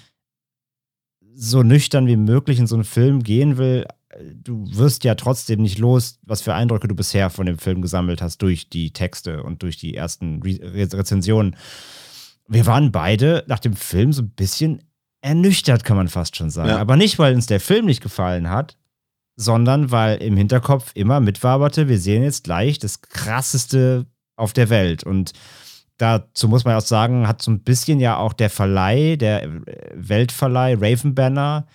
so 1.35 1.63
nüchtern 1.63 2.07
wie 2.07 2.17
möglich 2.17 2.59
in 2.59 2.67
so 2.67 2.77
einen 2.77 2.85
Film 2.85 3.23
gehen 3.23 3.57
will, 3.59 3.87
du 4.35 4.65
wirst 4.71 5.05
ja 5.05 5.15
trotzdem 5.15 5.61
nicht 5.63 5.79
los, 5.79 6.19
was 6.23 6.43
für 6.43 6.55
Eindrücke 6.55 6.89
du 6.89 6.95
bisher 6.95 7.31
von 7.31 7.47
dem 7.47 7.59
Film 7.59 7.83
gesammelt 7.83 8.23
hast 8.23 8.39
durch 8.43 8.69
die 8.69 8.93
Texte 8.93 9.43
und 9.43 9.63
durch 9.63 9.77
die 9.77 9.95
ersten 9.95 10.43
Re 10.43 10.59
Rezensionen. 10.93 11.57
Wir 12.47 12.67
waren 12.67 12.93
beide 12.93 13.45
nach 13.49 13.59
dem 13.59 13.75
Film 13.75 14.13
so 14.13 14.23
ein 14.23 14.31
bisschen 14.31 14.83
ernüchtert, 15.23 15.85
kann 15.85 15.97
man 15.97 16.09
fast 16.09 16.37
schon 16.37 16.51
sagen. 16.51 16.69
Ja. 16.69 16.79
Aber 16.79 16.97
nicht, 16.97 17.19
weil 17.19 17.35
uns 17.35 17.47
der 17.47 17.61
Film 17.61 17.87
nicht 17.87 18.03
gefallen 18.03 18.51
hat, 18.51 18.77
sondern 19.37 19.91
weil 19.91 20.23
im 20.23 20.37
Hinterkopf 20.37 20.93
immer 20.95 21.21
mitwaberte, 21.21 21.89
wir 21.89 21.99
sehen 21.99 22.23
jetzt 22.23 22.45
gleich 22.45 22.79
das 22.79 23.01
krasseste 23.01 24.07
auf 24.37 24.53
der 24.53 24.69
Welt. 24.69 25.03
Und 25.03 25.33
dazu 25.99 26.49
muss 26.49 26.65
man 26.65 26.77
auch 26.77 26.81
sagen, 26.81 27.29
hat 27.29 27.43
so 27.43 27.51
ein 27.51 27.61
bisschen 27.61 28.01
ja 28.01 28.17
auch 28.17 28.33
der 28.33 28.51
Verleih, 28.51 29.17
der 29.17 29.49
Weltverleih 29.95 30.77
Raven 30.81 31.15
Banner, 31.15 31.67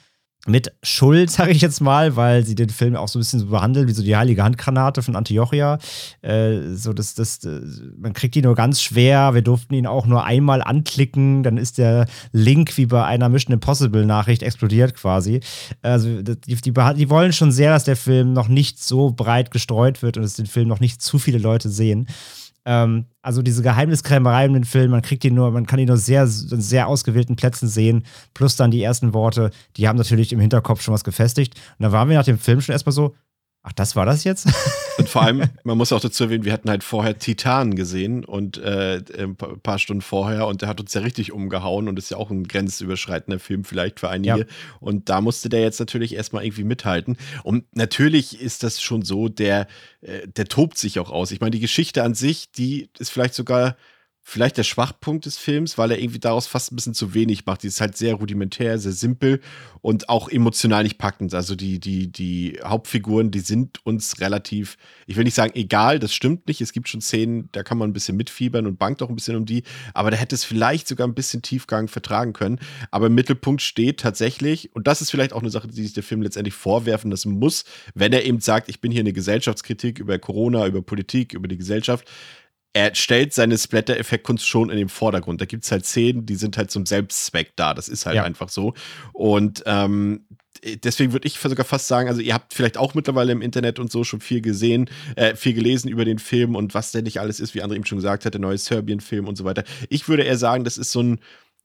mit 0.47 0.73
Schuld, 0.83 1.29
sage 1.31 1.51
ich 1.51 1.61
jetzt 1.61 1.81
mal, 1.81 2.15
weil 2.15 2.45
sie 2.45 2.55
den 2.55 2.69
Film 2.69 2.95
auch 2.95 3.07
so 3.07 3.19
ein 3.19 3.21
bisschen 3.21 3.39
so 3.39 3.47
behandelt 3.47 3.87
wie 3.87 3.93
so 3.93 4.03
die 4.03 4.15
heilige 4.15 4.43
Handgranate 4.43 5.01
von 5.01 5.15
Antiochia. 5.15 5.79
Äh, 6.21 6.73
so 6.73 6.93
das, 6.93 7.13
das, 7.13 7.43
äh, 7.43 7.61
man 7.97 8.13
kriegt 8.13 8.35
ihn 8.35 8.43
nur 8.43 8.55
ganz 8.55 8.81
schwer. 8.81 9.33
Wir 9.33 9.41
durften 9.41 9.73
ihn 9.73 9.87
auch 9.87 10.05
nur 10.05 10.23
einmal 10.23 10.61
anklicken, 10.61 11.43
dann 11.43 11.57
ist 11.57 11.77
der 11.77 12.07
Link 12.31 12.77
wie 12.77 12.85
bei 12.85 13.03
einer 13.05 13.29
Mission 13.29 13.53
Impossible 13.53 14.05
Nachricht 14.05 14.43
explodiert 14.43 14.95
quasi. 14.95 15.41
Also 15.81 16.21
die, 16.21 16.55
die, 16.55 16.71
die 16.71 17.09
wollen 17.09 17.33
schon 17.33 17.51
sehr, 17.51 17.71
dass 17.71 17.83
der 17.83 17.95
Film 17.95 18.33
noch 18.33 18.47
nicht 18.47 18.81
so 18.81 19.11
breit 19.11 19.51
gestreut 19.51 20.01
wird 20.01 20.17
und 20.17 20.23
dass 20.23 20.35
den 20.35 20.45
Film 20.45 20.67
noch 20.67 20.79
nicht 20.79 21.01
zu 21.01 21.19
viele 21.19 21.37
Leute 21.37 21.69
sehen. 21.69 22.07
Ähm, 22.69 23.05
also 23.23 23.41
diese 23.41 23.63
Geheimniskrämerei 23.63 24.45
in 24.45 24.53
den 24.53 24.63
Film, 24.63 24.91
man 24.91 25.01
kriegt 25.01 25.25
ihn 25.25 25.33
nur, 25.33 25.49
man 25.49 25.65
kann 25.65 25.79
ihn 25.79 25.87
nur 25.87 25.97
sehr, 25.97 26.27
sehr 26.27 26.87
ausgewählten 26.87 27.35
Plätzen 27.35 27.67
sehen, 27.67 28.03
plus 28.35 28.57
dann 28.57 28.69
die 28.69 28.83
ersten 28.83 29.15
Worte, 29.15 29.49
die 29.75 29.87
haben 29.87 29.97
natürlich 29.97 30.31
im 30.31 30.39
Hinterkopf 30.39 30.83
schon 30.83 30.93
was 30.93 31.03
gefestigt. 31.03 31.55
Und 31.79 31.83
da 31.83 31.91
waren 31.91 32.09
wir 32.09 32.15
nach 32.15 32.25
dem 32.25 32.37
Film 32.37 32.61
schon 32.61 32.73
erstmal 32.73 32.93
so, 32.93 33.15
Ach, 33.61 33.73
das 33.73 33.95
war 33.95 34.05
das 34.05 34.23
jetzt? 34.23 34.47
Und 34.97 35.09
vor 35.09 35.21
allem, 35.21 35.43
man 35.63 35.77
muss 35.77 35.91
auch 35.91 35.99
dazu 35.99 36.25
erwähnen, 36.25 36.45
wir 36.45 36.53
hatten 36.53 36.69
halt 36.69 36.83
vorher 36.83 37.17
Titan 37.17 37.75
gesehen 37.75 38.25
und 38.25 38.57
äh, 38.57 39.01
ein 39.17 39.37
paar 39.37 39.79
Stunden 39.79 40.01
vorher 40.01 40.45
und 40.45 40.61
der 40.61 40.67
hat 40.67 40.81
uns 40.81 40.93
ja 40.93 40.99
richtig 40.99 41.31
umgehauen 41.31 41.87
und 41.87 41.97
ist 41.97 42.11
ja 42.11 42.17
auch 42.17 42.31
ein 42.31 42.45
grenzüberschreitender 42.45 43.39
Film 43.39 43.63
vielleicht 43.63 44.01
für 44.01 44.09
einige. 44.09 44.39
Ja. 44.39 44.45
Und 44.81 45.07
da 45.07 45.21
musste 45.21 45.47
der 45.47 45.61
jetzt 45.61 45.79
natürlich 45.79 46.15
erstmal 46.15 46.43
irgendwie 46.43 46.65
mithalten. 46.65 47.17
Und 47.43 47.63
natürlich 47.73 48.41
ist 48.41 48.63
das 48.63 48.81
schon 48.81 49.03
so, 49.03 49.29
der, 49.29 49.67
äh, 50.01 50.27
der 50.27 50.45
tobt 50.45 50.77
sich 50.77 50.99
auch 50.99 51.11
aus. 51.11 51.31
Ich 51.31 51.39
meine, 51.39 51.51
die 51.51 51.61
Geschichte 51.61 52.03
an 52.03 52.13
sich, 52.13 52.51
die 52.51 52.89
ist 52.99 53.11
vielleicht 53.11 53.35
sogar 53.35 53.77
vielleicht 54.29 54.57
der 54.57 54.63
Schwachpunkt 54.63 55.25
des 55.25 55.37
Films, 55.37 55.77
weil 55.77 55.89
er 55.91 55.99
irgendwie 55.99 56.19
daraus 56.19 56.45
fast 56.45 56.71
ein 56.71 56.75
bisschen 56.75 56.93
zu 56.93 57.15
wenig 57.15 57.45
macht. 57.47 57.63
Die 57.63 57.67
ist 57.67 57.81
halt 57.81 57.97
sehr 57.97 58.13
rudimentär, 58.13 58.77
sehr 58.77 58.91
simpel 58.91 59.41
und 59.81 60.07
auch 60.07 60.29
emotional 60.29 60.83
nicht 60.83 60.99
packend. 60.99 61.33
Also 61.33 61.55
die, 61.55 61.79
die, 61.79 62.11
die 62.11 62.59
Hauptfiguren, 62.63 63.31
die 63.31 63.39
sind 63.39 63.83
uns 63.85 64.19
relativ, 64.19 64.77
ich 65.07 65.17
will 65.17 65.23
nicht 65.23 65.33
sagen 65.33 65.53
egal, 65.55 65.97
das 65.97 66.13
stimmt 66.13 66.47
nicht. 66.47 66.61
Es 66.61 66.73
gibt 66.73 66.87
schon 66.89 67.01
Szenen, 67.01 67.49
da 67.53 67.63
kann 67.63 67.79
man 67.79 67.89
ein 67.89 67.93
bisschen 67.93 68.17
mitfiebern 68.17 68.67
und 68.67 68.77
bangt 68.77 69.01
auch 69.01 69.09
ein 69.09 69.15
bisschen 69.15 69.35
um 69.35 69.45
die, 69.47 69.63
aber 69.95 70.11
da 70.11 70.17
hätte 70.17 70.35
es 70.35 70.43
vielleicht 70.43 70.87
sogar 70.87 71.07
ein 71.07 71.15
bisschen 71.15 71.41
Tiefgang 71.41 71.87
vertragen 71.87 72.33
können. 72.33 72.59
Aber 72.91 73.07
im 73.07 73.15
Mittelpunkt 73.15 73.63
steht 73.63 73.99
tatsächlich, 73.99 74.75
und 74.75 74.85
das 74.85 75.01
ist 75.01 75.09
vielleicht 75.09 75.33
auch 75.33 75.41
eine 75.41 75.49
Sache, 75.49 75.67
die 75.67 75.81
sich 75.81 75.93
der 75.93 76.03
Film 76.03 76.21
letztendlich 76.21 76.53
vorwerfen 76.53 77.09
lassen 77.09 77.39
muss, 77.39 77.63
wenn 77.95 78.13
er 78.13 78.23
eben 78.25 78.41
sagt, 78.41 78.69
ich 78.69 78.79
bin 78.79 78.91
hier 78.91 79.01
eine 79.01 79.13
Gesellschaftskritik 79.13 79.97
über 79.97 80.19
Corona, 80.19 80.67
über 80.67 80.83
Politik, 80.83 81.33
über 81.33 81.47
die 81.47 81.57
Gesellschaft 81.57 82.07
er 82.73 82.93
stellt 82.93 83.33
seine 83.33 83.57
Splatter-Effektkunst 83.57 84.47
schon 84.47 84.69
in 84.69 84.77
den 84.77 84.89
Vordergrund. 84.89 85.41
Da 85.41 85.45
gibt 85.45 85.63
es 85.63 85.71
halt 85.71 85.85
Szenen, 85.85 86.25
die 86.25 86.35
sind 86.35 86.57
halt 86.57 86.69
zum 86.71 86.85
Selbstzweck 86.85 87.53
da. 87.55 87.73
Das 87.73 87.89
ist 87.89 88.05
halt 88.05 88.15
ja. 88.15 88.23
einfach 88.23 88.49
so. 88.49 88.73
Und 89.13 89.63
ähm, 89.65 90.25
deswegen 90.83 91.13
würde 91.13 91.27
ich 91.27 91.39
sogar 91.39 91.65
fast 91.65 91.87
sagen, 91.87 92.09
also 92.09 92.21
ihr 92.21 92.33
habt 92.33 92.53
vielleicht 92.53 92.77
auch 92.77 92.93
mittlerweile 92.93 93.31
im 93.31 93.41
Internet 93.41 93.79
und 93.79 93.91
so 93.91 94.03
schon 94.03 94.19
viel 94.21 94.41
gesehen, 94.41 94.89
äh, 95.15 95.35
viel 95.35 95.53
gelesen 95.53 95.89
über 95.89 96.05
den 96.05 96.19
Film 96.19 96.55
und 96.55 96.73
was 96.73 96.91
der 96.91 97.01
nicht 97.01 97.19
alles 97.19 97.39
ist, 97.39 97.55
wie 97.55 97.63
André 97.63 97.75
eben 97.75 97.85
schon 97.85 97.97
gesagt 97.97 98.25
hat, 98.25 98.33
der 98.33 98.41
neue 98.41 98.57
Serbien-Film 98.57 99.27
und 99.27 99.35
so 99.35 99.45
weiter. 99.45 99.63
Ich 99.89 100.07
würde 100.07 100.23
eher 100.23 100.37
sagen, 100.37 100.63
das 100.63 100.77
ist 100.77 100.91
so 100.91 101.01
ein 101.01 101.19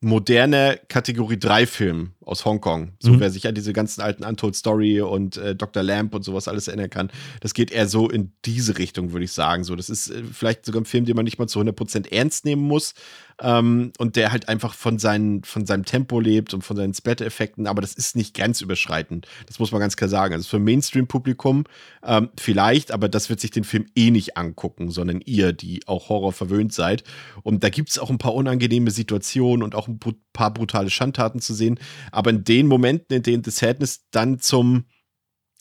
moderner 0.05 0.77
Kategorie 0.89 1.39
3 1.39 1.67
Film 1.67 2.13
aus 2.21 2.45
Hongkong. 2.45 2.93
So, 3.01 3.13
mhm. 3.13 3.21
wer 3.21 3.31
sich 3.31 3.47
an 3.47 3.55
diese 3.55 3.73
ganzen 3.73 4.03
alten 4.03 4.25
Untold 4.25 4.55
Story 4.55 5.01
und 5.01 5.37
äh, 5.37 5.57
Dr. 5.57 5.83
Lamp 5.83 6.15
und 6.15 6.23
sowas 6.23 6.47
alles 6.47 6.69
erinnern 6.69 6.91
kann, 6.91 7.11
das 7.41 7.55
geht 7.55 7.71
eher 7.71 7.89
so 7.89 8.09
in 8.11 8.33
diese 8.45 8.79
Richtung, 8.79 9.13
würde 9.13 9.25
ich 9.25 9.33
sagen. 9.33 9.65
So, 9.65 9.75
das 9.77 9.89
ist 9.89 10.11
äh, 10.11 10.23
vielleicht 10.31 10.67
sogar 10.67 10.83
ein 10.83 10.85
Film, 10.85 11.07
den 11.07 11.17
man 11.17 11.25
nicht 11.25 11.39
mal 11.39 11.49
zu 11.49 11.59
100% 11.61 12.13
ernst 12.13 12.45
nehmen 12.45 12.63
muss, 12.63 12.95
ähm, 13.41 13.93
und 13.99 14.17
der 14.17 14.33
halt 14.33 14.49
einfach 14.49 14.75
von, 14.75 14.99
seinen, 14.99 15.43
von 15.45 15.67
seinem 15.67 15.85
Tempo 15.85 16.21
lebt 16.21 16.55
und 16.55 16.63
von 16.63 16.77
seinen 16.77 16.95
Splatter-Effekten, 16.95 17.67
aber 17.67 17.81
das 17.81 17.95
ist 17.95 18.17
nicht 18.17 18.35
grenzüberschreitend. 18.35 19.27
Das 19.47 19.59
muss 19.59 19.73
man 19.73 19.81
ganz 19.81 19.97
klar 19.97 20.09
sagen. 20.09 20.35
Also 20.35 20.49
für 20.49 20.59
Mainstream-Publikum 20.59 21.65
ähm, 22.05 22.31
vielleicht, 22.39 22.93
aber 22.93 23.09
das 23.09 23.29
wird 23.29 23.41
sich 23.41 23.51
den 23.51 23.65
Film 23.65 23.87
eh 23.95 24.11
nicht 24.11 24.37
angucken, 24.37 24.91
sondern 24.91 25.21
ihr, 25.21 25.53
die 25.53 25.87
auch 25.87 26.09
Horror 26.09 26.33
verwöhnt 26.33 26.73
seid. 26.73 27.05
Und 27.43 27.65
da 27.65 27.69
gibt 27.69 27.91
es 27.91 27.99
auch 27.99 28.11
ein 28.11 28.19
paar 28.19 28.35
unangenehme 28.35 28.91
Situationen 28.91 29.63
und 29.63 29.75
auch 29.75 29.89
ein 29.89 29.99
paar 30.33 30.53
brutale 30.53 30.91
Schandtaten 30.91 31.41
zu 31.41 31.55
sehen. 31.55 31.79
Aber 32.13 32.31
in 32.31 32.45
den 32.45 32.67
Momenten, 32.67 33.17
in 33.17 33.23
denen 33.23 33.45
The 33.45 33.51
Sadness 33.51 34.05
dann 34.11 34.39
zum 34.39 34.85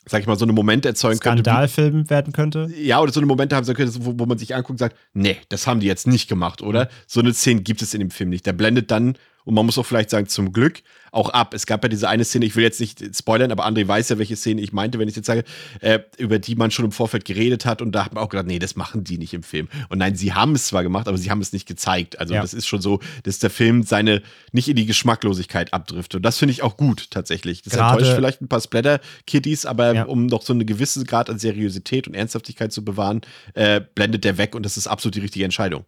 sag 0.06 0.22
ich 0.22 0.28
mal, 0.28 0.38
so 0.38 0.46
eine 0.46 0.54
Momente 0.54 0.90
erzeugen 0.90 1.20
könnte. 1.20 1.44
Skandalfilm 1.44 2.10
werden 2.10 2.34
könnte? 2.34 2.70
Ja, 2.78 3.00
oder 3.00 3.12
so 3.12 3.20
eine 3.20 3.28
Momente 3.28 3.56
haben 3.56 3.66
könnte, 3.66 3.94
wo, 4.00 4.14
wo 4.18 4.26
man 4.26 4.38
sich 4.38 4.54
anguckt 4.54 4.72
und 4.72 4.78
sagt, 4.78 4.98
nee, 5.14 5.38
das 5.50 5.68
haben 5.68 5.80
die 5.80 5.88
jetzt 5.88 6.08
nicht 6.08 6.28
gemacht, 6.28 6.62
oder? 6.62 6.86
Mhm. 6.86 6.90
So 7.08 7.20
eine 7.22 7.34
Szene 7.34 7.62
gibt 7.62 7.82
es 7.82 7.94
in 7.94 8.00
dem 8.00 8.12
Film 8.12 8.30
nicht. 8.30 8.46
Der 8.46 8.54
blendet 8.54 8.92
dann 8.92 9.16
und 9.46 9.54
man 9.54 9.66
muss 9.66 9.78
auch 9.78 9.86
vielleicht 9.86 10.10
sagen, 10.10 10.28
zum 10.28 10.54
Glück 10.54 10.82
auch 11.14 11.30
ab. 11.30 11.54
Es 11.54 11.66
gab 11.66 11.84
ja 11.84 11.90
diese 11.90 12.10
eine 12.10 12.26
Szene, 12.26 12.46
ich 12.46 12.56
will 12.56 12.64
jetzt 12.64 12.80
nicht 12.80 13.16
spoilern, 13.16 13.52
aber 13.52 13.68
André 13.68 13.88
weiß 13.88 14.10
ja, 14.10 14.18
welche 14.18 14.36
Szene 14.36 14.62
ich 14.62 14.74
meinte, 14.74 14.98
wenn 15.00 15.08
ich 15.08 15.16
jetzt 15.16 15.28
sage, 15.28 15.44
äh, 15.80 16.00
über 16.18 16.40
die 16.40 16.56
man 16.56 16.72
schon 16.72 16.86
im 16.86 16.92
Vorfeld 16.92 17.24
geredet 17.26 17.66
hat. 17.66 17.82
Und 17.82 17.92
da 17.92 18.06
hat 18.06 18.14
man 18.14 18.24
auch 18.24 18.30
gedacht, 18.30 18.48
nee, 18.48 18.60
das 18.60 18.76
machen 18.76 19.04
die 19.04 19.18
nicht 19.18 19.34
im 19.34 19.44
Film. 19.44 19.68
Und 19.90 20.00
nein, 20.00 20.16
sie 20.16 20.34
haben 20.34 20.56
es 20.56 20.66
zwar 20.66 20.82
gemacht, 20.82 21.08
aber 21.08 21.18
sie 21.18 21.30
haben 21.30 21.42
es 21.42 21.54
nicht 21.54 21.68
gezeigt. 21.68 22.20
Also 22.20 22.34
ja. 22.34 22.42
das 22.42 22.54
ist 22.54 22.68
schon 22.68 22.82
so, 22.82 23.00
dass 23.24 23.40
der 23.40 23.52
Film 23.52 23.84
seine 23.84 24.24
nicht 24.52 24.68
in 24.68 24.76
die 24.76 24.86
Geschmacklosigkeit 24.86 25.74
abdriftet. 25.74 26.18
Und 26.18 26.24
das 26.24 26.40
finde 26.40 26.52
ich 26.52 26.64
auch 26.64 26.78
gut 26.78 27.12
tatsächlich. 27.12 27.62
Das 27.62 27.74
Gerade, 27.74 28.00
enttäuscht 28.00 28.16
vielleicht 28.16 28.42
ein 28.42 28.48
paar 28.48 28.62
Splatter-Kiddies, 28.62 29.66
aber 29.66 29.94
ja. 29.94 30.04
um 30.06 30.26
noch 30.26 30.42
so 30.42 30.54
eine 30.54 30.66
gewisse 30.66 31.04
Grad 31.04 31.30
an 31.30 31.38
Seriosität 31.38 32.08
und 32.08 32.16
Ernsthaftigkeit 32.16 32.74
zu 32.74 32.84
bewahren, 32.84 33.22
äh, 33.54 33.82
blendet 33.94 34.24
der 34.24 34.38
weg 34.38 34.56
und 34.56 34.64
das 34.64 34.78
ist 34.78 34.88
absolut 34.88 35.16
die 35.16 35.22
richtige 35.22 35.46
Entscheidung. 35.46 35.86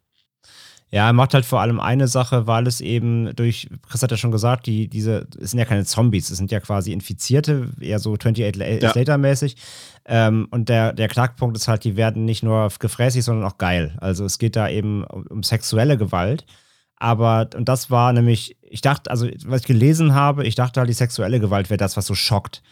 Ja, 0.95 1.07
er 1.07 1.13
macht 1.13 1.33
halt 1.33 1.43
vor 1.43 1.59
allem 1.59 1.81
eine 1.81 2.07
Sache, 2.07 2.47
weil 2.47 2.67
es 2.67 2.79
eben 2.79 3.35
durch, 3.35 3.67
Chris 3.89 4.01
hat 4.01 4.11
ja 4.11 4.15
schon 4.15 4.31
gesagt, 4.31 4.65
die, 4.65 4.87
diese, 4.87 5.27
es 5.41 5.51
sind 5.51 5.59
ja 5.59 5.65
keine 5.65 5.83
Zombies, 5.83 6.29
es 6.29 6.37
sind 6.37 6.53
ja 6.53 6.61
quasi 6.61 6.93
Infizierte, 6.93 7.67
eher 7.81 7.99
so 7.99 8.13
28 8.13 8.81
ja. 8.81 8.93
Later-mäßig. 8.93 9.57
Ähm, 10.05 10.47
und 10.51 10.69
der, 10.69 10.93
der 10.93 11.09
Knackpunkt 11.09 11.57
ist 11.57 11.67
halt, 11.67 11.83
die 11.83 11.97
werden 11.97 12.23
nicht 12.23 12.43
nur 12.43 12.69
gefräßig, 12.79 13.25
sondern 13.25 13.45
auch 13.45 13.57
geil. 13.57 13.97
Also 13.99 14.23
es 14.23 14.37
geht 14.37 14.55
da 14.55 14.69
eben 14.69 15.03
um, 15.03 15.27
um 15.27 15.43
sexuelle 15.43 15.97
Gewalt. 15.97 16.45
Aber, 16.95 17.49
und 17.57 17.67
das 17.67 17.91
war 17.91 18.13
nämlich, 18.13 18.55
ich 18.61 18.79
dachte, 18.79 19.11
also 19.11 19.27
was 19.47 19.61
ich 19.63 19.67
gelesen 19.67 20.13
habe, 20.13 20.47
ich 20.47 20.55
dachte 20.55 20.79
halt, 20.79 20.89
die 20.89 20.93
sexuelle 20.93 21.41
Gewalt 21.41 21.69
wäre 21.69 21.77
das, 21.77 21.97
was 21.97 22.05
so 22.05 22.15
schockt. 22.15 22.63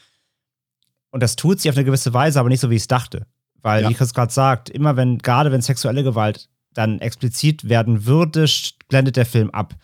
Und 1.12 1.22
das 1.22 1.36
tut 1.36 1.60
sie 1.60 1.70
auf 1.70 1.76
eine 1.76 1.84
gewisse 1.84 2.14
Weise, 2.14 2.40
aber 2.40 2.48
nicht 2.48 2.62
so, 2.62 2.70
wie 2.70 2.76
ich 2.76 2.84
es 2.84 2.88
dachte. 2.88 3.28
Weil, 3.62 3.84
ja. 3.84 3.90
wie 3.90 3.96
Chris 3.96 4.14
gerade 4.14 4.32
sagt, 4.32 4.70
immer 4.70 4.96
wenn, 4.96 5.18
gerade 5.18 5.52
wenn 5.52 5.62
sexuelle 5.62 6.06
Gewalt 6.06 6.48
dann 6.74 7.00
explizit 7.00 7.70
werden 7.70 8.06
würde, 8.06 8.46
blendet 8.90 9.16
der 9.16 9.26
Film 9.26 9.50
ab. 9.52 9.76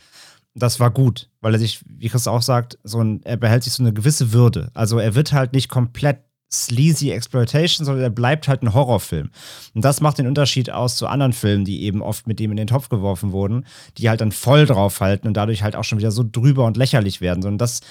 Das 0.55 0.79
war 0.79 0.91
gut, 0.91 1.29
weil 1.41 1.53
er 1.53 1.59
sich, 1.59 1.81
wie 1.85 2.09
Chris 2.09 2.27
auch 2.27 2.41
sagt, 2.41 2.77
so 2.83 3.01
ein, 3.01 3.21
er 3.23 3.37
behält 3.37 3.63
sich 3.63 3.73
so 3.73 3.83
eine 3.83 3.93
gewisse 3.93 4.33
Würde. 4.33 4.71
Also 4.73 4.99
er 4.99 5.15
wird 5.15 5.31
halt 5.31 5.53
nicht 5.53 5.69
komplett 5.69 6.19
sleazy 6.51 7.11
Exploitation, 7.11 7.85
sondern 7.85 8.03
er 8.03 8.09
bleibt 8.09 8.47
halt 8.47 8.63
ein 8.63 8.73
Horrorfilm. 8.73 9.29
Und 9.75 9.85
das 9.85 10.01
macht 10.01 10.17
den 10.17 10.27
Unterschied 10.27 10.71
aus 10.71 10.95
zu 10.95 11.07
anderen 11.07 11.33
Filmen, 11.33 11.65
die 11.65 11.83
eben 11.83 12.01
oft 12.01 12.27
mit 12.27 12.39
dem 12.39 12.51
in 12.51 12.57
den 12.57 12.67
Topf 12.67 12.89
geworfen 12.89 13.31
wurden, 13.31 13.65
die 13.97 14.09
halt 14.09 14.21
dann 14.21 14.31
voll 14.31 14.65
draufhalten 14.65 15.27
und 15.27 15.35
dadurch 15.35 15.63
halt 15.63 15.75
auch 15.75 15.83
schon 15.83 15.99
wieder 15.99 16.11
so 16.11 16.25
drüber 16.29 16.65
und 16.65 16.77
lächerlich 16.77 17.21
werden. 17.21 17.43
Sondern 17.43 17.59
das, 17.59 17.81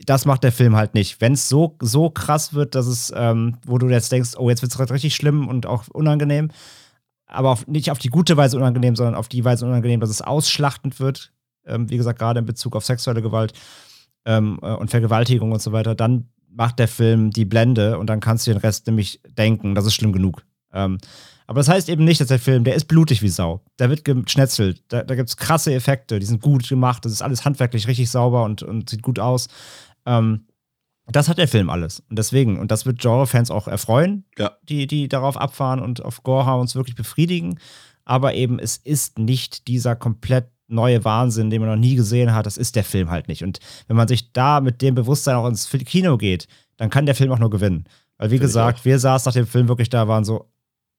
das 0.00 0.24
macht 0.24 0.42
der 0.42 0.52
Film 0.52 0.74
halt 0.76 0.94
nicht. 0.94 1.20
Wenn 1.20 1.34
es 1.34 1.48
so, 1.48 1.76
so 1.80 2.10
krass 2.10 2.52
wird, 2.52 2.74
dass 2.74 2.86
es, 2.86 3.12
ähm, 3.14 3.58
wo 3.64 3.78
du 3.78 3.88
jetzt 3.88 4.10
denkst, 4.10 4.30
oh, 4.36 4.50
jetzt 4.50 4.62
wird 4.62 4.72
es 4.72 4.90
richtig 4.90 5.14
schlimm 5.14 5.46
und 5.46 5.66
auch 5.66 5.86
unangenehm, 5.88 6.50
aber 7.34 7.50
auf, 7.50 7.66
nicht 7.66 7.90
auf 7.90 7.98
die 7.98 8.08
gute 8.08 8.36
Weise 8.36 8.56
unangenehm, 8.56 8.96
sondern 8.96 9.14
auf 9.14 9.28
die 9.28 9.44
Weise 9.44 9.66
unangenehm, 9.66 10.00
dass 10.00 10.10
es 10.10 10.22
ausschlachtend 10.22 11.00
wird. 11.00 11.32
Ähm, 11.66 11.90
wie 11.90 11.96
gesagt, 11.96 12.18
gerade 12.18 12.40
in 12.40 12.46
Bezug 12.46 12.76
auf 12.76 12.84
sexuelle 12.84 13.22
Gewalt 13.22 13.52
ähm, 14.24 14.58
äh, 14.62 14.74
und 14.74 14.90
Vergewaltigung 14.90 15.52
und 15.52 15.62
so 15.62 15.72
weiter. 15.72 15.94
Dann 15.94 16.28
macht 16.48 16.78
der 16.78 16.88
Film 16.88 17.30
die 17.30 17.44
Blende 17.44 17.98
und 17.98 18.08
dann 18.08 18.20
kannst 18.20 18.46
du 18.46 18.52
den 18.52 18.60
Rest 18.60 18.86
nämlich 18.86 19.20
denken, 19.28 19.74
das 19.74 19.86
ist 19.86 19.94
schlimm 19.94 20.12
genug. 20.12 20.44
Ähm, 20.72 20.98
aber 21.46 21.60
das 21.60 21.68
heißt 21.68 21.88
eben 21.88 22.04
nicht, 22.04 22.20
dass 22.20 22.28
der 22.28 22.38
Film, 22.38 22.64
der 22.64 22.74
ist 22.74 22.86
blutig 22.86 23.20
wie 23.22 23.28
Sau. 23.28 23.60
Der 23.78 23.90
wird 23.90 24.04
geschnetzelt. 24.04 24.82
Da, 24.88 25.02
da 25.02 25.14
gibt 25.14 25.28
es 25.28 25.36
krasse 25.36 25.74
Effekte, 25.74 26.18
die 26.18 26.26
sind 26.26 26.40
gut 26.40 26.68
gemacht. 26.68 27.04
Das 27.04 27.12
ist 27.12 27.22
alles 27.22 27.44
handwerklich 27.44 27.86
richtig 27.86 28.10
sauber 28.10 28.44
und, 28.44 28.62
und 28.62 28.88
sieht 28.88 29.02
gut 29.02 29.18
aus. 29.18 29.48
Ähm, 30.06 30.46
das 31.12 31.28
hat 31.28 31.38
der 31.38 31.48
Film 31.48 31.70
alles. 31.70 32.00
Und 32.08 32.18
deswegen, 32.18 32.58
und 32.58 32.70
das 32.70 32.86
wird 32.86 33.00
Genre-Fans 33.00 33.50
auch 33.50 33.68
erfreuen, 33.68 34.24
ja. 34.38 34.52
die, 34.62 34.86
die 34.86 35.08
darauf 35.08 35.36
abfahren 35.36 35.80
und 35.80 36.04
auf 36.04 36.22
Gore 36.22 36.58
uns 36.58 36.74
wirklich 36.74 36.96
befriedigen. 36.96 37.58
Aber 38.04 38.34
eben, 38.34 38.58
es 38.58 38.76
ist 38.76 39.18
nicht 39.18 39.68
dieser 39.68 39.96
komplett 39.96 40.46
neue 40.66 41.04
Wahnsinn, 41.04 41.50
den 41.50 41.60
man 41.60 41.70
noch 41.70 41.76
nie 41.76 41.94
gesehen 41.94 42.34
hat. 42.34 42.46
Das 42.46 42.56
ist 42.56 42.76
der 42.76 42.84
Film 42.84 43.10
halt 43.10 43.28
nicht. 43.28 43.44
Und 43.44 43.58
wenn 43.86 43.96
man 43.96 44.08
sich 44.08 44.32
da 44.32 44.60
mit 44.60 44.82
dem 44.82 44.94
Bewusstsein 44.94 45.36
auch 45.36 45.46
ins 45.46 45.68
Kino 45.68 46.16
geht, 46.16 46.48
dann 46.76 46.90
kann 46.90 47.06
der 47.06 47.14
Film 47.14 47.32
auch 47.32 47.38
nur 47.38 47.50
gewinnen. 47.50 47.84
Weil, 48.16 48.30
wie 48.30 48.36
Find 48.36 48.42
gesagt, 48.42 48.84
wir 48.84 48.98
saßen 48.98 49.28
nach 49.28 49.34
dem 49.34 49.46
Film 49.46 49.68
wirklich 49.68 49.90
da, 49.90 50.08
waren 50.08 50.24
so, 50.24 50.50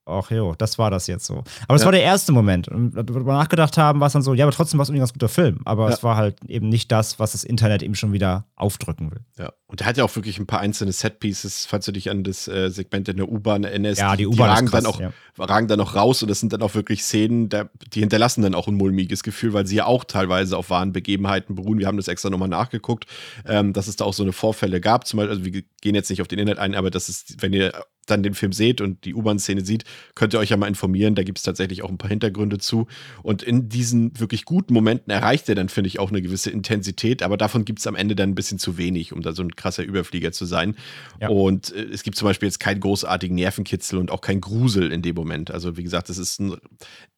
ach 0.06 0.30
jo, 0.30 0.54
das 0.56 0.78
war 0.78 0.90
das 0.90 1.06
jetzt 1.08 1.26
so. 1.26 1.38
Aber 1.38 1.74
das 1.74 1.82
ja. 1.82 1.86
war 1.86 1.92
der 1.92 2.02
erste 2.02 2.32
Moment. 2.32 2.68
Und 2.68 2.94
wir 2.94 3.20
nachgedacht 3.20 3.76
haben, 3.76 4.00
war 4.00 4.06
es 4.06 4.12
dann 4.12 4.22
so, 4.22 4.34
ja, 4.34 4.44
aber 4.44 4.52
trotzdem 4.52 4.78
war 4.78 4.84
es 4.84 4.90
ein 4.90 4.98
ganz 4.98 5.12
guter 5.12 5.28
Film. 5.28 5.60
Aber 5.64 5.88
ja. 5.88 5.94
es 5.94 6.02
war 6.02 6.16
halt 6.16 6.38
eben 6.46 6.68
nicht 6.68 6.90
das, 6.92 7.18
was 7.18 7.32
das 7.32 7.44
Internet 7.44 7.82
eben 7.82 7.94
schon 7.94 8.12
wieder 8.12 8.46
aufdrücken 8.54 9.10
will. 9.10 9.20
Ja, 9.36 9.52
und 9.66 9.80
er 9.80 9.86
hat 9.86 9.96
ja 9.96 10.04
auch 10.04 10.14
wirklich 10.14 10.38
ein 10.38 10.46
paar 10.46 10.60
einzelne 10.60 10.92
Setpieces, 10.92 11.66
falls 11.66 11.84
du 11.86 11.92
dich 11.92 12.08
an 12.10 12.22
das 12.22 12.46
äh, 12.46 12.70
Segment 12.70 13.08
in 13.08 13.16
der 13.16 13.28
U-Bahn 13.28 13.64
erinnerst. 13.64 14.00
Ja, 14.00 14.16
die 14.16 14.26
U-Bahn 14.26 14.50
ragen, 14.50 14.70
dann 14.70 14.86
auch, 14.86 15.00
ja. 15.00 15.12
ragen 15.38 15.66
dann 15.66 15.80
auch 15.80 15.96
raus 15.96 16.22
und 16.22 16.28
das 16.28 16.40
sind 16.40 16.52
dann 16.52 16.62
auch 16.62 16.74
wirklich 16.74 17.02
Szenen, 17.02 17.48
die 17.48 18.00
hinterlassen 18.00 18.42
dann 18.42 18.54
auch 18.54 18.68
ein 18.68 18.74
mulmiges 18.74 19.24
Gefühl, 19.24 19.52
weil 19.52 19.66
sie 19.66 19.76
ja 19.76 19.86
auch 19.86 20.04
teilweise 20.04 20.56
auf 20.56 20.70
wahren 20.70 20.92
Begebenheiten 20.92 21.56
beruhen. 21.56 21.78
Wir 21.78 21.88
haben 21.88 21.96
das 21.96 22.08
extra 22.08 22.30
nochmal 22.30 22.48
nachgeguckt, 22.48 23.06
ähm, 23.44 23.72
dass 23.72 23.88
es 23.88 23.96
da 23.96 24.04
auch 24.04 24.14
so 24.14 24.22
eine 24.22 24.32
Vorfälle 24.32 24.80
gab. 24.80 25.06
Zum 25.06 25.18
Beispiel, 25.18 25.30
also 25.30 25.44
wir 25.44 25.62
gehen 25.80 25.94
jetzt 25.94 26.10
nicht 26.10 26.22
auf 26.22 26.28
den 26.28 26.38
Inhalt 26.38 26.58
ein, 26.58 26.76
aber 26.76 26.90
das 26.90 27.08
ist, 27.08 27.42
wenn 27.42 27.52
ihr 27.52 27.72
dann 28.06 28.22
den 28.22 28.34
Film 28.34 28.52
seht 28.52 28.80
und 28.80 29.04
die 29.04 29.14
U-Bahn-Szene 29.14 29.64
sieht, 29.64 29.84
könnt 30.14 30.32
ihr 30.34 30.38
euch 30.38 30.50
ja 30.50 30.56
mal 30.56 30.68
informieren. 30.68 31.14
Da 31.14 31.22
gibt 31.22 31.38
es 31.38 31.44
tatsächlich 31.44 31.82
auch 31.82 31.90
ein 31.90 31.98
paar 31.98 32.08
Hintergründe 32.10 32.58
zu. 32.58 32.86
Und 33.22 33.42
in 33.42 33.68
diesen 33.68 34.18
wirklich 34.18 34.44
guten 34.44 34.72
Momenten 34.72 35.10
erreicht 35.10 35.48
er 35.48 35.54
dann, 35.54 35.68
finde 35.68 35.88
ich, 35.88 35.98
auch 35.98 36.10
eine 36.10 36.22
gewisse 36.22 36.50
Intensität. 36.50 37.22
Aber 37.22 37.36
davon 37.36 37.64
gibt 37.64 37.80
es 37.80 37.86
am 37.86 37.94
Ende 37.94 38.16
dann 38.16 38.30
ein 38.30 38.34
bisschen 38.34 38.58
zu 38.58 38.78
wenig, 38.78 39.12
um 39.12 39.22
da 39.22 39.32
so 39.32 39.42
ein 39.42 39.54
krasser 39.54 39.84
Überflieger 39.84 40.32
zu 40.32 40.44
sein. 40.44 40.76
Ja. 41.20 41.28
Und 41.28 41.74
äh, 41.74 41.82
es 41.92 42.02
gibt 42.02 42.16
zum 42.16 42.26
Beispiel 42.26 42.48
jetzt 42.48 42.60
keinen 42.60 42.80
großartigen 42.80 43.34
Nervenkitzel 43.34 43.98
und 43.98 44.10
auch 44.10 44.20
keinen 44.20 44.40
Grusel 44.40 44.92
in 44.92 45.02
dem 45.02 45.14
Moment. 45.14 45.50
Also, 45.50 45.76
wie 45.76 45.82
gesagt, 45.82 46.08
das 46.08 46.18
ist 46.18 46.40
ein, 46.40 46.56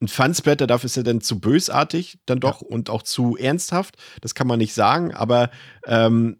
ein 0.01 0.09
Fansplatter. 0.09 0.66
Dafür 0.66 0.86
ist 0.86 0.97
er 0.97 1.03
dann 1.05 1.20
zu 1.20 1.41
bösartig, 1.41 2.18
dann 2.26 2.41
doch, 2.41 2.62
ja. 2.62 2.68
und 2.68 2.91
auch 2.91 3.03
zu 3.03 3.36
ernsthaft. 3.36 3.97
Das 4.20 4.34
kann 4.34 4.47
man 4.47 4.59
nicht 4.59 4.74
sagen. 4.74 5.12
Aber 5.14 5.51
ähm, 5.86 6.39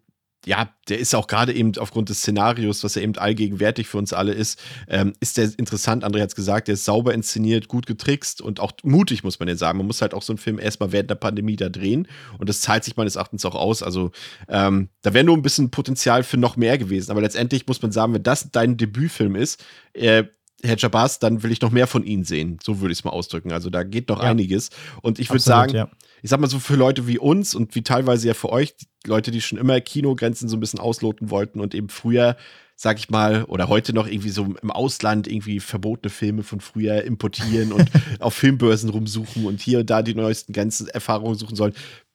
ja, 0.49 0.73
der 0.87 0.97
ist 0.97 1.13
auch 1.13 1.27
gerade 1.27 1.53
eben 1.53 1.77
aufgrund 1.77 2.09
des 2.09 2.21
Szenarios, 2.21 2.83
was 2.83 2.95
ja 2.95 3.03
eben 3.03 3.15
allgegenwärtig 3.15 3.87
für 3.87 3.99
uns 3.99 4.13
alle 4.13 4.31
ist, 4.31 4.59
ähm, 4.87 5.13
ist 5.19 5.37
der 5.37 5.51
interessant. 5.59 6.03
André 6.03 6.21
hat 6.21 6.29
es 6.29 6.35
gesagt, 6.35 6.67
der 6.67 6.73
ist 6.73 6.85
sauber 6.85 7.13
inszeniert, 7.13 7.67
gut 7.67 7.85
getrickst 7.85 8.41
und 8.41 8.59
auch 8.59 8.71
mutig, 8.81 9.23
muss 9.23 9.37
man 9.37 9.47
ja 9.47 9.55
sagen. 9.55 9.77
Man 9.77 9.85
muss 9.85 10.01
halt 10.01 10.15
auch 10.15 10.23
so 10.23 10.33
einen 10.33 10.39
Film 10.39 10.57
erstmal 10.57 10.91
während 10.91 11.11
der 11.11 11.15
Pandemie 11.15 11.55
da 11.55 11.69
drehen 11.69 12.07
und 12.39 12.49
das 12.49 12.61
zahlt 12.61 12.83
sich 12.83 12.97
meines 12.97 13.15
Erachtens 13.15 13.45
auch 13.45 13.53
aus. 13.53 13.83
Also 13.83 14.09
ähm, 14.47 14.89
da 15.03 15.13
wäre 15.13 15.23
nur 15.23 15.37
ein 15.37 15.43
bisschen 15.43 15.69
Potenzial 15.69 16.23
für 16.23 16.37
noch 16.37 16.57
mehr 16.57 16.79
gewesen. 16.79 17.11
Aber 17.11 17.21
letztendlich 17.21 17.67
muss 17.67 17.83
man 17.83 17.91
sagen, 17.91 18.15
wenn 18.15 18.23
das 18.23 18.49
dein 18.51 18.75
Debütfilm 18.75 19.35
ist, 19.35 19.63
äh, 19.93 20.23
Herr 20.63 20.77
Jabaz, 20.77 21.19
dann 21.19 21.43
will 21.43 21.51
ich 21.51 21.61
noch 21.61 21.71
mehr 21.71 21.87
von 21.87 22.03
Ihnen 22.03 22.23
sehen. 22.23 22.59
So 22.61 22.81
würde 22.81 22.91
ich 22.91 22.99
es 22.99 23.03
mal 23.03 23.11
ausdrücken. 23.11 23.51
Also 23.51 23.69
da 23.69 23.83
geht 23.83 24.09
noch 24.09 24.21
ja. 24.21 24.29
einiges. 24.29 24.69
Und 25.01 25.19
ich 25.19 25.29
würde 25.29 25.41
sagen, 25.41 25.75
ja. 25.75 25.89
ich 26.21 26.29
sag 26.29 26.39
mal 26.39 26.49
so 26.49 26.59
für 26.59 26.75
Leute 26.75 27.07
wie 27.07 27.17
uns 27.17 27.55
und 27.55 27.75
wie 27.75 27.81
teilweise 27.81 28.27
ja 28.27 28.33
für 28.33 28.49
euch, 28.49 28.75
Leute, 29.05 29.31
die 29.31 29.41
schon 29.41 29.57
immer 29.57 29.79
Kinogrenzen 29.79 30.49
so 30.49 30.57
ein 30.57 30.59
bisschen 30.59 30.79
ausloten 30.79 31.29
wollten 31.29 31.61
und 31.61 31.73
eben 31.73 31.89
früher, 31.89 32.35
sag 32.75 32.99
ich 32.99 33.09
mal, 33.09 33.45
oder 33.45 33.69
heute 33.69 33.93
noch 33.93 34.07
irgendwie 34.07 34.29
so 34.29 34.43
im 34.61 34.71
Ausland 34.71 35.27
irgendwie 35.27 35.59
verbotene 35.61 36.09
Filme 36.09 36.43
von 36.43 36.59
früher 36.59 37.03
importieren 37.03 37.71
und 37.71 37.89
auf 38.19 38.33
Filmbörsen 38.33 38.89
rumsuchen 38.89 39.45
und 39.45 39.61
hier 39.61 39.79
und 39.79 39.89
da 39.89 40.01
die 40.01 40.15
neuesten 40.15 40.51
Grenzenerfahrungen 40.51 41.37
suchen 41.37 41.55
sollen. 41.55 41.73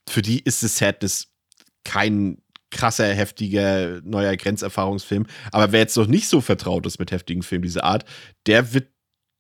Für 0.09 0.21
die 0.21 0.41
ist 0.41 0.63
es 0.63 0.77
Sadness 0.77 1.29
kein 1.85 2.39
krasser, 2.75 3.07
heftiger, 3.07 4.01
neuer 4.03 4.37
Grenzerfahrungsfilm. 4.37 5.27
Aber 5.53 5.73
wer 5.73 5.81
jetzt 5.81 5.97
noch 5.97 6.07
nicht 6.07 6.29
so 6.29 6.43
vertraut 6.43 6.85
ist 6.87 6.99
mit 6.99 7.11
heftigen 7.11 7.43
Filmen 7.43 7.63
dieser 7.63 7.85
Art, 7.85 8.05
der 8.47 8.75
wird 8.75 8.89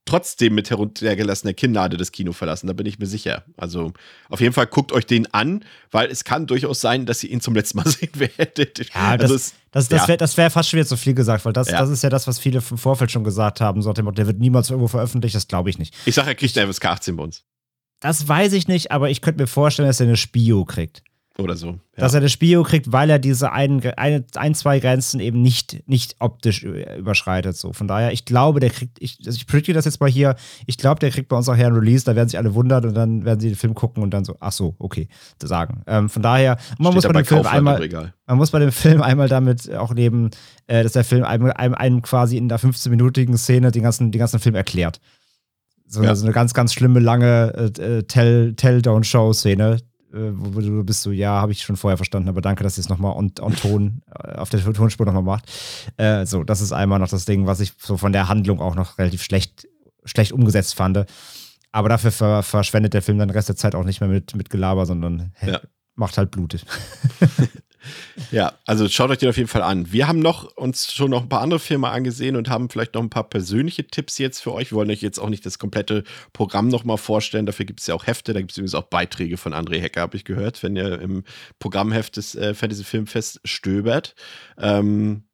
trotzdem 0.06 0.54
mit 0.54 0.70
heruntergelassener 0.70 1.54
Kinnlade 1.54 1.96
das 1.96 2.12
Kino 2.12 2.32
verlassen, 2.32 2.66
da 2.66 2.72
bin 2.72 2.86
ich 2.86 2.98
mir 2.98 3.06
sicher. 3.06 3.44
Also 3.56 3.92
auf 4.28 4.40
jeden 4.40 4.52
Fall 4.52 4.66
guckt 4.66 4.92
euch 4.92 5.06
den 5.06 5.32
an, 5.32 5.64
weil 5.90 6.10
es 6.10 6.24
kann 6.24 6.46
durchaus 6.46 6.80
sein, 6.80 7.06
dass 7.06 7.24
ihr 7.24 7.30
ihn 7.30 7.40
zum 7.40 7.54
letzten 7.54 7.78
Mal 7.78 7.86
sehen 7.88 8.10
werdet. 8.14 8.90
Ja, 8.94 9.16
das, 9.16 9.30
also 9.30 9.34
es, 9.34 9.54
das, 9.70 9.88
das, 9.88 10.02
ja. 10.02 10.08
wäre 10.08 10.36
wär 10.36 10.50
fast 10.50 10.68
schon 10.68 10.78
wieder 10.78 10.86
zu 10.86 10.96
viel 10.96 11.14
gesagt, 11.14 11.44
weil 11.44 11.52
das, 11.52 11.68
ja. 11.68 11.78
das 11.78 11.90
ist 11.90 12.02
ja 12.02 12.10
das, 12.10 12.26
was 12.26 12.38
viele 12.38 12.62
im 12.70 12.78
Vorfeld 12.78 13.10
schon 13.10 13.24
gesagt 13.24 13.60
haben. 13.60 13.82
So, 13.82 13.92
der 13.92 14.26
wird 14.26 14.38
niemals 14.38 14.70
irgendwo 14.70 14.88
veröffentlicht, 14.88 15.34
das 15.34 15.48
glaube 15.48 15.70
ich 15.70 15.78
nicht. 15.78 15.94
Ich 16.04 16.14
sage, 16.14 16.28
er 16.28 16.34
kriegt 16.34 16.56
eine 16.58 16.72
FSK 16.72 16.84
18 16.86 17.16
bei 17.16 17.22
uns. 17.22 17.44
Das 18.00 18.28
weiß 18.28 18.52
ich 18.52 18.68
nicht, 18.68 18.90
aber 18.90 19.08
ich 19.08 19.22
könnte 19.22 19.42
mir 19.42 19.46
vorstellen, 19.46 19.88
dass 19.88 20.00
er 20.00 20.06
eine 20.06 20.18
Spio 20.18 20.64
kriegt. 20.66 21.02
Oder 21.36 21.56
so. 21.56 21.66
Ja. 21.66 21.78
Dass 21.96 22.14
er 22.14 22.20
das 22.20 22.30
Spio 22.30 22.62
kriegt, 22.62 22.92
weil 22.92 23.10
er 23.10 23.18
diese 23.18 23.50
ein, 23.50 23.82
ein, 23.96 24.24
ein, 24.36 24.54
zwei 24.54 24.78
Grenzen 24.78 25.18
eben 25.18 25.42
nicht, 25.42 25.82
nicht 25.88 26.14
optisch 26.20 26.62
überschreitet. 26.62 27.56
So. 27.56 27.72
Von 27.72 27.88
daher, 27.88 28.12
ich 28.12 28.24
glaube, 28.24 28.60
der 28.60 28.70
kriegt, 28.70 28.98
ich, 29.00 29.18
also 29.26 29.36
ich 29.36 29.48
predikte 29.48 29.72
das 29.72 29.84
jetzt 29.84 30.00
mal 30.00 30.08
hier, 30.08 30.36
ich 30.66 30.78
glaube, 30.78 31.00
der 31.00 31.10
kriegt 31.10 31.28
bei 31.28 31.36
uns 31.36 31.48
auch 31.48 31.56
her 31.56 31.66
ein 31.66 31.72
Release, 31.72 32.04
da 32.04 32.14
werden 32.14 32.28
sich 32.28 32.38
alle 32.38 32.54
wundern 32.54 32.84
und 32.84 32.94
dann 32.94 33.24
werden 33.24 33.40
sie 33.40 33.48
den 33.48 33.56
Film 33.56 33.74
gucken 33.74 34.04
und 34.04 34.10
dann 34.10 34.24
so, 34.24 34.36
ach 34.38 34.52
so, 34.52 34.76
okay, 34.78 35.08
sagen. 35.42 35.82
Ähm, 35.88 36.08
von 36.08 36.22
daher, 36.22 36.56
man 36.78 36.94
muss 36.94 37.04
bei 37.04 37.12
dem 37.12 37.24
Film 37.24 37.46
einmal, 37.46 38.12
man 38.26 38.36
muss 38.38 38.52
bei 38.52 38.60
dem 38.60 38.72
Film 38.72 39.02
einmal 39.02 39.28
damit 39.28 39.74
auch 39.74 39.92
leben, 39.92 40.30
äh, 40.68 40.84
dass 40.84 40.92
der 40.92 41.02
Film 41.02 41.24
einem, 41.24 41.50
einem, 41.50 41.74
einem 41.74 42.02
quasi 42.02 42.36
in 42.36 42.48
der 42.48 42.60
15-minütigen 42.60 43.36
Szene 43.36 43.72
den 43.72 43.82
ganzen, 43.82 44.12
den 44.12 44.18
ganzen 44.20 44.38
Film 44.38 44.54
erklärt. 44.54 45.00
So, 45.86 46.02
ja. 46.02 46.14
so 46.14 46.24
eine 46.24 46.32
ganz, 46.32 46.54
ganz 46.54 46.72
schlimme, 46.72 47.00
lange 47.00 47.72
äh, 47.78 48.02
Tell-Down-Show-Szene, 48.04 49.74
äh, 49.74 49.78
wo 50.14 50.60
du 50.60 50.84
bist 50.84 51.02
so, 51.02 51.10
ja, 51.10 51.40
habe 51.40 51.52
ich 51.52 51.62
schon 51.62 51.76
vorher 51.76 51.96
verstanden, 51.96 52.28
aber 52.28 52.40
danke, 52.40 52.62
dass 52.62 52.78
ihr 52.78 52.82
es 52.82 52.88
nochmal 52.88 53.16
on, 53.16 53.32
on 53.40 53.56
Ton, 53.56 54.02
äh, 54.14 54.34
auf 54.34 54.50
der 54.50 54.60
Tonspur 54.60 55.06
nochmal 55.06 55.22
macht. 55.22 55.50
Äh, 55.96 56.26
so, 56.26 56.44
das 56.44 56.60
ist 56.60 56.72
einmal 56.72 56.98
noch 56.98 57.08
das 57.08 57.24
Ding, 57.24 57.46
was 57.46 57.60
ich 57.60 57.72
so 57.78 57.96
von 57.96 58.12
der 58.12 58.28
Handlung 58.28 58.60
auch 58.60 58.74
noch 58.74 58.98
relativ 58.98 59.22
schlecht, 59.22 59.66
schlecht 60.04 60.32
umgesetzt 60.32 60.74
fand. 60.74 61.04
Aber 61.72 61.88
dafür 61.88 62.12
ver 62.12 62.42
verschwendet 62.42 62.94
der 62.94 63.02
Film 63.02 63.18
dann 63.18 63.28
den 63.28 63.34
Rest 63.34 63.48
der 63.48 63.56
Zeit 63.56 63.74
auch 63.74 63.84
nicht 63.84 64.00
mehr 64.00 64.08
mit, 64.08 64.36
mit 64.36 64.50
Gelaber, 64.50 64.86
sondern 64.86 65.32
ja. 65.44 65.60
macht 65.96 66.16
halt 66.16 66.30
Blut. 66.30 66.64
Ja, 68.30 68.52
also 68.66 68.88
schaut 68.88 69.10
euch 69.10 69.18
den 69.18 69.28
auf 69.28 69.36
jeden 69.36 69.48
Fall 69.48 69.62
an. 69.62 69.92
Wir 69.92 70.08
haben 70.08 70.20
noch 70.20 70.56
uns 70.56 70.92
schon 70.92 71.10
noch 71.10 71.22
ein 71.22 71.28
paar 71.28 71.40
andere 71.40 71.60
Filme 71.60 71.88
angesehen 71.88 72.36
und 72.36 72.48
haben 72.48 72.70
vielleicht 72.70 72.94
noch 72.94 73.02
ein 73.02 73.10
paar 73.10 73.28
persönliche 73.28 73.86
Tipps 73.86 74.18
jetzt 74.18 74.40
für 74.40 74.52
euch. 74.52 74.70
Wir 74.72 74.76
wollen 74.76 74.90
euch 74.90 75.02
jetzt 75.02 75.18
auch 75.18 75.28
nicht 75.28 75.44
das 75.46 75.58
komplette 75.58 76.04
Programm 76.32 76.68
nochmal 76.68 76.98
vorstellen. 76.98 77.46
Dafür 77.46 77.66
gibt 77.66 77.80
es 77.80 77.86
ja 77.86 77.94
auch 77.94 78.06
Hefte. 78.06 78.32
Da 78.32 78.40
gibt 78.40 78.52
es 78.52 78.58
übrigens 78.58 78.74
auch 78.74 78.84
Beiträge 78.84 79.36
von 79.36 79.54
André 79.54 79.80
Hecker, 79.80 80.02
habe 80.02 80.16
ich 80.16 80.24
gehört, 80.24 80.62
wenn 80.62 80.76
ihr 80.76 81.00
im 81.00 81.24
Programmheft 81.58 82.16
des 82.16 82.34
äh, 82.34 82.54
Fantasy 82.54 82.84
Filmfest 82.84 83.40
stöbert. 83.44 84.14
Ähm, 84.58 85.24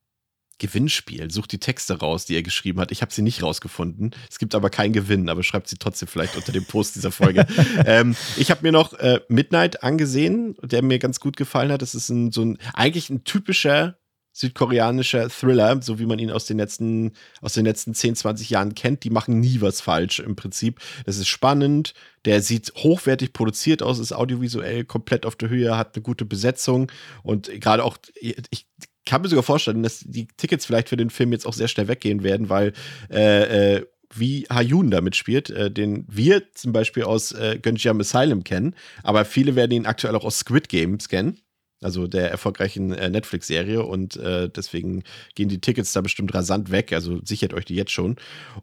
Gewinnspiel. 0.60 1.30
Sucht 1.30 1.50
die 1.50 1.58
Texte 1.58 1.98
raus, 1.98 2.26
die 2.26 2.36
er 2.36 2.44
geschrieben 2.44 2.80
hat. 2.80 2.92
Ich 2.92 3.02
habe 3.02 3.12
sie 3.12 3.22
nicht 3.22 3.42
rausgefunden. 3.42 4.12
Es 4.30 4.38
gibt 4.38 4.54
aber 4.54 4.70
keinen 4.70 4.92
Gewinn, 4.92 5.28
aber 5.28 5.42
schreibt 5.42 5.68
sie 5.68 5.76
trotzdem 5.76 6.06
vielleicht 6.06 6.36
unter 6.36 6.52
dem 6.52 6.64
Post 6.64 6.94
dieser 6.94 7.10
Folge. 7.10 7.46
ähm, 7.86 8.14
ich 8.36 8.50
habe 8.52 8.62
mir 8.62 8.70
noch 8.70 8.92
äh, 8.94 9.20
Midnight 9.28 9.82
angesehen, 9.82 10.56
der 10.62 10.82
mir 10.82 11.00
ganz 11.00 11.18
gut 11.18 11.36
gefallen 11.36 11.72
hat. 11.72 11.82
Das 11.82 11.96
ist 11.96 12.08
ein, 12.10 12.30
so 12.30 12.42
ein, 12.42 12.58
eigentlich 12.74 13.10
ein 13.10 13.24
typischer 13.24 13.96
südkoreanischer 14.32 15.28
Thriller, 15.28 15.82
so 15.82 15.98
wie 15.98 16.06
man 16.06 16.18
ihn 16.18 16.30
aus 16.30 16.46
den 16.46 16.58
letzten, 16.58 17.12
aus 17.40 17.54
den 17.54 17.64
letzten 17.64 17.94
10, 17.94 18.14
20 18.16 18.50
Jahren 18.50 18.74
kennt. 18.74 19.02
Die 19.02 19.10
machen 19.10 19.40
nie 19.40 19.60
was 19.60 19.80
falsch 19.80 20.20
im 20.20 20.36
Prinzip. 20.36 20.80
Das 21.04 21.16
ist 21.16 21.28
spannend. 21.28 21.94
Der 22.24 22.42
sieht 22.42 22.72
hochwertig 22.76 23.32
produziert 23.32 23.82
aus, 23.82 23.98
ist 23.98 24.12
audiovisuell 24.12 24.84
komplett 24.84 25.26
auf 25.26 25.36
der 25.36 25.48
Höhe, 25.48 25.76
hat 25.76 25.96
eine 25.96 26.02
gute 26.02 26.24
Besetzung 26.24 26.92
und 27.22 27.50
gerade 27.60 27.82
auch, 27.82 27.96
ich 28.20 28.66
kann 29.10 29.22
mir 29.22 29.28
sogar 29.28 29.42
vorstellen, 29.42 29.82
dass 29.82 30.04
die 30.06 30.28
Tickets 30.36 30.64
vielleicht 30.64 30.88
für 30.88 30.96
den 30.96 31.10
Film 31.10 31.32
jetzt 31.32 31.44
auch 31.44 31.52
sehr 31.52 31.66
schnell 31.66 31.88
weggehen 31.88 32.22
werden, 32.22 32.48
weil 32.48 32.72
äh, 33.10 33.78
äh, 33.78 33.86
wie 34.14 34.46
Hayun 34.48 34.92
da 34.92 35.00
mitspielt, 35.00 35.50
äh, 35.50 35.68
den 35.68 36.04
wir 36.08 36.52
zum 36.54 36.72
Beispiel 36.72 37.02
aus 37.02 37.32
äh, 37.32 37.58
Gunjam 37.60 37.98
Asylum 37.98 38.44
kennen, 38.44 38.76
aber 39.02 39.24
viele 39.24 39.56
werden 39.56 39.72
ihn 39.72 39.86
aktuell 39.86 40.14
auch 40.14 40.24
aus 40.24 40.38
Squid 40.38 40.68
Games 40.68 41.08
kennen 41.08 41.40
also 41.82 42.06
der 42.06 42.30
erfolgreichen 42.30 42.92
äh, 42.92 43.08
Netflix-Serie 43.08 43.82
und 43.82 44.16
äh, 44.16 44.48
deswegen 44.48 45.02
gehen 45.34 45.48
die 45.48 45.60
Tickets 45.60 45.92
da 45.92 46.02
bestimmt 46.02 46.34
rasant 46.34 46.70
weg, 46.70 46.92
also 46.92 47.20
sichert 47.24 47.54
euch 47.54 47.64
die 47.64 47.74
jetzt 47.74 47.92
schon. 47.92 48.16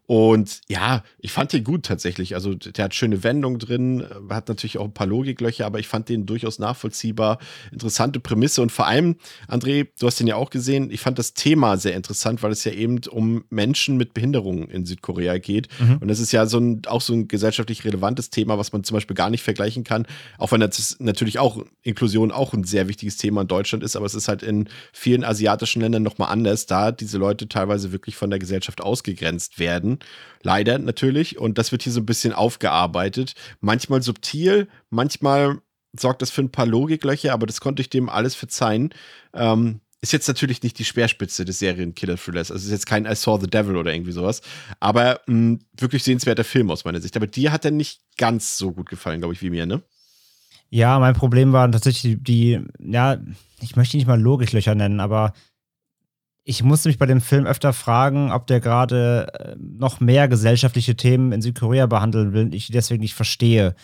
Und 0.05 0.61
ja, 0.67 1.03
ich 1.19 1.31
fand 1.31 1.51
den 1.51 1.63
gut 1.63 1.83
tatsächlich, 1.83 2.35
also 2.35 2.53
der 2.53 2.85
hat 2.85 2.93
schöne 2.93 3.23
Wendungen 3.23 3.59
drin, 3.59 4.01
äh, 4.01 4.33
hat 4.33 4.49
natürlich 4.49 4.77
auch 4.77 4.85
ein 4.85 4.93
paar 4.93 5.07
Logiklöcher, 5.07 5.65
aber 5.65 5.79
ich 5.79 5.87
fand 5.87 6.09
den 6.09 6.25
durchaus 6.27 6.59
nachvollziehbar, 6.59 7.39
interessante 7.71 8.19
Prämisse 8.19 8.61
und 8.61 8.71
vor 8.71 8.85
allem, 8.85 9.15
André, 9.47 9.87
du 9.99 10.05
hast 10.05 10.19
den 10.19 10.27
ja 10.27 10.35
auch 10.35 10.51
gesehen, 10.51 10.91
ich 10.91 11.01
fand 11.01 11.17
das 11.17 11.33
Thema 11.33 11.77
sehr 11.77 11.95
interessant, 11.95 12.43
weil 12.43 12.51
es 12.51 12.63
ja 12.65 12.71
eben 12.71 12.99
um 13.09 13.45
Menschen 13.49 13.97
mit 13.97 14.13
Behinderungen 14.13 14.69
in 14.69 14.85
Südkorea 14.85 15.39
geht 15.39 15.69
mhm. 15.79 15.97
und 16.01 16.07
das 16.07 16.19
ist 16.19 16.31
ja 16.31 16.45
so 16.45 16.59
ein, 16.59 16.83
auch 16.85 17.01
so 17.01 17.13
ein 17.13 17.27
gesellschaftlich 17.27 17.83
relevantes 17.83 18.29
Thema, 18.29 18.59
was 18.59 18.71
man 18.73 18.83
zum 18.83 18.93
Beispiel 18.93 19.15
gar 19.15 19.31
nicht 19.31 19.41
vergleichen 19.41 19.83
kann, 19.83 20.05
auch 20.37 20.51
wenn 20.51 20.61
das 20.61 20.97
natürlich 20.99 21.39
auch 21.39 21.63
Inklusion 21.81 22.31
auch 22.31 22.53
ein 22.53 22.63
sehr 22.63 22.87
wichtiges 22.87 23.06
wichtiges 23.07 23.17
Thema 23.17 23.41
in 23.41 23.47
Deutschland 23.47 23.83
ist, 23.83 23.95
aber 23.95 24.05
es 24.05 24.13
ist 24.13 24.27
halt 24.27 24.43
in 24.43 24.69
vielen 24.91 25.23
asiatischen 25.23 25.81
Ländern 25.81 26.03
nochmal 26.03 26.31
anders, 26.31 26.65
da 26.65 26.91
diese 26.91 27.17
Leute 27.17 27.47
teilweise 27.47 27.91
wirklich 27.91 28.15
von 28.15 28.29
der 28.29 28.39
Gesellschaft 28.39 28.81
ausgegrenzt 28.81 29.59
werden. 29.59 29.99
Leider 30.43 30.77
natürlich. 30.77 31.39
Und 31.39 31.57
das 31.57 31.71
wird 31.71 31.83
hier 31.83 31.93
so 31.93 32.01
ein 32.01 32.05
bisschen 32.05 32.33
aufgearbeitet. 32.33 33.33
Manchmal 33.61 34.01
subtil, 34.01 34.67
manchmal 34.89 35.59
sorgt 35.97 36.21
das 36.21 36.31
für 36.31 36.41
ein 36.41 36.51
paar 36.51 36.67
Logiklöcher, 36.67 37.33
aber 37.33 37.47
das 37.47 37.61
konnte 37.61 37.81
ich 37.81 37.89
dem 37.89 38.09
alles 38.09 38.35
verzeihen. 38.35 38.93
Ähm, 39.33 39.79
ist 40.01 40.13
jetzt 40.13 40.27
natürlich 40.27 40.61
nicht 40.61 40.77
die 40.77 40.85
Speerspitze 40.85 41.43
des 41.43 41.57
Serienkiller-Thrillers. 41.59 42.51
Also 42.51 42.65
ist 42.65 42.71
jetzt 42.71 42.85
kein 42.85 43.05
I 43.05 43.15
Saw 43.15 43.39
the 43.41 43.49
Devil 43.49 43.77
oder 43.77 43.93
irgendwie 43.93 44.11
sowas. 44.11 44.41
Aber 44.79 45.21
mh, 45.25 45.57
wirklich 45.79 46.03
sehenswerter 46.03 46.43
Film 46.43 46.69
aus 46.69 46.85
meiner 46.85 47.01
Sicht. 47.01 47.15
Aber 47.15 47.25
dir 47.25 47.51
hat 47.51 47.65
er 47.65 47.71
nicht 47.71 48.01
ganz 48.17 48.57
so 48.57 48.71
gut 48.73 48.89
gefallen, 48.89 49.21
glaube 49.21 49.33
ich, 49.33 49.41
wie 49.41 49.49
mir, 49.49 49.65
ne? 49.65 49.81
Ja, 50.69 50.99
mein 50.99 51.13
Problem 51.13 51.53
waren 51.53 51.71
tatsächlich 51.71 52.17
die, 52.21 52.59
ja, 52.79 53.17
ich 53.61 53.75
möchte 53.75 53.97
nicht 53.97 54.07
mal 54.07 54.19
Logiklöcher 54.19 54.75
nennen, 54.75 54.99
aber 54.99 55.33
ich 56.43 56.63
musste 56.63 56.89
mich 56.89 56.97
bei 56.97 57.05
dem 57.05 57.21
Film 57.21 57.45
öfter 57.45 57.73
fragen, 57.73 58.31
ob 58.31 58.47
der 58.47 58.59
gerade 58.59 59.27
äh, 59.33 59.55
noch 59.59 59.99
mehr 59.99 60.27
gesellschaftliche 60.27 60.95
Themen 60.95 61.33
in 61.33 61.41
Südkorea 61.41 61.87
behandeln 61.87 62.33
will, 62.33 62.53
ich 62.53 62.67
deswegen 62.67 63.01
nicht 63.01 63.15
verstehe. 63.15 63.75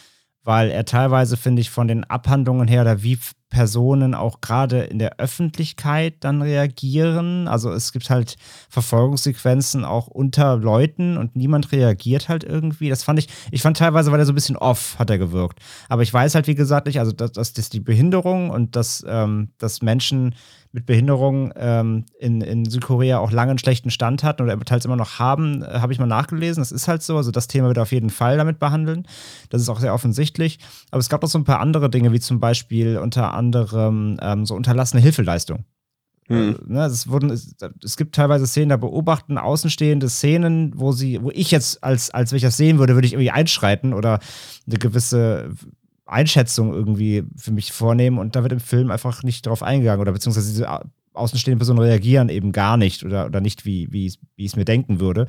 Weil 0.43 0.71
er 0.71 0.85
teilweise, 0.85 1.37
finde 1.37 1.61
ich, 1.61 1.69
von 1.69 1.87
den 1.87 2.03
Abhandlungen 2.03 2.67
her 2.67 2.81
oder 2.81 3.03
wie 3.03 3.17
Personen 3.53 4.15
auch 4.15 4.41
gerade 4.41 4.81
in 4.81 4.97
der 4.97 5.19
Öffentlichkeit 5.19 6.15
dann 6.21 6.41
reagieren. 6.41 7.47
Also 7.47 7.71
es 7.71 7.93
gibt 7.93 8.09
halt 8.09 8.35
Verfolgungssequenzen 8.67 9.85
auch 9.85 10.07
unter 10.07 10.57
Leuten 10.57 11.17
und 11.17 11.35
niemand 11.35 11.71
reagiert 11.71 12.29
halt 12.29 12.43
irgendwie. 12.43 12.89
Das 12.89 13.03
fand 13.03 13.19
ich, 13.19 13.27
ich 13.51 13.61
fand 13.61 13.77
teilweise, 13.77 14.11
weil 14.11 14.19
er 14.19 14.25
so 14.25 14.31
ein 14.31 14.35
bisschen 14.35 14.57
off 14.57 14.97
hat 14.97 15.11
er 15.11 15.19
gewirkt. 15.19 15.59
Aber 15.87 16.01
ich 16.01 16.11
weiß 16.11 16.33
halt, 16.33 16.47
wie 16.47 16.55
gesagt, 16.55 16.87
nicht, 16.87 16.99
also 16.99 17.11
dass, 17.11 17.31
dass, 17.31 17.69
die 17.69 17.79
Behinderung 17.79 18.49
und 18.49 18.75
dass, 18.75 19.05
ähm, 19.07 19.49
dass 19.59 19.83
Menschen 19.83 20.33
mit 20.75 20.87
Behinderung 20.87 21.53
ähm, 21.55 22.05
in, 22.19 22.41
in 22.41 22.65
Südkorea 22.65 23.19
auch 23.19 23.31
lange 23.31 23.51
einen 23.51 23.59
schlechten 23.59 23.91
Stand 23.91 24.23
hatten 24.23 24.41
oder 24.41 24.59
teils 24.61 24.85
immer 24.85 24.95
noch 24.95 25.19
haben, 25.19 25.61
äh, 25.61 25.79
habe 25.79 25.93
ich 25.93 25.99
mal 25.99 26.07
nachgelesen. 26.07 26.61
Das 26.61 26.71
ist 26.71 26.87
halt 26.87 27.03
so. 27.03 27.15
Also 27.15 27.29
das 27.29 27.47
Thema 27.47 27.67
wird 27.67 27.77
auf 27.77 27.91
jeden 27.91 28.09
Fall 28.09 28.37
damit 28.37 28.57
behandeln. 28.57 29.05
Das 29.51 29.61
ist 29.61 29.69
auch 29.69 29.79
sehr 29.79 29.93
offensichtlich. 29.93 30.57
Aber 30.89 30.99
es 30.99 31.09
gab 31.09 31.21
noch 31.21 31.29
so 31.29 31.37
ein 31.37 31.43
paar 31.43 31.59
andere 31.59 31.91
Dinge, 31.91 32.11
wie 32.11 32.19
zum 32.19 32.39
Beispiel 32.39 32.97
unter 32.97 33.35
anderem 33.35 33.42
ähm, 34.21 34.45
so 34.45 34.55
unterlassene 34.55 35.01
Hilfeleistung. 35.01 35.65
Mhm. 36.29 36.35
Äh, 36.69 36.73
ne, 36.73 36.85
es, 36.85 37.07
wurden, 37.07 37.29
es, 37.29 37.55
es, 37.83 37.97
gibt 37.97 38.15
teilweise 38.15 38.47
Szenen, 38.47 38.69
da 38.69 38.77
beobachten 38.77 39.37
außenstehende 39.37 40.09
Szenen, 40.09 40.73
wo 40.75 40.91
sie, 40.91 41.21
wo 41.21 41.31
ich 41.31 41.51
jetzt 41.51 41.83
als, 41.83 42.11
als 42.11 42.31
wenn 42.31 42.37
ich 42.37 42.43
das 42.43 42.57
sehen 42.57 42.79
würde, 42.79 42.95
würde 42.95 43.07
ich 43.07 43.13
irgendwie 43.13 43.31
einschreiten 43.31 43.93
oder 43.93 44.19
eine 44.67 44.77
gewisse 44.77 45.51
Einschätzung 46.05 46.73
irgendwie 46.73 47.23
für 47.37 47.51
mich 47.51 47.71
vornehmen 47.71 48.17
und 48.17 48.35
da 48.35 48.43
wird 48.43 48.53
im 48.53 48.59
Film 48.59 48.91
einfach 48.91 49.23
nicht 49.23 49.45
drauf 49.45 49.63
eingegangen 49.63 50.01
oder 50.01 50.11
beziehungsweise 50.11 50.49
diese 50.49 50.67
außenstehenden 51.13 51.59
Personen 51.59 51.79
reagieren 51.79 52.29
eben 52.29 52.51
gar 52.51 52.77
nicht 52.77 53.03
oder, 53.03 53.25
oder 53.25 53.41
nicht, 53.41 53.65
wie, 53.65 53.87
wie, 53.91 54.13
wie 54.35 54.45
ich 54.45 54.51
es 54.51 54.55
mir 54.55 54.65
denken 54.65 54.99
würde. 54.99 55.27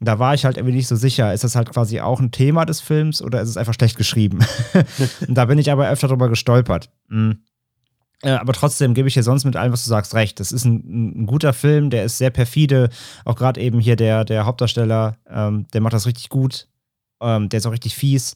Da 0.00 0.18
war 0.18 0.34
ich 0.34 0.44
halt 0.44 0.56
irgendwie 0.56 0.76
nicht 0.76 0.88
so 0.88 0.96
sicher, 0.96 1.32
ist 1.32 1.44
das 1.44 1.56
halt 1.56 1.70
quasi 1.70 2.00
auch 2.00 2.20
ein 2.20 2.30
Thema 2.30 2.64
des 2.64 2.80
Films 2.80 3.22
oder 3.22 3.40
ist 3.40 3.48
es 3.48 3.56
einfach 3.56 3.74
schlecht 3.74 3.96
geschrieben? 3.96 4.40
und 5.28 5.34
da 5.34 5.46
bin 5.46 5.58
ich 5.58 5.70
aber 5.70 5.88
öfter 5.88 6.08
drüber 6.08 6.28
gestolpert. 6.28 6.90
Mhm. 7.08 7.38
Äh, 8.22 8.30
aber 8.30 8.52
trotzdem 8.54 8.94
gebe 8.94 9.08
ich 9.08 9.14
dir 9.14 9.22
sonst 9.22 9.44
mit 9.44 9.56
allem, 9.56 9.72
was 9.72 9.84
du 9.84 9.90
sagst, 9.90 10.14
recht. 10.14 10.40
Das 10.40 10.50
ist 10.50 10.64
ein, 10.64 11.22
ein 11.22 11.26
guter 11.26 11.52
Film, 11.52 11.90
der 11.90 12.04
ist 12.04 12.18
sehr 12.18 12.30
perfide. 12.30 12.88
Auch 13.24 13.36
gerade 13.36 13.60
eben 13.60 13.80
hier 13.80 13.96
der, 13.96 14.24
der 14.24 14.46
Hauptdarsteller, 14.46 15.18
ähm, 15.28 15.66
der 15.72 15.80
macht 15.80 15.92
das 15.92 16.06
richtig 16.06 16.30
gut. 16.30 16.68
Ähm, 17.20 17.48
der 17.48 17.58
ist 17.58 17.66
auch 17.66 17.72
richtig 17.72 17.94
fies. 17.94 18.34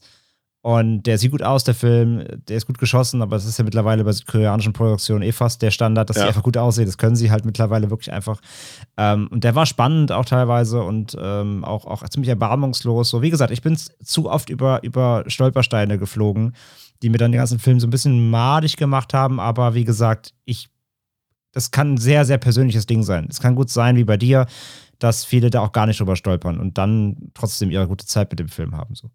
Und 0.61 1.03
der 1.03 1.17
sieht 1.17 1.31
gut 1.31 1.41
aus, 1.41 1.63
der 1.63 1.73
Film, 1.73 2.25
der 2.49 2.57
ist 2.57 2.67
gut 2.67 2.77
geschossen, 2.77 3.21
aber 3.21 3.37
es 3.37 3.45
ist 3.45 3.57
ja 3.57 3.63
mittlerweile 3.63 4.03
bei 4.03 4.11
südkoreanischen 4.11 4.73
Produktionen 4.73 5.21
eh 5.21 5.31
fast 5.31 5.61
der 5.61 5.71
Standard, 5.71 6.09
dass 6.09 6.17
ja. 6.17 6.23
sie 6.23 6.27
einfach 6.27 6.43
gut 6.43 6.57
aussehen. 6.57 6.85
Das 6.85 6.97
können 6.97 7.15
sie 7.15 7.31
halt 7.31 7.45
mittlerweile 7.45 7.89
wirklich 7.89 8.11
einfach. 8.11 8.41
Ähm, 8.97 9.29
und 9.31 9.45
der 9.45 9.55
war 9.55 9.65
spannend 9.65 10.11
auch 10.11 10.25
teilweise 10.25 10.83
und 10.83 11.15
ähm, 11.19 11.63
auch, 11.63 11.85
auch 11.85 12.03
ziemlich 12.09 12.27
erbarmungslos. 12.27 13.09
So, 13.09 13.21
wie 13.21 13.29
gesagt, 13.29 13.51
ich 13.51 13.61
bin 13.61 13.77
zu 13.77 14.29
oft 14.29 14.49
über, 14.49 14.83
über 14.83 15.23
Stolpersteine 15.27 15.97
geflogen, 15.97 16.53
die 17.01 17.09
mir 17.09 17.17
dann 17.17 17.31
den 17.31 17.39
ganzen 17.39 17.59
Film 17.59 17.79
so 17.79 17.87
ein 17.87 17.91
bisschen 17.91 18.29
madig 18.29 18.75
gemacht 18.75 19.13
haben, 19.13 19.39
aber 19.39 19.75
wie 19.75 19.85
gesagt, 19.85 20.33
ich, 20.43 20.67
das 21.53 21.71
kann 21.71 21.93
ein 21.93 21.97
sehr, 21.97 22.25
sehr 22.25 22.37
persönliches 22.37 22.85
Ding 22.85 23.03
sein. 23.03 23.27
Es 23.29 23.39
kann 23.39 23.55
gut 23.55 23.69
sein, 23.69 23.95
wie 23.95 24.03
bei 24.03 24.17
dir, 24.17 24.45
dass 24.99 25.23
viele 25.23 25.49
da 25.49 25.61
auch 25.61 25.71
gar 25.71 25.85
nicht 25.85 26.01
drüber 26.01 26.17
stolpern 26.17 26.59
und 26.59 26.77
dann 26.77 27.31
trotzdem 27.33 27.71
ihre 27.71 27.87
gute 27.87 28.05
Zeit 28.05 28.29
mit 28.29 28.39
dem 28.39 28.49
Film 28.49 28.75
haben. 28.75 28.95
So. 28.95 29.09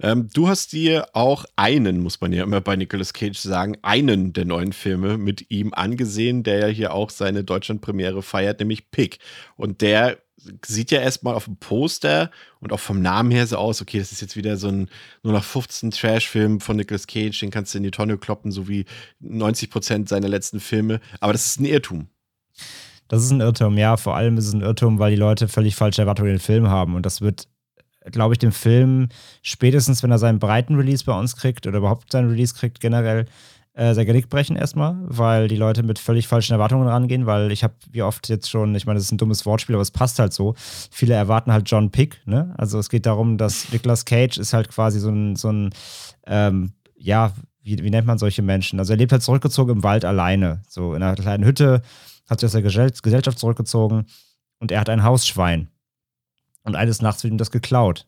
Ähm, 0.00 0.28
du 0.32 0.48
hast 0.48 0.72
dir 0.72 1.08
auch 1.14 1.44
einen, 1.56 2.00
muss 2.00 2.20
man 2.20 2.32
ja 2.32 2.44
immer 2.44 2.60
bei 2.60 2.76
Nicolas 2.76 3.12
Cage 3.12 3.38
sagen, 3.38 3.76
einen 3.82 4.32
der 4.32 4.44
neuen 4.44 4.72
Filme 4.72 5.16
mit 5.16 5.50
ihm 5.50 5.72
angesehen, 5.72 6.42
der 6.42 6.58
ja 6.58 6.66
hier 6.66 6.94
auch 6.94 7.10
seine 7.10 7.44
Deutschlandpremiere 7.44 8.22
feiert, 8.22 8.60
nämlich 8.60 8.90
Pick. 8.90 9.18
Und 9.56 9.80
der 9.80 10.18
sieht 10.64 10.90
ja 10.90 11.00
erstmal 11.00 11.34
auf 11.34 11.46
dem 11.46 11.56
Poster 11.56 12.30
und 12.60 12.72
auch 12.72 12.80
vom 12.80 13.00
Namen 13.00 13.30
her 13.30 13.46
so 13.46 13.56
aus, 13.56 13.80
okay, 13.80 13.98
das 13.98 14.12
ist 14.12 14.20
jetzt 14.20 14.36
wieder 14.36 14.56
so 14.56 14.68
ein 14.68 14.88
nur 15.22 15.32
noch 15.32 15.44
15 15.44 15.90
Trash-Film 15.90 16.60
von 16.60 16.76
Nicolas 16.76 17.06
Cage, 17.06 17.38
den 17.40 17.50
kannst 17.50 17.74
du 17.74 17.78
in 17.78 17.84
die 17.84 17.90
Tonne 17.90 18.18
kloppen, 18.18 18.52
so 18.52 18.68
wie 18.68 18.84
90 19.20 19.70
Prozent 19.70 20.08
seiner 20.08 20.28
letzten 20.28 20.60
Filme. 20.60 21.00
Aber 21.20 21.32
das 21.32 21.46
ist 21.46 21.60
ein 21.60 21.64
Irrtum. 21.64 22.08
Das 23.08 23.22
ist 23.22 23.30
ein 23.30 23.40
Irrtum, 23.40 23.78
ja. 23.78 23.96
Vor 23.96 24.16
allem 24.16 24.36
ist 24.36 24.48
es 24.48 24.52
ein 24.52 24.62
Irrtum, 24.62 24.98
weil 24.98 25.12
die 25.12 25.16
Leute 25.16 25.48
völlig 25.48 25.76
falsche 25.76 26.02
Erwartungen 26.02 26.30
in 26.30 26.36
den 26.36 26.42
Film 26.42 26.68
haben. 26.68 26.94
Und 26.94 27.06
das 27.06 27.20
wird 27.20 27.48
glaube 28.10 28.34
ich, 28.34 28.38
dem 28.38 28.52
Film 28.52 29.08
spätestens, 29.42 30.02
wenn 30.02 30.10
er 30.10 30.18
seinen 30.18 30.38
breiten 30.38 30.76
Release 30.76 31.04
bei 31.04 31.18
uns 31.18 31.36
kriegt 31.36 31.66
oder 31.66 31.78
überhaupt 31.78 32.12
seinen 32.12 32.30
Release 32.30 32.54
kriegt, 32.54 32.80
generell 32.80 33.26
äh, 33.76 33.92
sein 33.94 34.06
Genick 34.06 34.30
brechen 34.30 34.56
erstmal, 34.56 34.96
weil 35.02 35.48
die 35.48 35.56
Leute 35.56 35.82
mit 35.82 35.98
völlig 35.98 36.28
falschen 36.28 36.54
Erwartungen 36.54 36.88
rangehen, 36.88 37.26
weil 37.26 37.52
ich 37.52 37.62
habe 37.62 37.74
wie 37.90 38.02
oft 38.02 38.28
jetzt 38.28 38.48
schon, 38.48 38.74
ich 38.74 38.86
meine, 38.86 38.98
das 38.98 39.04
ist 39.04 39.12
ein 39.12 39.18
dummes 39.18 39.44
Wortspiel, 39.44 39.74
aber 39.74 39.82
es 39.82 39.90
passt 39.90 40.18
halt 40.18 40.32
so. 40.32 40.54
Viele 40.90 41.14
erwarten 41.14 41.52
halt 41.52 41.70
John 41.70 41.90
Pick, 41.90 42.26
ne? 42.26 42.54
Also 42.56 42.78
es 42.78 42.88
geht 42.88 43.04
darum, 43.04 43.36
dass 43.36 43.70
Nicolas 43.72 44.06
Cage 44.06 44.38
ist 44.38 44.54
halt 44.54 44.70
quasi 44.70 44.98
so 44.98 45.10
ein, 45.10 45.36
so 45.36 45.52
ein 45.52 45.70
ähm, 46.26 46.72
ja, 46.96 47.32
wie, 47.62 47.82
wie 47.82 47.90
nennt 47.90 48.06
man 48.06 48.16
solche 48.16 48.42
Menschen? 48.42 48.78
Also 48.78 48.94
er 48.94 48.96
lebt 48.96 49.12
halt 49.12 49.22
zurückgezogen 49.22 49.76
im 49.76 49.82
Wald 49.82 50.04
alleine, 50.04 50.62
so 50.68 50.94
in 50.94 51.02
einer 51.02 51.14
kleinen 51.14 51.44
Hütte, 51.44 51.82
hat 52.30 52.40
sich 52.40 52.46
aus 52.46 52.52
der 52.52 52.62
Gesellschaft 52.62 53.38
zurückgezogen 53.38 54.06
und 54.58 54.72
er 54.72 54.80
hat 54.80 54.88
ein 54.88 55.02
Hausschwein. 55.02 55.68
Und 56.66 56.74
eines 56.74 57.00
Nachts 57.00 57.22
wird 57.22 57.32
ihm 57.32 57.38
das 57.38 57.52
geklaut. 57.52 58.06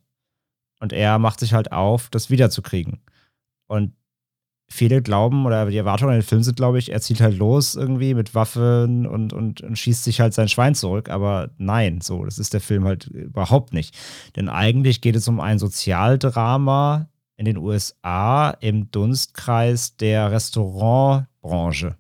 Und 0.81 0.93
er 0.93 1.19
macht 1.19 1.39
sich 1.41 1.55
halt 1.55 1.71
auf, 1.71 2.11
das 2.11 2.29
wiederzukriegen. 2.29 3.01
Und 3.69 3.93
viele 4.69 5.01
glauben, 5.01 5.47
oder 5.47 5.67
die 5.67 5.77
Erwartungen 5.77 6.13
an 6.13 6.19
den 6.19 6.27
Film 6.27 6.43
sind, 6.43 6.57
glaube 6.57 6.79
ich, 6.81 6.91
er 6.91 7.01
zieht 7.01 7.21
halt 7.21 7.39
los 7.39 7.77
irgendwie 7.77 8.15
mit 8.15 8.35
Waffen 8.35 9.07
und, 9.07 9.33
und, 9.33 9.61
und, 9.61 9.79
schießt 9.79 10.03
sich 10.03 10.21
halt 10.21 10.35
sein 10.35 10.49
Schwein 10.49 10.75
zurück. 10.75 11.09
Aber 11.09 11.51
nein, 11.57 12.01
so, 12.01 12.25
das 12.25 12.39
ist 12.39 12.53
der 12.53 12.61
Film 12.61 12.85
halt 12.85 13.07
überhaupt 13.07 13.73
nicht. 13.73 13.97
Denn 14.35 14.49
eigentlich 14.49 15.01
geht 15.01 15.15
es 15.15 15.29
um 15.29 15.39
ein 15.39 15.61
Sozialdrama 15.61 17.09
in 17.37 17.45
den 17.45 17.59
USA 17.59 18.51
im 18.51 18.91
Dunstkreis 18.91 19.97
der 19.97 20.33
Restaurantbranche. 20.33 21.97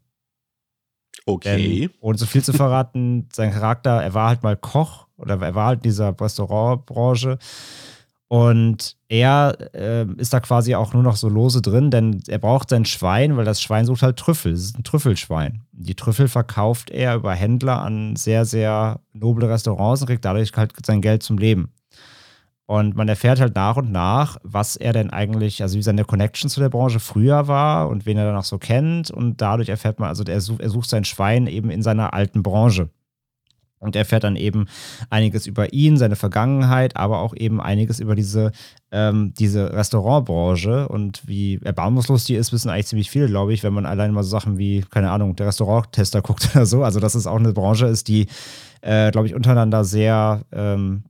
Okay. 1.25 1.83
Denn, 1.83 1.91
ohne 2.01 2.19
so 2.19 2.27
viel 2.27 2.43
zu 2.43 2.53
verraten, 2.53 3.29
sein 3.33 3.53
Charakter, 3.53 4.03
er 4.03 4.15
war 4.15 4.29
halt 4.29 4.43
mal 4.43 4.57
Koch 4.57 5.08
oder 5.19 5.41
er 5.41 5.55
war 5.55 5.67
halt 5.67 5.79
in 5.81 5.91
dieser 5.91 6.19
Restaurantbranche. 6.19 7.39
Und 8.29 8.97
er 9.09 9.57
äh, 9.73 10.07
ist 10.19 10.35
da 10.35 10.41
quasi 10.41 10.75
auch 10.75 10.93
nur 10.93 11.03
noch 11.03 11.17
so 11.17 11.31
lose 11.31 11.63
drin, 11.63 11.91
denn 11.91 12.23
er 12.29 12.39
braucht 12.39 12.69
sein 12.69 12.85
Schwein, 12.85 13.39
weil 13.39 13.47
das 13.47 13.63
Schwein 13.63 13.87
sucht 13.87 14.03
halt 14.03 14.19
Trüffel. 14.19 14.53
Es 14.53 14.65
ist 14.65 14.79
ein 14.79 14.85
Trüffelschwein. 14.85 15.63
Die 15.73 15.95
Trüffel 15.95 16.29
verkauft 16.29 16.91
er 16.91 17.15
über 17.15 17.33
Händler 17.33 17.81
an 17.81 18.17
sehr, 18.17 18.45
sehr 18.45 19.01
noble 19.15 19.49
Restaurants 19.49 20.03
und 20.03 20.09
kriegt 20.09 20.27
dadurch 20.27 20.53
halt 20.55 20.75
sein 20.85 21.01
Geld 21.01 21.23
zum 21.23 21.39
Leben. 21.39 21.73
Und 22.67 22.97
man 22.97 23.09
erfährt 23.09 23.41
halt 23.41 23.55
nach 23.55 23.79
und 23.79 23.91
nach, 23.93 24.37
was 24.43 24.77
er 24.77 24.93
denn 24.93 25.09
eigentlich, 25.09 25.63
also 25.63 25.79
wie 25.79 25.83
seine 25.83 26.05
Connection 26.05 26.51
zu 26.51 26.61
der 26.61 26.69
Branche 26.69 27.01
früher 27.01 27.49
war 27.49 27.89
und 27.89 28.05
wen 28.05 28.19
er 28.19 28.27
dann 28.27 28.37
auch 28.37 28.45
so 28.45 28.59
kennt. 28.59 29.11
Und 29.11 29.41
dadurch 29.41 29.71
erfährt 29.71 30.01
man, 30.01 30.11
also 30.11 30.23
er 30.25 30.35
er 30.35 30.69
sucht 30.69 30.91
sein 30.91 31.07
Schwein 31.07 31.47
eben 31.47 31.71
in 31.71 31.83
seiner 31.83 32.13
alten 32.13 32.43
Branche. 32.43 32.91
Und 33.79 33.95
er 33.95 34.01
erfährt 34.01 34.25
dann 34.25 34.37
eben 34.37 34.67
einiges 35.11 35.47
über 35.47 35.73
ihn, 35.73 35.97
seine 35.97 36.17
Vergangenheit, 36.17 36.97
aber 36.97 37.21
auch 37.21 37.35
eben 37.37 37.61
einiges 37.61 38.01
über 38.01 38.15
diese, 38.15 38.53
ähm, 38.91 39.33
diese 39.39 39.73
Restaurantbranche 39.73 40.89
und 40.89 41.27
wie 41.27 41.61
erbarmungslos 41.63 42.25
die 42.25 42.35
ist, 42.35 42.53
wissen 42.53 42.71
eigentlich 42.71 42.89
ziemlich 42.89 43.11
viele, 43.11 43.29
glaube 43.29 43.53
ich, 43.53 43.63
wenn 43.63 43.73
man 43.73 43.87
allein 43.87 44.13
mal 44.13 44.25
so 44.25 44.31
Sachen 44.31 44.59
wie, 44.59 44.85
keine 44.91 45.11
Ahnung, 45.11 45.37
der 45.37 45.47
Restauranttester 45.47 46.23
guckt 46.23 46.51
oder 46.55 46.67
so. 46.67 46.83
Also, 46.83 47.01
dass 47.01 47.15
es 47.15 47.27
auch 47.27 47.39
eine 47.39 47.53
Branche 47.53 47.87
ist, 47.87 48.09
die, 48.09 48.27
äh, 48.81 49.11
glaube 49.11 49.27
ich, 49.27 49.35
untereinander 49.35 49.85
sehr, 49.85 50.43
ähm, 50.53 51.05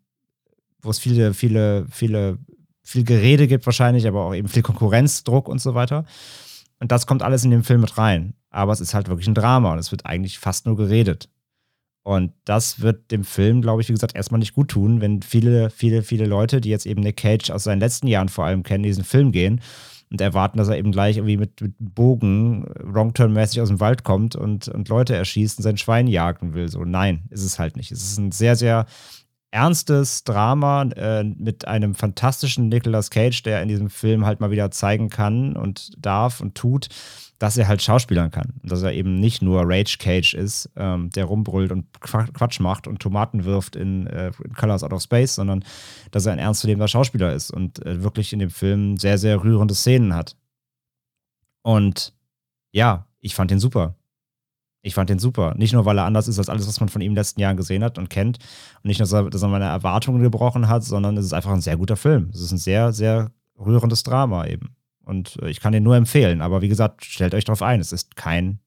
wo 0.82 0.90
es 0.90 0.98
viele, 0.98 1.34
viele, 1.34 1.86
viele, 1.90 2.38
viel 2.82 3.04
Gerede 3.04 3.46
gibt 3.46 3.66
wahrscheinlich, 3.66 4.06
aber 4.06 4.24
auch 4.24 4.34
eben 4.34 4.48
viel 4.48 4.62
Konkurrenzdruck 4.62 5.48
und 5.48 5.60
so 5.60 5.74
weiter. 5.74 6.04
Und 6.80 6.92
das 6.92 7.06
kommt 7.06 7.22
alles 7.22 7.44
in 7.44 7.50
den 7.50 7.64
Film 7.64 7.80
mit 7.80 7.98
rein. 7.98 8.34
Aber 8.50 8.72
es 8.72 8.80
ist 8.80 8.94
halt 8.94 9.08
wirklich 9.08 9.26
ein 9.26 9.34
Drama 9.34 9.72
und 9.72 9.78
es 9.78 9.90
wird 9.90 10.06
eigentlich 10.06 10.38
fast 10.38 10.66
nur 10.66 10.76
geredet. 10.76 11.28
Und 12.08 12.32
das 12.46 12.80
wird 12.80 13.10
dem 13.10 13.22
Film, 13.22 13.60
glaube 13.60 13.82
ich, 13.82 13.88
wie 13.90 13.92
gesagt, 13.92 14.16
erstmal 14.16 14.38
nicht 14.38 14.54
gut 14.54 14.68
tun, 14.68 15.02
wenn 15.02 15.20
viele, 15.20 15.68
viele, 15.68 16.02
viele 16.02 16.24
Leute, 16.24 16.62
die 16.62 16.70
jetzt 16.70 16.86
eben 16.86 17.02
Nick 17.02 17.18
Cage 17.18 17.50
aus 17.50 17.64
seinen 17.64 17.80
letzten 17.80 18.06
Jahren 18.06 18.30
vor 18.30 18.46
allem 18.46 18.62
kennen, 18.62 18.82
diesen 18.82 19.04
Film 19.04 19.30
gehen 19.30 19.60
und 20.10 20.18
erwarten, 20.18 20.56
dass 20.56 20.68
er 20.68 20.78
eben 20.78 20.90
gleich 20.90 21.18
irgendwie 21.18 21.36
mit, 21.36 21.60
mit 21.60 21.74
Bogen 21.78 22.64
Wrong-Turn-mäßig 22.82 23.60
aus 23.60 23.68
dem 23.68 23.80
Wald 23.80 24.04
kommt 24.04 24.36
und, 24.36 24.68
und 24.68 24.88
Leute 24.88 25.16
erschießt 25.16 25.58
und 25.58 25.64
sein 25.64 25.76
Schwein 25.76 26.06
jagen 26.06 26.54
will. 26.54 26.70
So, 26.70 26.82
nein, 26.82 27.24
ist 27.28 27.44
es 27.44 27.58
halt 27.58 27.76
nicht. 27.76 27.92
Es 27.92 28.02
ist 28.02 28.16
ein 28.16 28.32
sehr, 28.32 28.56
sehr 28.56 28.86
ernstes 29.50 30.24
Drama 30.24 30.84
äh, 30.84 31.24
mit 31.24 31.68
einem 31.68 31.94
fantastischen 31.94 32.70
Nicolas 32.70 33.10
Cage, 33.10 33.42
der 33.42 33.60
in 33.60 33.68
diesem 33.68 33.90
Film 33.90 34.24
halt 34.24 34.40
mal 34.40 34.50
wieder 34.50 34.70
zeigen 34.70 35.10
kann 35.10 35.56
und 35.56 35.90
darf 35.98 36.40
und 36.40 36.54
tut, 36.54 36.88
dass 37.38 37.56
er 37.56 37.68
halt 37.68 37.82
Schauspielern 37.82 38.30
kann. 38.30 38.54
Dass 38.62 38.82
er 38.82 38.92
eben 38.92 39.14
nicht 39.14 39.42
nur 39.42 39.62
Rage 39.64 39.98
Cage 39.98 40.34
ist, 40.34 40.70
ähm, 40.76 41.10
der 41.10 41.24
rumbrüllt 41.24 41.70
und 41.70 41.86
Quatsch 42.00 42.60
macht 42.60 42.86
und 42.86 43.00
Tomaten 43.00 43.44
wirft 43.44 43.76
in, 43.76 44.06
äh, 44.08 44.32
in, 44.44 44.54
Colors 44.54 44.82
Out 44.82 44.92
of 44.92 45.02
Space, 45.02 45.36
sondern 45.36 45.64
dass 46.10 46.26
er 46.26 46.32
ein 46.32 46.38
ernstzunehmender 46.38 46.88
Schauspieler 46.88 47.32
ist 47.32 47.50
und 47.50 47.84
äh, 47.86 48.02
wirklich 48.02 48.32
in 48.32 48.40
dem 48.40 48.50
Film 48.50 48.96
sehr, 48.96 49.18
sehr 49.18 49.42
rührende 49.42 49.74
Szenen 49.74 50.14
hat. 50.14 50.36
Und 51.62 52.12
ja, 52.72 53.06
ich 53.20 53.34
fand 53.34 53.50
ihn 53.50 53.60
super. 53.60 53.94
Ich 54.82 54.94
fand 54.94 55.10
den 55.10 55.18
super. 55.18 55.54
Nicht 55.56 55.72
nur, 55.72 55.84
weil 55.84 55.98
er 55.98 56.04
anders 56.04 56.28
ist 56.28 56.38
als 56.38 56.48
alles, 56.48 56.66
was 56.66 56.80
man 56.80 56.88
von 56.88 57.02
ihm 57.02 57.06
in 57.06 57.10
den 57.12 57.20
letzten 57.20 57.40
Jahren 57.40 57.56
gesehen 57.56 57.84
hat 57.84 57.98
und 57.98 58.10
kennt. 58.10 58.38
Und 58.82 58.88
nicht 58.88 59.00
nur, 59.00 59.30
dass 59.30 59.42
er 59.42 59.48
meine 59.48 59.66
Erwartungen 59.66 60.22
gebrochen 60.22 60.68
hat, 60.68 60.84
sondern 60.84 61.16
es 61.16 61.26
ist 61.26 61.32
einfach 61.32 61.50
ein 61.50 61.60
sehr 61.60 61.76
guter 61.76 61.96
Film. 61.96 62.30
Es 62.32 62.40
ist 62.40 62.52
ein 62.52 62.58
sehr, 62.58 62.92
sehr 62.92 63.30
rührendes 63.58 64.02
Drama 64.02 64.46
eben. 64.46 64.76
Und 65.08 65.38
äh, 65.42 65.48
ich 65.48 65.60
kann 65.60 65.72
den 65.72 65.82
nur 65.82 65.96
empfehlen. 65.96 66.42
Aber 66.42 66.60
wie 66.60 66.68
gesagt, 66.68 67.04
stellt 67.04 67.34
euch 67.34 67.44
darauf 67.44 67.62
ein, 67.62 67.80
es 67.80 67.92
ist 67.92 68.14
kein 68.14 68.60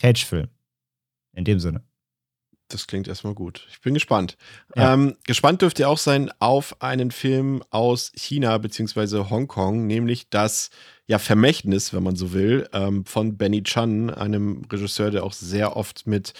Cage-Film. 0.00 0.48
In 1.36 1.44
dem 1.44 1.58
Sinne. 1.60 1.82
Das 2.68 2.86
klingt 2.86 3.08
erstmal 3.08 3.34
gut. 3.34 3.66
Ich 3.70 3.80
bin 3.80 3.94
gespannt. 3.94 4.36
Ja. 4.74 4.94
Ähm, 4.94 5.16
gespannt 5.26 5.62
dürft 5.62 5.78
ihr 5.78 5.88
auch 5.88 5.98
sein 5.98 6.30
auf 6.38 6.80
einen 6.80 7.10
Film 7.10 7.62
aus 7.70 8.10
China 8.16 8.56
bzw. 8.58 9.28
Hongkong, 9.30 9.86
nämlich 9.86 10.30
das 10.30 10.70
ja, 11.06 11.18
Vermächtnis, 11.18 11.92
wenn 11.92 12.02
man 12.02 12.16
so 12.16 12.32
will, 12.32 12.68
ähm, 12.72 13.04
von 13.04 13.36
Benny 13.36 13.62
Chan, 13.62 14.10
einem 14.10 14.64
Regisseur, 14.72 15.10
der 15.10 15.24
auch 15.24 15.34
sehr 15.34 15.76
oft 15.76 16.06
mit, 16.06 16.32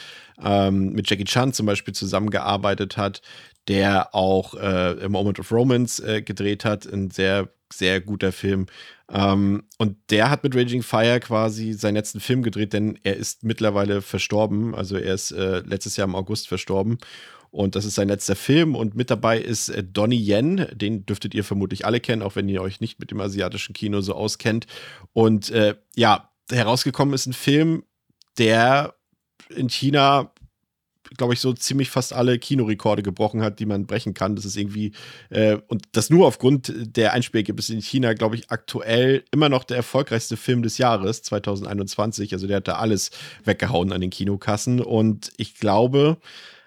ähm, 0.42 0.92
mit 0.92 1.10
Jackie 1.10 1.24
Chan 1.24 1.52
zum 1.52 1.66
Beispiel 1.66 1.94
zusammengearbeitet 1.94 2.96
hat, 2.96 3.20
der 3.68 4.14
auch 4.14 4.54
äh, 4.54 5.08
Moment 5.08 5.38
of 5.38 5.52
Romance 5.52 6.00
äh, 6.00 6.22
gedreht 6.22 6.64
hat, 6.64 6.86
ein 6.86 7.10
sehr, 7.10 7.50
sehr 7.72 8.00
guter 8.00 8.32
Film. 8.32 8.66
Ähm, 9.10 9.64
und 9.78 9.96
der 10.10 10.30
hat 10.30 10.44
mit 10.44 10.56
Raging 10.56 10.82
Fire 10.82 11.20
quasi 11.20 11.72
seinen 11.74 11.94
letzten 11.94 12.20
Film 12.20 12.42
gedreht, 12.42 12.72
denn 12.72 12.98
er 13.02 13.16
ist 13.16 13.44
mittlerweile 13.44 14.02
verstorben. 14.02 14.74
Also 14.74 14.96
er 14.96 15.14
ist 15.14 15.30
äh, 15.30 15.60
letztes 15.60 15.96
Jahr 15.96 16.08
im 16.08 16.14
August 16.14 16.48
verstorben. 16.48 16.98
Und 17.50 17.76
das 17.76 17.84
ist 17.84 17.94
sein 17.94 18.08
letzter 18.08 18.34
Film. 18.34 18.74
Und 18.74 18.96
mit 18.96 19.10
dabei 19.10 19.38
ist 19.38 19.68
äh, 19.68 19.84
Donnie 19.84 20.18
Yen. 20.18 20.66
Den 20.72 21.06
dürftet 21.06 21.34
ihr 21.34 21.44
vermutlich 21.44 21.86
alle 21.86 22.00
kennen, 22.00 22.22
auch 22.22 22.34
wenn 22.34 22.48
ihr 22.48 22.62
euch 22.62 22.80
nicht 22.80 22.98
mit 22.98 23.10
dem 23.10 23.20
asiatischen 23.20 23.74
Kino 23.74 24.00
so 24.00 24.14
auskennt. 24.14 24.66
Und 25.12 25.50
äh, 25.50 25.76
ja, 25.94 26.30
herausgekommen 26.50 27.14
ist 27.14 27.26
ein 27.26 27.32
Film, 27.32 27.84
der 28.38 28.94
in 29.50 29.68
China 29.68 30.33
glaube 31.16 31.34
ich, 31.34 31.40
so 31.40 31.52
ziemlich 31.52 31.90
fast 31.90 32.12
alle 32.12 32.38
Kinorekorde 32.38 33.02
gebrochen 33.02 33.42
hat, 33.42 33.58
die 33.58 33.66
man 33.66 33.86
brechen 33.86 34.14
kann. 34.14 34.36
Das 34.36 34.44
ist 34.44 34.56
irgendwie, 34.56 34.92
äh, 35.30 35.58
und 35.68 35.84
das 35.92 36.10
nur 36.10 36.26
aufgrund 36.26 36.72
der 36.74 37.12
Einspielergebnisse 37.12 37.74
in 37.74 37.82
China, 37.82 38.14
glaube 38.14 38.36
ich, 38.36 38.50
aktuell 38.50 39.24
immer 39.30 39.48
noch 39.48 39.64
der 39.64 39.76
erfolgreichste 39.76 40.36
Film 40.36 40.62
des 40.62 40.78
Jahres 40.78 41.22
2021. 41.22 42.32
Also 42.32 42.46
der 42.46 42.56
hat 42.56 42.68
da 42.68 42.74
alles 42.76 43.10
weggehauen 43.44 43.92
an 43.92 44.00
den 44.00 44.10
Kinokassen. 44.10 44.80
Und 44.80 45.32
ich 45.36 45.56
glaube, 45.58 46.18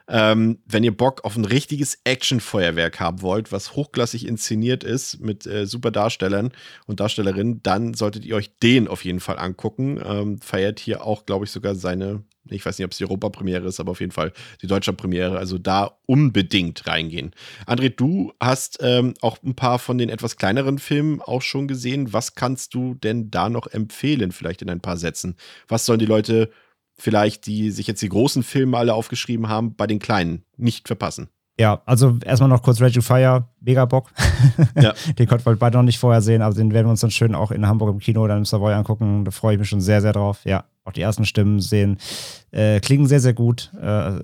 ähm, 0.07 0.59
wenn 0.65 0.83
ihr 0.83 0.95
Bock 0.95 1.23
auf 1.25 1.35
ein 1.35 1.45
richtiges 1.45 1.99
Actionfeuerwerk 2.03 2.99
haben 2.99 3.21
wollt, 3.21 3.51
was 3.51 3.75
hochklassig 3.75 4.25
inszeniert 4.25 4.83
ist 4.83 5.19
mit 5.19 5.45
äh, 5.45 5.65
super 5.65 5.91
Darstellern 5.91 6.51
und 6.85 6.99
Darstellerinnen, 6.99 7.61
dann 7.63 7.93
solltet 7.93 8.25
ihr 8.25 8.35
euch 8.35 8.57
den 8.57 8.87
auf 8.87 9.03
jeden 9.03 9.19
Fall 9.19 9.37
angucken. 9.37 9.99
Ähm, 10.03 10.39
feiert 10.39 10.79
hier 10.79 11.03
auch, 11.03 11.25
glaube 11.25 11.45
ich, 11.45 11.51
sogar 11.51 11.75
seine 11.75 12.23
ich 12.49 12.65
weiß 12.65 12.77
nicht, 12.77 12.85
ob 12.85 12.91
es 12.91 12.97
die 12.97 13.05
Europapremiere 13.05 13.67
ist, 13.67 13.79
aber 13.79 13.91
auf 13.91 13.99
jeden 13.99 14.11
Fall 14.11 14.31
die 14.61 14.67
deutsche 14.67 14.93
Premiere. 14.93 15.37
Also 15.37 15.57
da 15.57 15.97
unbedingt 16.05 16.87
reingehen. 16.87 17.31
André, 17.65 17.89
du 17.89 18.33
hast 18.39 18.79
ähm, 18.81 19.13
auch 19.21 19.37
ein 19.43 19.55
paar 19.55 19.79
von 19.79 19.97
den 19.97 20.09
etwas 20.09 20.37
kleineren 20.37 20.79
Filmen 20.79 21.21
auch 21.21 21.41
schon 21.41 21.67
gesehen. 21.67 22.13
Was 22.13 22.35
kannst 22.35 22.73
du 22.73 22.95
denn 22.95 23.31
da 23.31 23.49
noch 23.49 23.67
empfehlen, 23.67 24.31
vielleicht 24.31 24.61
in 24.61 24.69
ein 24.69 24.81
paar 24.81 24.97
Sätzen? 24.97 25.35
Was 25.67 25.85
sollen 25.85 25.99
die 25.99 26.05
Leute 26.05 26.49
vielleicht, 26.97 27.45
die 27.45 27.71
sich 27.71 27.87
jetzt 27.87 28.01
die 28.01 28.09
großen 28.09 28.43
Filme 28.43 28.77
alle 28.77 28.93
aufgeschrieben 28.93 29.47
haben, 29.49 29.75
bei 29.75 29.87
den 29.87 29.99
kleinen 29.99 30.43
nicht 30.57 30.87
verpassen? 30.87 31.29
Ja, 31.59 31.81
also 31.85 32.19
erstmal 32.23 32.49
noch 32.49 32.61
kurz 32.61 32.79
Raging 32.79 33.01
Fire, 33.01 33.47
mega 33.61 33.85
Bock. 33.85 34.11
Ja. 34.79 34.93
den 35.17 35.27
konnten 35.27 35.45
wir 35.45 35.55
beide 35.55 35.77
noch 35.77 35.83
nicht 35.83 35.97
vorher 35.97 36.21
sehen, 36.21 36.43
aber 36.43 36.53
den 36.53 36.71
werden 36.71 36.85
wir 36.85 36.91
uns 36.91 37.01
dann 37.01 37.09
schön 37.09 37.33
auch 37.33 37.49
in 37.49 37.67
Hamburg 37.67 37.89
im 37.89 37.99
Kino 37.99 38.23
oder 38.23 38.37
im 38.37 38.45
Savoy 38.45 38.73
angucken. 38.73 39.25
Da 39.25 39.31
freue 39.31 39.53
ich 39.53 39.59
mich 39.59 39.69
schon 39.69 39.81
sehr, 39.81 40.01
sehr 40.01 40.13
drauf. 40.13 40.41
Ja, 40.45 40.65
auch 40.83 40.91
die 40.91 41.01
ersten 41.01 41.25
Stimmen 41.25 41.59
sehen, 41.59 41.97
äh, 42.51 42.79
klingen 42.79 43.07
sehr, 43.07 43.19
sehr 43.19 43.33
gut. 43.33 43.71
Äh, 43.81 44.19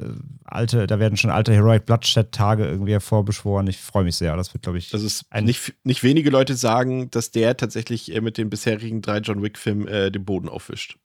alte, 0.45 0.86
da 0.86 0.99
werden 0.99 1.17
schon 1.17 1.32
alte 1.32 1.53
Heroic 1.53 1.86
Bloodshed-Tage 1.86 2.67
irgendwie 2.67 2.91
hervorbeschworen. 2.91 3.65
Ich 3.65 3.78
freue 3.78 4.03
mich 4.03 4.15
sehr. 4.15 4.36
Das 4.38 4.53
wird, 4.53 4.63
glaube 4.63 4.78
ich. 4.78 4.89
Das 4.91 5.01
ist 5.01 5.26
nicht, 5.41 5.74
nicht 5.84 6.03
wenige 6.03 6.30
Leute 6.30 6.53
sagen, 6.55 7.09
dass 7.09 7.32
der 7.32 7.57
tatsächlich 7.57 8.13
äh, 8.13 8.21
mit 8.21 8.38
den 8.38 8.51
bisherigen 8.51 9.01
drei 9.01 9.17
John 9.17 9.41
Wick-Filmen 9.41 9.88
äh, 9.88 10.11
den 10.11 10.24
Boden 10.24 10.49
aufwischt 10.49 10.97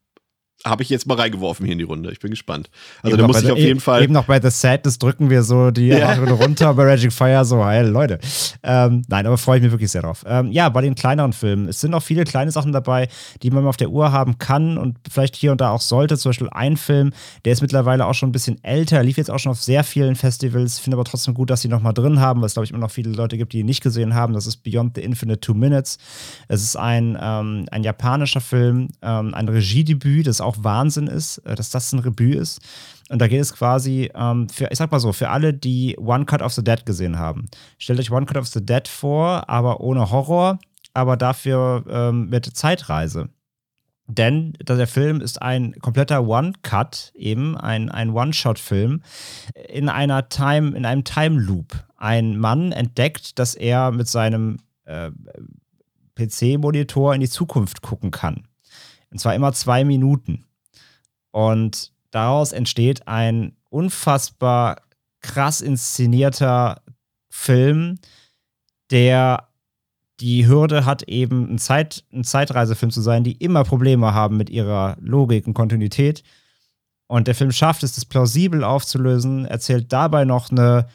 habe 0.64 0.82
ich 0.82 0.90
jetzt 0.90 1.06
mal 1.06 1.14
reingeworfen 1.14 1.64
hier 1.64 1.72
in 1.72 1.78
die 1.78 1.84
Runde. 1.84 2.10
Ich 2.10 2.18
bin 2.18 2.30
gespannt. 2.30 2.68
Also 3.02 3.16
da 3.16 3.26
muss 3.26 3.42
ich 3.42 3.50
auf 3.50 3.58
jeden 3.58 3.80
Fall. 3.80 4.02
Eben 4.02 4.12
noch 4.12 4.24
bei 4.24 4.40
The 4.40 4.50
Sadness 4.50 4.98
drücken 4.98 5.30
wir 5.30 5.44
so 5.44 5.70
die 5.70 5.88
ja. 5.88 6.14
runter 6.14 6.74
bei 6.74 6.84
Raging 6.84 7.12
Fire, 7.12 7.44
so, 7.44 7.64
hey 7.64 7.86
Leute. 7.86 8.18
Ähm, 8.64 9.02
nein, 9.08 9.26
aber 9.26 9.38
freue 9.38 9.58
ich 9.58 9.62
mich 9.62 9.70
wirklich 9.70 9.90
sehr 9.90 10.02
drauf. 10.02 10.24
Ähm, 10.26 10.50
ja, 10.50 10.68
bei 10.68 10.80
den 10.80 10.96
kleineren 10.96 11.32
Filmen. 11.32 11.68
Es 11.68 11.80
sind 11.80 11.94
auch 11.94 12.02
viele 12.02 12.24
kleine 12.24 12.50
Sachen 12.50 12.72
dabei, 12.72 13.08
die 13.42 13.50
man 13.50 13.66
auf 13.66 13.76
der 13.76 13.90
Uhr 13.90 14.10
haben 14.10 14.38
kann 14.38 14.78
und 14.78 14.98
vielleicht 15.08 15.36
hier 15.36 15.52
und 15.52 15.60
da 15.60 15.70
auch 15.70 15.80
sollte. 15.80 16.18
Zum 16.18 16.30
Beispiel 16.30 16.48
ein 16.50 16.76
Film, 16.76 17.12
der 17.44 17.52
ist 17.52 17.62
mittlerweile 17.62 18.06
auch 18.06 18.14
schon 18.14 18.30
ein 18.30 18.32
bisschen 18.32 18.62
älter, 18.64 19.02
lief 19.04 19.16
jetzt 19.16 19.30
auch 19.30 19.38
schon 19.38 19.52
auf 19.52 19.62
sehr 19.62 19.84
vielen 19.84 20.16
Festivals. 20.16 20.80
Finde 20.80 20.96
aber 20.96 21.04
trotzdem 21.04 21.34
gut, 21.34 21.50
dass 21.50 21.60
sie 21.60 21.68
nochmal 21.68 21.94
drin 21.94 22.20
haben, 22.20 22.40
weil 22.40 22.46
es, 22.46 22.54
glaube 22.54 22.64
ich, 22.64 22.72
immer 22.72 22.80
noch 22.80 22.90
viele 22.90 23.10
Leute 23.10 23.38
gibt, 23.38 23.52
die 23.52 23.60
ihn 23.60 23.66
nicht 23.66 23.82
gesehen 23.82 24.14
haben. 24.14 24.34
Das 24.34 24.46
ist 24.46 24.64
Beyond 24.64 24.96
the 24.96 25.02
Infinite 25.02 25.40
Two 25.40 25.54
Minutes. 25.54 25.98
Es 26.48 26.62
ist 26.62 26.76
ein, 26.76 27.16
ähm, 27.20 27.66
ein 27.70 27.84
japanischer 27.84 28.40
Film, 28.40 28.88
ähm, 29.02 29.34
ein 29.34 29.48
Regiedebüt, 29.48 30.26
das 30.26 30.36
ist 30.36 30.40
auch 30.40 30.47
Wahnsinn 30.58 31.06
ist, 31.06 31.38
äh, 31.38 31.54
dass 31.54 31.70
das 31.70 31.92
ein 31.92 31.98
Rebüt 32.00 32.36
ist. 32.36 32.60
Und 33.10 33.20
da 33.20 33.28
geht 33.28 33.40
es 33.40 33.54
quasi 33.54 34.10
ähm, 34.14 34.48
für, 34.48 34.68
ich 34.70 34.78
sag 34.78 34.90
mal 34.90 35.00
so, 35.00 35.12
für 35.12 35.30
alle, 35.30 35.54
die 35.54 35.96
One 35.98 36.26
Cut 36.26 36.42
of 36.42 36.52
the 36.52 36.64
Dead 36.64 36.84
gesehen 36.84 37.18
haben. 37.18 37.48
Stellt 37.78 38.00
euch 38.00 38.10
One 38.10 38.26
Cut 38.26 38.36
of 38.36 38.46
the 38.48 38.64
Dead 38.64 38.86
vor, 38.86 39.48
aber 39.48 39.80
ohne 39.80 40.10
Horror, 40.10 40.58
aber 40.94 41.16
dafür 41.16 41.84
ähm, 41.88 42.28
mit 42.28 42.44
Zeitreise. 42.44 43.28
Denn 44.10 44.54
der 44.62 44.86
Film 44.86 45.20
ist 45.20 45.42
ein 45.42 45.74
kompletter 45.80 46.26
One-Cut, 46.26 47.12
eben 47.14 47.58
ein, 47.58 47.90
ein 47.90 48.10
One-Shot-Film 48.10 49.02
in 49.68 49.90
einer 49.90 50.30
Time, 50.30 50.74
in 50.74 50.86
einem 50.86 51.04
Time 51.04 51.38
Loop. 51.38 51.84
Ein 51.98 52.38
Mann 52.38 52.72
entdeckt, 52.72 53.38
dass 53.38 53.54
er 53.54 53.90
mit 53.90 54.08
seinem 54.08 54.60
äh, 54.86 55.10
PC-Monitor 56.14 57.14
in 57.14 57.20
die 57.20 57.28
Zukunft 57.28 57.82
gucken 57.82 58.10
kann. 58.10 58.47
Und 59.10 59.18
zwar 59.18 59.34
immer 59.34 59.52
zwei 59.52 59.84
Minuten. 59.84 60.44
Und 61.30 61.92
daraus 62.10 62.52
entsteht 62.52 63.06
ein 63.06 63.56
unfassbar 63.70 64.82
krass 65.20 65.60
inszenierter 65.60 66.82
Film, 67.30 67.98
der 68.90 69.48
die 70.20 70.46
Hürde 70.48 70.84
hat, 70.84 71.04
eben 71.04 71.48
ein, 71.48 71.58
Zeit, 71.58 72.04
ein 72.12 72.24
Zeitreisefilm 72.24 72.90
zu 72.90 73.00
sein, 73.00 73.22
die 73.22 73.32
immer 73.32 73.64
Probleme 73.64 74.14
haben 74.14 74.36
mit 74.36 74.50
ihrer 74.50 74.96
Logik 75.00 75.46
und 75.46 75.54
Kontinuität. 75.54 76.22
Und 77.06 77.28
der 77.28 77.34
Film 77.34 77.52
schafft 77.52 77.82
es, 77.82 77.94
das 77.94 78.04
plausibel 78.04 78.64
aufzulösen, 78.64 79.44
erzählt 79.44 79.92
dabei 79.92 80.24
noch 80.24 80.50
eine 80.50 80.88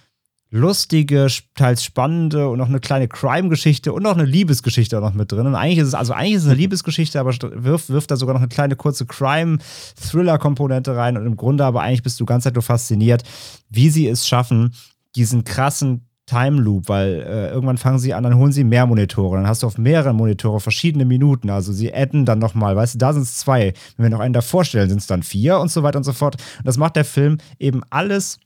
lustige, 0.54 1.28
teils 1.56 1.84
spannende 1.84 2.48
und 2.48 2.60
noch 2.60 2.70
eine 2.70 2.80
kleine 2.80 3.08
Crime-Geschichte 3.08 3.92
und 3.92 4.04
noch 4.04 4.14
eine 4.14 4.26
Liebesgeschichte 4.26 4.96
auch 4.96 5.02
noch 5.02 5.16
mit 5.16 5.32
drin. 5.32 5.48
Und 5.48 5.56
eigentlich 5.56 5.80
ist 5.80 5.88
es, 5.88 5.94
also 5.96 6.14
eigentlich 6.14 6.36
ist 6.36 6.44
es 6.44 6.48
eine 6.48 6.58
Liebesgeschichte, 6.60 7.20
aber 7.20 7.34
wirft, 7.56 7.90
wirft 7.90 8.12
da 8.12 8.16
sogar 8.16 8.36
noch 8.36 8.42
eine 8.42 8.50
kleine 8.50 8.76
kurze 8.76 9.08
Crime-Thriller-Komponente 9.08 10.96
rein. 10.96 11.18
Und 11.18 11.26
im 11.26 11.38
Grunde 11.38 11.66
aber 11.66 11.82
eigentlich 11.82 12.04
bist 12.04 12.20
du 12.20 12.26
ganz 12.26 12.46
nur 12.46 12.62
fasziniert, 12.62 13.24
wie 13.70 13.90
sie 13.90 14.08
es 14.08 14.28
schaffen, 14.28 14.76
diesen 15.16 15.44
krassen 15.44 16.08
Time 16.28 16.62
Loop, 16.62 16.88
weil 16.88 17.26
äh, 17.28 17.50
irgendwann 17.50 17.78
fangen 17.78 17.98
sie 17.98 18.14
an, 18.14 18.24
dann 18.24 18.38
holen 18.38 18.52
sie 18.52 18.64
mehr 18.64 18.86
Monitore. 18.86 19.38
Dann 19.38 19.48
hast 19.48 19.64
du 19.64 19.68
auf 19.68 19.80
mehreren 19.80 20.16
Monitore 20.16 20.60
verschiedene 20.60 21.04
Minuten. 21.04 21.50
Also 21.50 21.74
sie 21.74 21.92
adden 21.92 22.26
dann 22.26 22.38
nochmal, 22.38 22.76
weißt 22.76 22.94
du, 22.94 23.00
da 23.00 23.12
sind 23.12 23.24
es 23.24 23.38
zwei. 23.38 23.74
Wenn 23.98 24.06
wir 24.06 24.10
noch 24.12 24.20
einen 24.20 24.34
davor 24.34 24.66
stellen, 24.66 24.90
sind 24.90 25.00
es 25.00 25.08
dann 25.08 25.24
vier 25.24 25.60
und 25.60 25.72
so 25.72 25.82
weiter 25.82 25.98
und 25.98 26.04
so 26.04 26.14
fort. 26.14 26.36
Und 26.60 26.68
das 26.68 26.78
macht 26.78 26.96
der 26.96 27.06
Film 27.06 27.40
eben 27.58 27.82
alles 27.90 28.40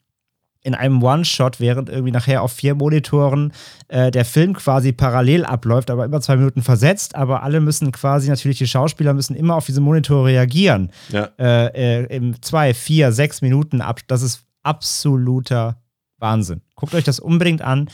in 0.68 0.76
einem 0.76 1.01
One-Shot, 1.01 1.61
während 1.61 1.88
irgendwie 1.88 2.11
nachher 2.11 2.41
auf 2.41 2.51
vier 2.51 2.76
Monitoren 2.76 3.53
äh, 3.88 4.11
der 4.11 4.26
Film 4.26 4.53
quasi 4.53 4.91
parallel 4.91 5.45
abläuft, 5.45 5.89
aber 5.89 6.03
immer 6.03 6.20
zwei 6.20 6.36
Minuten 6.36 6.61
versetzt. 6.61 7.15
Aber 7.15 7.41
alle 7.41 7.61
müssen 7.61 7.93
quasi, 7.93 8.30
natürlich 8.30 8.57
die 8.57 8.68
Schauspieler 8.68 9.13
müssen 9.13 9.34
immer 9.34 9.55
auf 9.55 9.65
diese 9.65 9.80
Monitore 9.80 10.28
reagieren. 10.28 10.91
Ja. 11.07 11.30
Äh, 11.39 12.01
äh, 12.01 12.15
Im 12.18 12.41
zwei, 12.41 12.74
vier, 12.74 13.13
sechs 13.13 13.41
Minuten 13.41 13.80
ab. 13.80 14.01
Das 14.07 14.22
ist 14.22 14.43
absoluter 14.61 15.82
Wahnsinn. 16.18 16.59
Guckt 16.76 16.93
euch 16.93 17.05
das 17.05 17.22
unbedingt 17.22 17.61
an. 17.61 17.89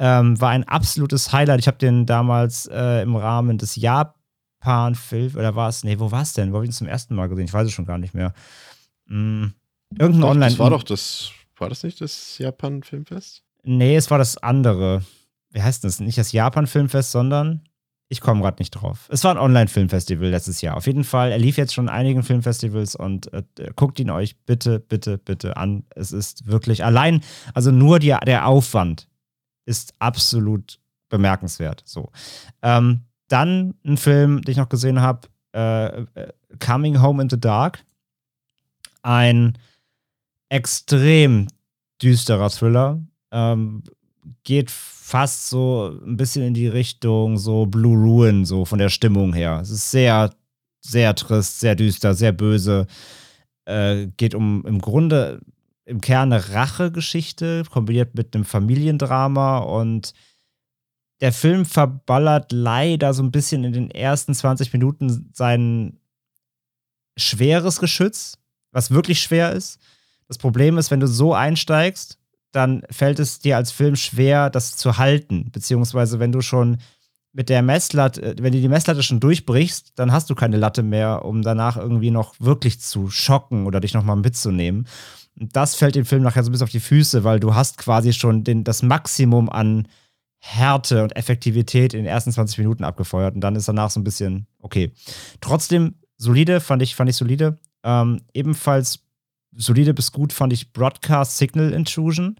Ähm, 0.00 0.40
war 0.40 0.50
ein 0.50 0.64
absolutes 0.64 1.32
Highlight. 1.32 1.60
Ich 1.60 1.68
habe 1.68 1.78
den 1.78 2.06
damals 2.06 2.66
äh, 2.66 3.02
im 3.02 3.14
Rahmen 3.14 3.56
des 3.56 3.76
Japan-Film, 3.76 5.36
oder 5.36 5.54
war 5.54 5.68
es, 5.68 5.84
nee, 5.84 6.00
wo 6.00 6.10
war 6.10 6.22
es 6.22 6.32
denn? 6.32 6.50
Wo 6.50 6.56
habe 6.56 6.64
ich 6.64 6.70
ihn 6.70 6.74
zum 6.74 6.88
ersten 6.88 7.14
Mal 7.14 7.28
gesehen? 7.28 7.44
Ich 7.44 7.52
weiß 7.52 7.68
es 7.68 7.72
schon 7.72 7.86
gar 7.86 7.98
nicht 7.98 8.14
mehr. 8.14 8.34
Mm, 9.06 9.46
irgendein 9.96 10.24
Online. 10.24 10.50
Das 10.50 10.58
war 10.58 10.70
doch 10.70 10.82
das 10.82 11.30
war 11.60 11.68
das 11.68 11.82
nicht 11.82 12.00
das 12.00 12.38
Japan-Filmfest? 12.38 13.42
Nee, 13.62 13.96
es 13.96 14.10
war 14.10 14.18
das 14.18 14.38
andere. 14.38 15.02
Wie 15.50 15.62
heißt 15.62 15.84
das? 15.84 16.00
Nicht 16.00 16.18
das 16.18 16.32
Japan-Filmfest, 16.32 17.10
sondern 17.10 17.62
ich 18.08 18.20
komme 18.20 18.40
gerade 18.40 18.60
nicht 18.60 18.70
drauf. 18.70 19.08
Es 19.10 19.24
war 19.24 19.32
ein 19.32 19.38
Online-Filmfestival 19.38 20.28
letztes 20.28 20.60
Jahr. 20.60 20.76
Auf 20.76 20.86
jeden 20.86 21.02
Fall, 21.02 21.32
er 21.32 21.38
lief 21.38 21.56
jetzt 21.56 21.74
schon 21.74 21.86
in 21.86 21.90
einigen 21.90 22.22
Filmfestivals 22.22 22.94
und 22.94 23.32
äh, 23.32 23.42
guckt 23.74 23.98
ihn 23.98 24.10
euch 24.10 24.38
bitte, 24.44 24.78
bitte, 24.78 25.18
bitte 25.18 25.56
an. 25.56 25.84
Es 25.94 26.12
ist 26.12 26.46
wirklich 26.46 26.84
allein, 26.84 27.22
also 27.52 27.72
nur 27.72 27.98
die, 27.98 28.14
der 28.26 28.46
Aufwand 28.46 29.08
ist 29.64 29.94
absolut 29.98 30.78
bemerkenswert. 31.08 31.82
So. 31.84 32.10
Ähm, 32.62 33.02
dann 33.28 33.74
ein 33.84 33.96
Film, 33.96 34.42
den 34.42 34.52
ich 34.52 34.58
noch 34.58 34.68
gesehen 34.68 35.00
habe, 35.00 35.28
äh, 35.52 36.02
äh, 36.02 36.32
Coming 36.64 37.02
Home 37.02 37.22
in 37.22 37.30
the 37.30 37.40
Dark. 37.40 37.84
Ein 39.02 39.58
extrem 40.48 41.48
düsterer 42.02 42.50
Thriller. 42.50 43.00
Ähm, 43.32 43.82
geht 44.44 44.70
fast 44.70 45.48
so 45.48 45.98
ein 46.04 46.16
bisschen 46.16 46.42
in 46.42 46.54
die 46.54 46.68
Richtung 46.68 47.38
so 47.38 47.66
Blue 47.66 47.96
Ruin, 47.96 48.44
so 48.44 48.64
von 48.64 48.78
der 48.78 48.88
Stimmung 48.88 49.32
her. 49.32 49.60
Es 49.62 49.70
ist 49.70 49.90
sehr, 49.90 50.34
sehr 50.80 51.14
trist, 51.14 51.60
sehr 51.60 51.74
düster, 51.74 52.14
sehr 52.14 52.32
böse. 52.32 52.86
Äh, 53.64 54.08
geht 54.16 54.34
um 54.34 54.64
im 54.66 54.80
Grunde 54.80 55.40
im 55.84 56.00
Kern 56.00 56.32
eine 56.32 56.52
Rachegeschichte, 56.52 57.62
kombiniert 57.70 58.14
mit 58.14 58.34
einem 58.34 58.44
Familiendrama 58.44 59.58
und 59.58 60.12
der 61.20 61.32
Film 61.32 61.64
verballert 61.64 62.52
leider 62.52 63.14
so 63.14 63.22
ein 63.22 63.30
bisschen 63.30 63.64
in 63.64 63.72
den 63.72 63.90
ersten 63.90 64.34
20 64.34 64.72
Minuten 64.72 65.30
sein 65.32 65.98
schweres 67.16 67.78
Geschütz, 67.80 68.38
was 68.72 68.90
wirklich 68.90 69.20
schwer 69.20 69.52
ist. 69.52 69.80
Das 70.28 70.38
Problem 70.38 70.78
ist, 70.78 70.90
wenn 70.90 71.00
du 71.00 71.06
so 71.06 71.34
einsteigst, 71.34 72.18
dann 72.52 72.82
fällt 72.90 73.18
es 73.18 73.38
dir 73.38 73.56
als 73.56 73.70
Film 73.70 73.96
schwer, 73.96 74.50
das 74.50 74.76
zu 74.76 74.98
halten. 74.98 75.50
Beziehungsweise, 75.52 76.18
wenn 76.18 76.32
du 76.32 76.40
schon 76.40 76.78
mit 77.32 77.50
der 77.50 77.60
Messlatte, 77.60 78.22
äh, 78.22 78.34
wenn 78.40 78.52
du 78.52 78.60
die 78.60 78.68
Messlatte 78.68 79.02
schon 79.02 79.20
durchbrichst, 79.20 79.92
dann 79.96 80.10
hast 80.10 80.30
du 80.30 80.34
keine 80.34 80.56
Latte 80.56 80.82
mehr, 80.82 81.24
um 81.24 81.42
danach 81.42 81.76
irgendwie 81.76 82.10
noch 82.10 82.34
wirklich 82.40 82.80
zu 82.80 83.10
schocken 83.10 83.66
oder 83.66 83.80
dich 83.80 83.92
nochmal 83.92 84.16
mitzunehmen. 84.16 84.88
Und 85.38 85.54
das 85.54 85.74
fällt 85.74 85.94
dem 85.94 86.06
Film 86.06 86.22
nachher 86.22 86.42
so 86.42 86.48
ein 86.48 86.52
bisschen 86.52 86.64
auf 86.64 86.70
die 86.70 86.80
Füße, 86.80 87.24
weil 87.24 87.38
du 87.38 87.54
hast 87.54 87.76
quasi 87.76 88.14
schon 88.14 88.42
den, 88.42 88.64
das 88.64 88.82
Maximum 88.82 89.50
an 89.50 89.86
Härte 90.38 91.02
und 91.02 91.14
Effektivität 91.14 91.92
in 91.92 92.00
den 92.00 92.06
ersten 92.06 92.32
20 92.32 92.58
Minuten 92.58 92.84
abgefeuert 92.84 93.34
und 93.34 93.42
dann 93.42 93.56
ist 93.56 93.68
danach 93.68 93.90
so 93.90 94.00
ein 94.00 94.04
bisschen 94.04 94.46
okay. 94.60 94.92
Trotzdem 95.40 95.96
solide, 96.16 96.60
fand 96.60 96.82
ich, 96.82 96.94
fand 96.94 97.10
ich 97.10 97.16
solide. 97.16 97.58
Ähm, 97.84 98.22
ebenfalls 98.32 99.05
solide 99.56 99.94
bis 99.94 100.12
gut 100.12 100.32
fand 100.32 100.52
ich 100.52 100.72
Broadcast 100.72 101.38
Signal 101.38 101.72
Intrusion. 101.72 102.36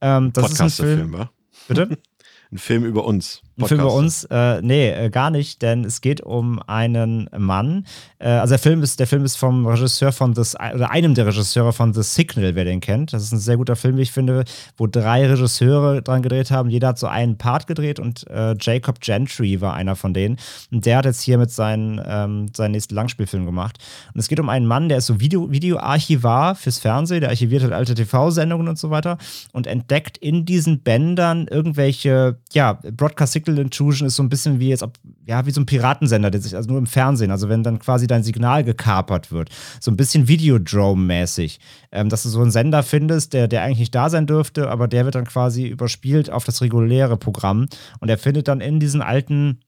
Ähm, 0.00 0.32
das 0.32 0.44
Podcast 0.44 0.78
ist 0.78 0.80
ein 0.80 0.86
Film. 0.86 1.10
Film 1.10 1.28
Bitte? 1.68 1.98
ein 2.52 2.58
Film 2.58 2.84
über 2.84 3.04
uns. 3.04 3.42
Ein 3.58 3.66
Film 3.66 3.80
über 3.80 3.92
uns? 3.92 4.24
Äh, 4.30 4.62
nee, 4.62 4.90
äh, 4.90 5.10
gar 5.10 5.30
nicht, 5.30 5.60
denn 5.60 5.84
es 5.84 6.00
geht 6.00 6.22
um 6.22 6.60
einen 6.66 7.28
Mann. 7.36 7.86
Äh, 8.18 8.28
also 8.28 8.52
der 8.52 8.58
Film 8.58 8.82
ist, 8.82 8.98
der 8.98 9.06
Film 9.06 9.24
ist 9.24 9.36
vom 9.36 9.66
Regisseur 9.66 10.12
von 10.12 10.34
The, 10.34 10.56
oder 10.74 10.90
einem 10.90 11.14
der 11.14 11.26
Regisseure 11.26 11.72
von 11.72 11.92
The 11.92 12.02
Signal, 12.02 12.54
wer 12.54 12.64
den 12.64 12.80
kennt. 12.80 13.12
Das 13.12 13.22
ist 13.22 13.32
ein 13.32 13.38
sehr 13.38 13.58
guter 13.58 13.76
Film, 13.76 13.98
wie 13.98 14.02
ich 14.02 14.12
finde, 14.12 14.44
wo 14.76 14.86
drei 14.86 15.26
Regisseure 15.26 16.02
dran 16.02 16.22
gedreht 16.22 16.50
haben. 16.50 16.70
Jeder 16.70 16.88
hat 16.88 16.98
so 16.98 17.08
einen 17.08 17.36
Part 17.36 17.66
gedreht 17.66 18.00
und 18.00 18.26
äh, 18.30 18.54
Jacob 18.58 19.00
Gentry 19.00 19.60
war 19.60 19.74
einer 19.74 19.96
von 19.96 20.14
denen. 20.14 20.38
Und 20.70 20.86
der 20.86 20.98
hat 20.98 21.04
jetzt 21.04 21.20
hier 21.20 21.36
mit 21.36 21.50
seinen, 21.50 22.00
ähm, 22.06 22.46
seinen 22.54 22.72
nächsten 22.72 22.94
Langspielfilm 22.94 23.44
gemacht. 23.44 23.78
Und 24.14 24.20
es 24.20 24.28
geht 24.28 24.40
um 24.40 24.48
einen 24.48 24.66
Mann, 24.66 24.88
der 24.88 24.98
ist 24.98 25.06
so 25.06 25.20
Video, 25.20 25.50
Videoarchivar 25.50 26.54
fürs 26.54 26.78
Fernsehen, 26.78 27.20
der 27.20 27.30
archiviert 27.30 27.62
halt 27.62 27.72
alte 27.74 27.94
TV-Sendungen 27.94 28.68
und 28.68 28.78
so 28.78 28.90
weiter 28.90 29.18
und 29.52 29.66
entdeckt 29.66 30.16
in 30.16 30.46
diesen 30.46 30.82
Bändern 30.82 31.48
irgendwelche, 31.48 32.38
ja, 32.52 32.78
Broadcast 32.96 33.41
Signal 33.44 33.58
Intrusion 33.58 34.06
ist 34.06 34.16
so 34.16 34.22
ein 34.22 34.28
bisschen 34.28 34.60
wie 34.60 34.68
jetzt, 34.68 34.84
ja, 35.26 35.46
wie 35.46 35.50
so 35.50 35.60
ein 35.60 35.66
Piratensender, 35.66 36.30
der 36.30 36.40
sich 36.40 36.56
also 36.56 36.70
nur 36.70 36.78
im 36.78 36.86
Fernsehen, 36.86 37.30
also 37.30 37.48
wenn 37.48 37.62
dann 37.62 37.78
quasi 37.78 38.06
dein 38.06 38.22
Signal 38.22 38.64
gekapert 38.64 39.32
wird. 39.32 39.50
So 39.80 39.90
ein 39.90 39.96
bisschen 39.96 40.28
Videodrome-mäßig. 40.28 41.58
Ähm, 41.90 42.08
dass 42.08 42.22
du 42.22 42.28
so 42.28 42.40
einen 42.40 42.50
Sender 42.50 42.82
findest, 42.82 43.32
der, 43.32 43.48
der 43.48 43.62
eigentlich 43.62 43.78
nicht 43.78 43.94
da 43.94 44.10
sein 44.10 44.26
dürfte, 44.26 44.70
aber 44.70 44.88
der 44.88 45.04
wird 45.04 45.14
dann 45.14 45.26
quasi 45.26 45.66
überspielt 45.66 46.30
auf 46.30 46.44
das 46.44 46.62
reguläre 46.62 47.16
Programm. 47.16 47.68
Und 48.00 48.08
er 48.08 48.18
findet 48.18 48.48
dann 48.48 48.60
in 48.60 48.80
diesen 48.80 49.02
alten 49.02 49.60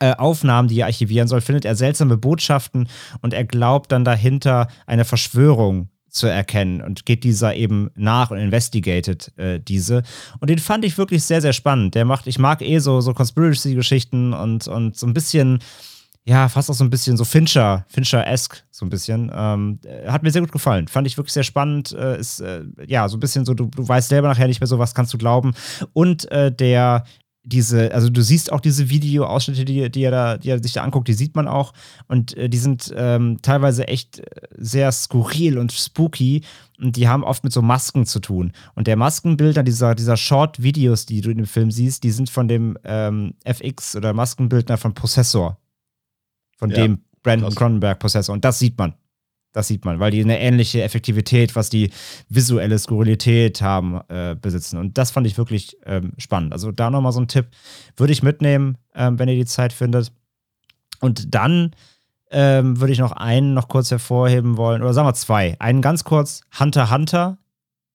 äh, 0.00 0.14
Aufnahmen, 0.14 0.68
die 0.68 0.80
er 0.80 0.86
archivieren 0.86 1.28
soll, 1.28 1.40
findet 1.40 1.64
er 1.64 1.76
seltsame 1.76 2.16
Botschaften 2.16 2.88
und 3.20 3.34
er 3.34 3.44
glaubt 3.44 3.92
dann 3.92 4.04
dahinter 4.04 4.68
eine 4.86 5.04
Verschwörung 5.04 5.88
zu 6.12 6.26
erkennen 6.26 6.82
und 6.82 7.06
geht 7.06 7.24
dieser 7.24 7.56
eben 7.56 7.90
nach 7.94 8.30
und 8.30 8.38
investigated 8.38 9.32
äh, 9.38 9.58
diese. 9.58 10.02
Und 10.40 10.50
den 10.50 10.58
fand 10.58 10.84
ich 10.84 10.96
wirklich 10.98 11.24
sehr, 11.24 11.40
sehr 11.40 11.54
spannend. 11.54 11.94
Der 11.94 12.04
macht, 12.04 12.26
ich 12.26 12.38
mag 12.38 12.60
eh 12.60 12.78
so, 12.78 13.00
so 13.00 13.14
Conspiracy-Geschichten 13.14 14.34
und, 14.34 14.68
und 14.68 14.96
so 14.96 15.06
ein 15.06 15.14
bisschen, 15.14 15.60
ja, 16.24 16.50
fast 16.50 16.70
auch 16.70 16.74
so 16.74 16.84
ein 16.84 16.90
bisschen 16.90 17.16
so 17.16 17.24
Fincher, 17.24 17.86
Fincher-esque, 17.88 18.62
so 18.70 18.84
ein 18.84 18.90
bisschen. 18.90 19.32
Ähm, 19.34 19.80
hat 20.06 20.22
mir 20.22 20.30
sehr 20.30 20.42
gut 20.42 20.52
gefallen. 20.52 20.86
Fand 20.86 21.06
ich 21.06 21.16
wirklich 21.16 21.32
sehr 21.32 21.44
spannend. 21.44 21.92
Äh, 21.92 22.20
ist, 22.20 22.40
äh, 22.40 22.62
ja, 22.86 23.08
so 23.08 23.16
ein 23.16 23.20
bisschen 23.20 23.46
so, 23.46 23.54
du, 23.54 23.70
du 23.74 23.88
weißt 23.88 24.10
selber 24.10 24.28
nachher 24.28 24.48
nicht 24.48 24.60
mehr 24.60 24.66
so, 24.68 24.78
was 24.78 24.94
kannst 24.94 25.14
du 25.14 25.18
glauben. 25.18 25.54
Und 25.94 26.30
äh, 26.30 26.52
der 26.52 27.04
diese, 27.44 27.92
also 27.92 28.08
du 28.08 28.22
siehst 28.22 28.52
auch 28.52 28.60
diese 28.60 28.88
Videoausschnitte, 28.88 29.64
die, 29.64 29.90
die, 29.90 30.02
er 30.02 30.10
da, 30.10 30.38
die 30.38 30.50
er 30.50 30.62
sich 30.62 30.72
da 30.72 30.82
anguckt, 30.82 31.08
die 31.08 31.14
sieht 31.14 31.34
man 31.34 31.48
auch. 31.48 31.72
Und 32.06 32.36
äh, 32.36 32.48
die 32.48 32.58
sind 32.58 32.92
ähm, 32.96 33.38
teilweise 33.42 33.88
echt 33.88 34.20
äh, 34.20 34.24
sehr 34.56 34.92
skurril 34.92 35.58
und 35.58 35.72
spooky. 35.72 36.44
Und 36.78 36.96
die 36.96 37.08
haben 37.08 37.24
oft 37.24 37.42
mit 37.42 37.52
so 37.52 37.60
Masken 37.60 38.06
zu 38.06 38.20
tun. 38.20 38.52
Und 38.74 38.86
der 38.86 38.96
Maskenbilder, 38.96 39.62
dieser, 39.62 39.94
dieser 39.94 40.16
Short-Videos, 40.16 41.06
die 41.06 41.20
du 41.20 41.30
in 41.30 41.38
dem 41.38 41.46
Film 41.46 41.70
siehst, 41.70 42.04
die 42.04 42.10
sind 42.10 42.30
von 42.30 42.46
dem 42.46 42.78
ähm, 42.84 43.34
FX 43.44 43.96
oder 43.96 44.12
Maskenbildner 44.12 44.78
von 44.78 44.94
Possessor. 44.94 45.58
Von 46.56 46.70
ja, 46.70 46.76
dem 46.76 47.00
Brandon 47.22 47.54
Cronenberg-Possessor. 47.54 48.32
Und 48.32 48.44
das 48.44 48.60
sieht 48.60 48.78
man. 48.78 48.94
Das 49.52 49.68
sieht 49.68 49.84
man, 49.84 50.00
weil 50.00 50.10
die 50.10 50.22
eine 50.22 50.40
ähnliche 50.40 50.82
Effektivität, 50.82 51.54
was 51.54 51.68
die 51.68 51.90
visuelle 52.28 52.78
Skurrilität 52.78 53.60
haben, 53.60 54.00
äh, 54.08 54.34
besitzen. 54.40 54.78
Und 54.78 54.96
das 54.96 55.10
fand 55.10 55.26
ich 55.26 55.36
wirklich 55.36 55.76
ähm, 55.84 56.12
spannend. 56.16 56.52
Also 56.52 56.72
da 56.72 56.90
nochmal 56.90 57.12
so 57.12 57.20
ein 57.20 57.28
Tipp, 57.28 57.48
würde 57.96 58.12
ich 58.12 58.22
mitnehmen, 58.22 58.78
ähm, 58.94 59.18
wenn 59.18 59.28
ihr 59.28 59.36
die 59.36 59.44
Zeit 59.44 59.72
findet. 59.72 60.12
Und 61.00 61.34
dann 61.34 61.72
ähm, 62.30 62.80
würde 62.80 62.92
ich 62.92 62.98
noch 62.98 63.12
einen 63.12 63.52
noch 63.52 63.68
kurz 63.68 63.90
hervorheben 63.90 64.56
wollen, 64.56 64.82
oder 64.82 64.94
sagen 64.94 65.06
wir 65.06 65.14
zwei. 65.14 65.56
Einen 65.58 65.82
ganz 65.82 66.02
kurz, 66.04 66.40
Hunter 66.58 66.90
Hunter, 66.90 67.38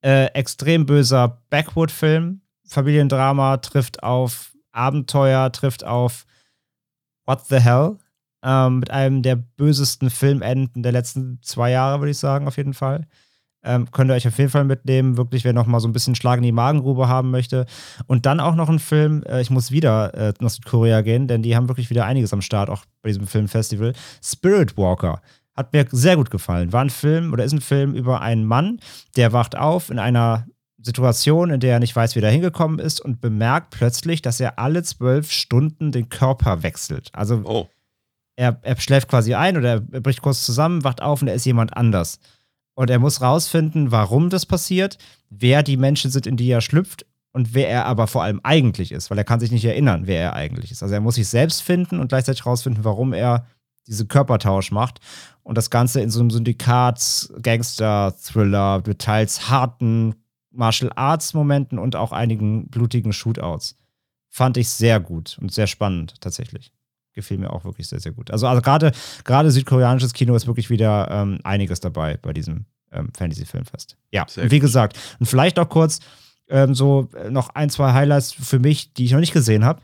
äh, 0.04 0.26
extrem 0.28 0.86
böser 0.86 1.42
Backwood-Film, 1.50 2.42
Familiendrama, 2.66 3.58
trifft 3.58 4.04
auf 4.04 4.56
Abenteuer, 4.72 5.52
trifft 5.52 5.84
auf 5.84 6.26
What 7.26 7.48
the 7.48 7.60
Hell, 7.60 7.98
ähm, 8.44 8.80
mit 8.80 8.92
einem 8.92 9.24
der 9.24 9.36
bösesten 9.36 10.10
Filmenden 10.10 10.84
der 10.84 10.92
letzten 10.92 11.40
zwei 11.42 11.72
Jahre, 11.72 12.00
würde 12.00 12.12
ich 12.12 12.18
sagen, 12.18 12.48
auf 12.48 12.58
jeden 12.58 12.74
Fall. 12.74 13.08
Ähm, 13.64 13.90
könnt 13.92 14.10
ihr 14.12 14.14
euch 14.14 14.28
auf 14.28 14.38
jeden 14.38 14.52
Fall 14.52 14.64
mitnehmen, 14.64 15.18
wirklich, 15.18 15.44
wer 15.44 15.52
noch 15.52 15.66
mal 15.66 15.80
so 15.80 15.88
ein 15.88 15.94
bisschen 15.94 16.16
Schlag 16.16 16.38
in 16.38 16.44
die 16.44 16.52
Magengrube 16.52 17.08
haben 17.08 17.32
möchte. 17.32 17.66
Und 18.06 18.26
dann 18.26 18.40
auch 18.40 18.56
noch 18.56 18.70
ein 18.70 18.80
Film, 18.80 19.24
äh, 19.24 19.42
ich 19.42 19.50
muss 19.50 19.72
wieder 19.72 20.14
äh, 20.14 20.34
nach 20.40 20.52
Südkorea 20.52 21.02
gehen, 21.02 21.28
denn 21.28 21.42
die 21.42 21.56
haben 21.56 21.68
wirklich 21.68 21.90
wieder 21.90 22.06
einiges 22.06 22.32
am 22.34 22.42
Start, 22.42 22.70
auch 22.70 22.86
bei 23.02 23.10
diesem 23.10 23.28
Filmfestival. 23.28 23.94
Spirit 24.24 24.78
Walker. 24.78 25.22
Hat 25.56 25.74
mir 25.74 25.86
sehr 25.92 26.16
gut 26.16 26.30
gefallen. 26.30 26.72
War 26.72 26.82
ein 26.82 26.92
Film 26.92 27.34
oder 27.34 27.44
ist 27.44 27.52
ein 27.52 27.62
Film 27.62 27.96
über 27.96 28.22
einen 28.22 28.46
Mann, 28.46 28.80
der 29.16 29.34
wacht 29.34 29.58
auf 29.58 29.90
in 29.90 29.98
einer 29.98 30.46
Situation, 30.80 31.50
in 31.50 31.60
der 31.60 31.74
er 31.74 31.80
nicht 31.80 31.96
weiß, 31.96 32.16
wie 32.16 32.20
er 32.20 32.30
hingekommen 32.30 32.78
ist 32.78 33.02
und 33.02 33.20
bemerkt 33.20 33.72
plötzlich, 33.72 34.22
dass 34.22 34.40
er 34.40 34.60
alle 34.60 34.84
zwölf 34.84 35.32
Stunden 35.32 35.92
den 35.92 36.10
Körper 36.10 36.62
wechselt. 36.62 37.10
Also 37.14 37.42
oh 37.44 37.68
er, 38.38 38.60
er 38.62 38.80
schläft 38.80 39.10
quasi 39.10 39.34
ein 39.34 39.58
oder 39.58 39.84
er 39.92 40.02
bricht 40.02 40.22
kurz 40.22 40.46
zusammen, 40.46 40.84
wacht 40.84 41.02
auf 41.02 41.22
und 41.22 41.28
er 41.28 41.34
ist 41.34 41.46
jemand 41.46 41.76
anders. 41.76 42.20
Und 42.76 42.90
er 42.90 43.00
muss 43.00 43.22
rausfinden, 43.22 43.92
warum 43.92 44.30
das 44.30 44.46
passiert, 44.46 45.00
wer 45.30 45.64
die 45.64 45.76
Menschen 45.76 46.12
sind, 46.12 46.28
in 46.28 46.38
die 46.38 46.50
er 46.50 46.62
schlüpft 46.62 47.06
und 47.34 47.56
wer 47.56 47.68
er 47.68 47.86
aber 47.88 48.06
vor 48.06 48.24
allem 48.24 48.40
eigentlich 48.44 48.92
ist, 48.92 49.10
weil 49.10 49.18
er 49.18 49.24
kann 49.24 49.40
sich 49.40 49.52
nicht 49.52 49.66
erinnern, 49.66 50.06
wer 50.06 50.22
er 50.22 50.34
eigentlich 50.34 50.72
ist. 50.72 50.84
Also 50.84 50.94
er 50.94 51.02
muss 51.02 51.16
sich 51.16 51.28
selbst 51.28 51.64
finden 51.64 52.00
und 52.00 52.10
gleichzeitig 52.10 52.46
rausfinden, 52.46 52.84
warum 52.84 53.12
er 53.12 53.48
diese 53.88 54.06
Körpertausch 54.06 54.72
macht. 54.72 55.00
Und 55.42 55.58
das 55.58 55.72
Ganze 55.72 56.02
in 56.02 56.12
so 56.12 56.20
einem 56.20 56.30
Syndikats, 56.30 57.34
Gangster-Thriller 57.42 58.84
mit 58.86 59.00
teils 59.00 59.50
harten 59.50 60.16
Martial 60.52 60.92
Arts-Momenten 60.96 61.80
und 61.80 61.96
auch 61.96 62.12
einigen 62.12 62.68
blutigen 62.70 63.14
Shootouts. 63.14 63.76
Fand 64.30 64.58
ich 64.58 64.70
sehr 64.70 65.00
gut 65.00 65.38
und 65.42 65.52
sehr 65.52 65.68
spannend 65.68 66.22
tatsächlich 66.22 66.72
gefiel 67.18 67.38
mir 67.38 67.52
auch 67.52 67.66
wirklich 67.66 67.88
sehr, 67.88 68.00
sehr 68.00 68.14
gut. 68.14 68.32
Also, 68.32 68.48
also 68.48 68.62
gerade, 68.62 68.94
gerade 69.26 69.52
südkoreanisches 69.52 70.14
Kino 70.14 70.34
ist 70.36 70.48
wirklich 70.48 70.70
wieder 70.70 71.10
ähm, 71.12 71.40
einiges 71.44 71.82
dabei 71.82 72.18
bei 72.22 72.32
diesem 72.32 72.66
ähm, 72.92 73.10
Fantasy-Filmfest. 73.18 73.98
Ja, 74.12 74.26
und 74.38 74.52
wie 74.52 74.60
gesagt, 74.60 74.98
und 75.20 75.26
vielleicht 75.26 75.60
auch 75.60 75.68
kurz 75.68 76.00
ähm, 76.48 76.74
so 76.74 77.10
äh, 77.16 77.30
noch 77.30 77.50
ein, 77.50 77.70
zwei 77.70 77.92
Highlights 77.92 78.32
für 78.32 78.60
mich, 78.60 78.94
die 78.94 79.06
ich 79.06 79.12
noch 79.12 79.20
nicht 79.20 79.34
gesehen 79.34 79.66
habe, 79.66 79.82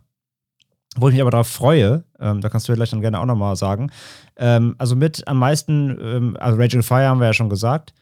wo 0.95 1.07
ich 1.07 1.13
mich 1.13 1.21
aber 1.21 1.31
darauf 1.31 1.47
freue. 1.47 2.03
Ähm, 2.19 2.39
da 2.39 2.49
kannst 2.49 2.67
du 2.67 2.71
ja 2.71 2.75
gleich 2.75 2.91
dann 2.91 3.01
gerne 3.01 3.19
auch 3.19 3.25
nochmal 3.25 3.55
sagen. 3.55 3.91
Ähm, 4.37 4.75
also 4.77 4.95
mit 4.95 5.27
am 5.27 5.39
meisten, 5.39 5.97
ähm, 5.99 6.37
also 6.39 6.57
Raging 6.57 6.83
Fire 6.83 7.07
haben 7.07 7.19
wir 7.19 7.27
ja 7.27 7.33
schon 7.33 7.49
gesagt. 7.49 7.93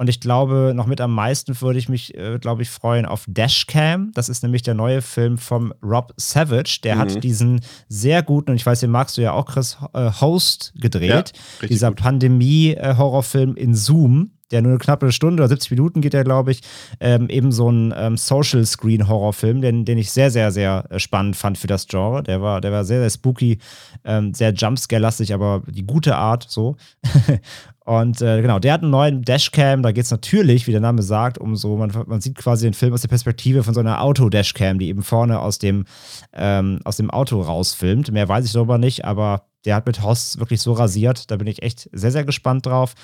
Und 0.00 0.08
ich 0.08 0.18
glaube, 0.18 0.72
noch 0.74 0.86
mit 0.86 1.02
am 1.02 1.14
meisten 1.14 1.60
würde 1.60 1.78
ich 1.78 1.90
mich, 1.90 2.16
äh, 2.16 2.38
glaube 2.38 2.62
ich, 2.62 2.70
freuen 2.70 3.04
auf 3.04 3.26
Dashcam. 3.28 4.12
Das 4.14 4.30
ist 4.30 4.42
nämlich 4.42 4.62
der 4.62 4.72
neue 4.72 5.02
Film 5.02 5.36
von 5.36 5.74
Rob 5.82 6.14
Savage. 6.16 6.78
Der 6.82 6.94
mhm. 6.94 7.00
hat 7.00 7.22
diesen 7.22 7.60
sehr 7.86 8.22
guten, 8.22 8.52
und 8.52 8.56
ich 8.56 8.64
weiß, 8.64 8.80
den 8.80 8.90
magst 8.90 9.18
du 9.18 9.20
ja 9.20 9.32
auch, 9.32 9.44
Chris, 9.44 9.76
äh, 9.92 10.10
Host 10.22 10.72
gedreht. 10.80 11.32
Ja, 11.60 11.68
Dieser 11.68 11.90
Pandemie-Horrorfilm 11.90 13.56
in 13.56 13.74
Zoom. 13.74 14.30
der 14.52 14.62
nur 14.62 14.72
eine 14.72 14.78
knappe 14.78 15.12
Stunde 15.12 15.42
oder 15.42 15.48
70 15.48 15.72
Minuten 15.72 16.00
geht 16.00 16.14
der, 16.14 16.24
glaube 16.24 16.50
ich, 16.52 16.62
ähm, 16.98 17.28
eben 17.28 17.52
so 17.52 17.70
ein 17.70 17.92
ähm, 17.94 18.16
Social 18.16 18.64
Screen 18.64 19.06
Horrorfilm, 19.06 19.60
den, 19.60 19.84
den 19.84 19.98
ich 19.98 20.10
sehr, 20.10 20.30
sehr, 20.30 20.50
sehr 20.50 20.86
äh, 20.88 20.98
spannend 20.98 21.36
fand 21.36 21.58
für 21.58 21.66
das 21.66 21.86
Genre. 21.86 22.22
Der 22.22 22.40
war, 22.40 22.62
der 22.62 22.72
war 22.72 22.86
sehr, 22.86 23.00
sehr 23.00 23.10
spooky, 23.10 23.58
ähm, 24.04 24.32
sehr 24.32 24.54
Jumpscare-lastig, 24.54 25.34
aber 25.34 25.62
die 25.68 25.86
gute 25.86 26.16
Art 26.16 26.46
so. 26.48 26.76
Und 27.84 28.20
äh, 28.20 28.42
genau, 28.42 28.58
der 28.58 28.74
hat 28.74 28.82
einen 28.82 28.90
neuen 28.90 29.22
Dashcam. 29.22 29.82
Da 29.82 29.92
geht 29.92 30.04
es 30.04 30.10
natürlich, 30.10 30.66
wie 30.66 30.72
der 30.72 30.80
Name 30.80 31.02
sagt, 31.02 31.38
um 31.38 31.56
so, 31.56 31.76
man, 31.76 31.90
man 32.06 32.20
sieht 32.20 32.36
quasi 32.36 32.66
den 32.66 32.74
Film 32.74 32.92
aus 32.92 33.00
der 33.00 33.08
Perspektive 33.08 33.62
von 33.62 33.74
so 33.74 33.80
einer 33.80 34.02
Auto-Dashcam, 34.02 34.78
die 34.78 34.88
eben 34.88 35.02
vorne 35.02 35.40
aus 35.40 35.58
dem, 35.58 35.86
ähm, 36.32 36.80
aus 36.84 36.98
dem 36.98 37.10
Auto 37.10 37.40
rausfilmt. 37.40 38.12
Mehr 38.12 38.28
weiß 38.28 38.44
ich 38.44 38.52
darüber 38.52 38.78
nicht, 38.78 39.04
aber 39.04 39.46
der 39.64 39.76
hat 39.76 39.86
mit 39.86 40.02
Hosts 40.02 40.38
wirklich 40.38 40.60
so 40.60 40.72
rasiert. 40.72 41.30
Da 41.30 41.36
bin 41.36 41.46
ich 41.46 41.62
echt 41.62 41.88
sehr, 41.92 42.12
sehr 42.12 42.24
gespannt 42.24 42.66
drauf. 42.66 42.94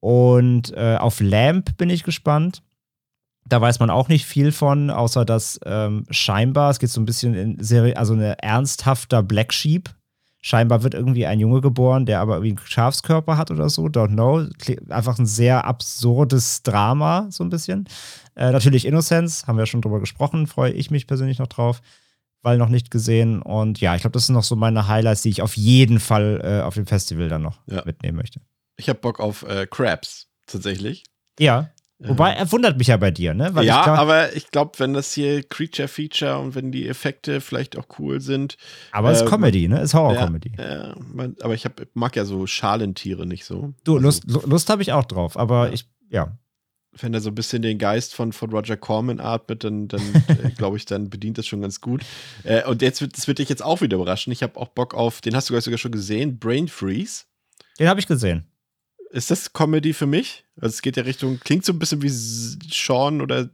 Und 0.00 0.72
äh, 0.74 0.96
auf 0.98 1.20
Lamp 1.20 1.76
bin 1.76 1.90
ich 1.90 2.02
gespannt. 2.02 2.62
Da 3.46 3.60
weiß 3.60 3.78
man 3.80 3.90
auch 3.90 4.08
nicht 4.08 4.26
viel 4.26 4.52
von, 4.52 4.90
außer 4.90 5.24
dass 5.24 5.58
ähm, 5.64 6.04
scheinbar, 6.10 6.70
es 6.70 6.78
geht 6.78 6.90
so 6.90 7.00
ein 7.00 7.06
bisschen 7.06 7.34
in 7.34 7.62
Serie, 7.62 7.96
also 7.96 8.12
eine 8.12 8.38
ernsthafter 8.42 9.22
Black 9.22 9.54
Sheep. 9.54 9.90
Scheinbar 10.48 10.82
wird 10.82 10.94
irgendwie 10.94 11.26
ein 11.26 11.40
Junge 11.40 11.60
geboren, 11.60 12.06
der 12.06 12.20
aber 12.20 12.36
irgendwie 12.36 12.56
einen 12.56 12.66
Schafskörper 12.66 13.36
hat 13.36 13.50
oder 13.50 13.68
so, 13.68 13.84
don't 13.84 14.14
know. 14.14 14.46
Einfach 14.88 15.18
ein 15.18 15.26
sehr 15.26 15.66
absurdes 15.66 16.62
Drama, 16.62 17.26
so 17.28 17.44
ein 17.44 17.50
bisschen. 17.50 17.86
Äh, 18.34 18.50
natürlich 18.50 18.86
Innocence, 18.86 19.46
haben 19.46 19.58
wir 19.58 19.66
schon 19.66 19.82
drüber 19.82 20.00
gesprochen, 20.00 20.46
freue 20.46 20.72
ich 20.72 20.90
mich 20.90 21.06
persönlich 21.06 21.38
noch 21.38 21.48
drauf, 21.48 21.82
weil 22.40 22.56
noch 22.56 22.70
nicht 22.70 22.90
gesehen. 22.90 23.42
Und 23.42 23.82
ja, 23.82 23.94
ich 23.94 24.00
glaube, 24.00 24.14
das 24.14 24.24
sind 24.24 24.36
noch 24.36 24.42
so 24.42 24.56
meine 24.56 24.88
Highlights, 24.88 25.20
die 25.20 25.28
ich 25.28 25.42
auf 25.42 25.54
jeden 25.54 26.00
Fall 26.00 26.40
äh, 26.42 26.62
auf 26.62 26.72
dem 26.72 26.86
Festival 26.86 27.28
dann 27.28 27.42
noch 27.42 27.58
ja. 27.66 27.82
mitnehmen 27.84 28.16
möchte. 28.16 28.40
Ich 28.78 28.88
habe 28.88 29.00
Bock 29.00 29.20
auf 29.20 29.42
äh, 29.42 29.66
Crabs, 29.66 30.28
tatsächlich. 30.46 31.04
Ja. 31.38 31.68
Wobei, 32.00 32.32
er 32.32 32.50
wundert 32.52 32.78
mich 32.78 32.86
ja 32.86 32.96
bei 32.96 33.10
dir, 33.10 33.34
ne? 33.34 33.54
Weil 33.54 33.66
ja, 33.66 33.78
ich 33.78 33.84
glaub, 33.84 33.98
aber 33.98 34.36
ich 34.36 34.50
glaube, 34.52 34.78
wenn 34.78 34.94
das 34.94 35.12
hier 35.12 35.42
Creature-Feature 35.42 36.38
und 36.38 36.54
wenn 36.54 36.70
die 36.70 36.86
Effekte 36.86 37.40
vielleicht 37.40 37.76
auch 37.76 37.86
cool 37.98 38.20
sind. 38.20 38.56
Aber 38.92 39.10
es 39.10 39.20
äh, 39.20 39.24
ist 39.24 39.30
Comedy, 39.30 39.66
ne? 39.66 39.78
Es 39.78 39.90
ist 39.90 39.94
Horror-Comedy. 39.94 40.52
Ja, 40.58 40.88
ja, 40.88 40.94
aber 41.40 41.54
ich 41.54 41.64
hab, 41.64 41.80
mag 41.94 42.14
ja 42.14 42.24
so 42.24 42.46
Schalentiere 42.46 43.26
nicht 43.26 43.44
so. 43.44 43.74
Du, 43.82 43.96
also, 43.96 44.06
Lust, 44.06 44.24
Lust 44.46 44.70
habe 44.70 44.82
ich 44.82 44.92
auch 44.92 45.04
drauf, 45.04 45.36
aber 45.36 45.66
ja. 45.66 45.72
ich, 45.74 45.88
ja. 46.08 46.38
Wenn 47.00 47.14
er 47.14 47.20
so 47.20 47.30
ein 47.30 47.34
bisschen 47.34 47.62
den 47.62 47.78
Geist 47.78 48.14
von, 48.14 48.32
von 48.32 48.50
Roger 48.50 48.76
Corman 48.76 49.18
atmet, 49.18 49.64
dann, 49.64 49.88
dann 49.88 50.00
äh, 50.28 50.50
glaube 50.56 50.76
ich, 50.76 50.84
dann 50.84 51.10
bedient 51.10 51.38
das 51.38 51.48
schon 51.48 51.60
ganz 51.60 51.80
gut. 51.80 52.02
Äh, 52.44 52.64
und 52.64 52.80
jetzt 52.80 53.00
wird, 53.00 53.16
das 53.16 53.26
wird 53.26 53.40
dich 53.40 53.48
jetzt 53.48 53.62
auch 53.62 53.80
wieder 53.80 53.96
überraschen. 53.96 54.32
Ich 54.32 54.44
habe 54.44 54.56
auch 54.56 54.68
Bock 54.68 54.94
auf, 54.94 55.20
den 55.20 55.34
hast 55.34 55.50
du 55.50 55.60
sogar 55.60 55.78
schon 55.78 55.92
gesehen, 55.92 56.38
Brain 56.38 56.68
Freeze. 56.68 57.24
Den 57.80 57.88
habe 57.88 57.98
ich 57.98 58.06
gesehen. 58.06 58.47
Ist 59.10 59.30
das 59.30 59.52
Comedy 59.52 59.94
für 59.94 60.06
mich? 60.06 60.44
Also 60.60 60.74
es 60.74 60.82
geht 60.82 60.96
ja 60.96 61.02
Richtung, 61.02 61.38
klingt 61.40 61.64
so 61.64 61.72
ein 61.72 61.78
bisschen 61.78 62.02
wie 62.02 62.10
Sean 62.10 63.20
oder 63.20 63.40
äh, 63.40 63.48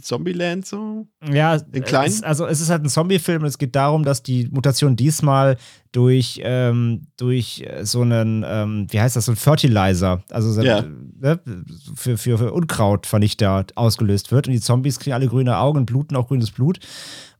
Zombieland 0.00 0.66
so. 0.66 1.06
Ja, 1.30 1.56
in 1.72 1.84
klein. 1.84 2.08
Es, 2.08 2.22
also 2.22 2.46
es 2.46 2.60
ist 2.60 2.70
halt 2.70 2.82
ein 2.82 2.88
Zombie-Film 2.88 3.42
und 3.42 3.48
es 3.48 3.58
geht 3.58 3.76
darum, 3.76 4.04
dass 4.04 4.22
die 4.22 4.48
Mutation 4.50 4.96
diesmal 4.96 5.58
durch, 5.92 6.40
ähm, 6.42 7.06
durch 7.18 7.64
so 7.82 8.02
einen, 8.02 8.44
ähm, 8.46 8.86
wie 8.90 9.00
heißt 9.00 9.16
das, 9.16 9.26
so 9.26 9.32
ein 9.32 9.36
Fertilizer, 9.36 10.22
also 10.30 10.60
ja. 10.62 10.82
ne, 10.82 11.40
für, 11.94 12.16
für, 12.16 12.38
für 12.38 12.52
Unkrautvernichter 12.52 13.66
ausgelöst 13.74 14.32
wird. 14.32 14.48
Und 14.48 14.54
die 14.54 14.60
Zombies 14.60 14.98
kriegen 14.98 15.14
alle 15.14 15.28
grüne 15.28 15.58
Augen, 15.58 15.86
bluten 15.86 16.16
auch 16.16 16.28
grünes 16.28 16.50
Blut. 16.50 16.80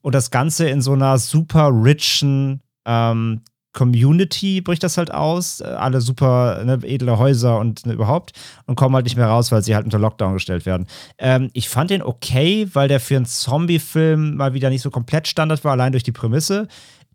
Und 0.02 0.14
das 0.14 0.30
Ganze 0.30 0.68
in 0.68 0.82
so 0.82 0.92
einer 0.92 1.18
super 1.18 1.70
richen 1.72 2.60
ähm, 2.84 3.40
Community 3.76 4.62
bricht 4.62 4.82
das 4.82 4.96
halt 4.96 5.12
aus, 5.12 5.60
äh, 5.60 5.64
alle 5.64 6.00
super 6.00 6.64
ne, 6.64 6.80
edle 6.82 7.18
Häuser 7.18 7.58
und 7.58 7.84
ne, 7.84 7.92
überhaupt 7.92 8.32
und 8.64 8.74
kommen 8.74 8.94
halt 8.94 9.04
nicht 9.04 9.16
mehr 9.16 9.26
raus, 9.26 9.52
weil 9.52 9.62
sie 9.62 9.74
halt 9.74 9.84
unter 9.84 9.98
Lockdown 9.98 10.32
gestellt 10.32 10.64
werden. 10.64 10.86
Ähm, 11.18 11.50
ich 11.52 11.68
fand 11.68 11.90
den 11.90 12.02
okay, 12.02 12.68
weil 12.72 12.88
der 12.88 13.00
für 13.00 13.16
einen 13.16 13.26
Zombie-Film 13.26 14.36
mal 14.36 14.54
wieder 14.54 14.70
nicht 14.70 14.80
so 14.80 14.90
komplett 14.90 15.28
Standard 15.28 15.62
war, 15.62 15.72
allein 15.72 15.92
durch 15.92 16.02
die 16.02 16.12
Prämisse. 16.12 16.68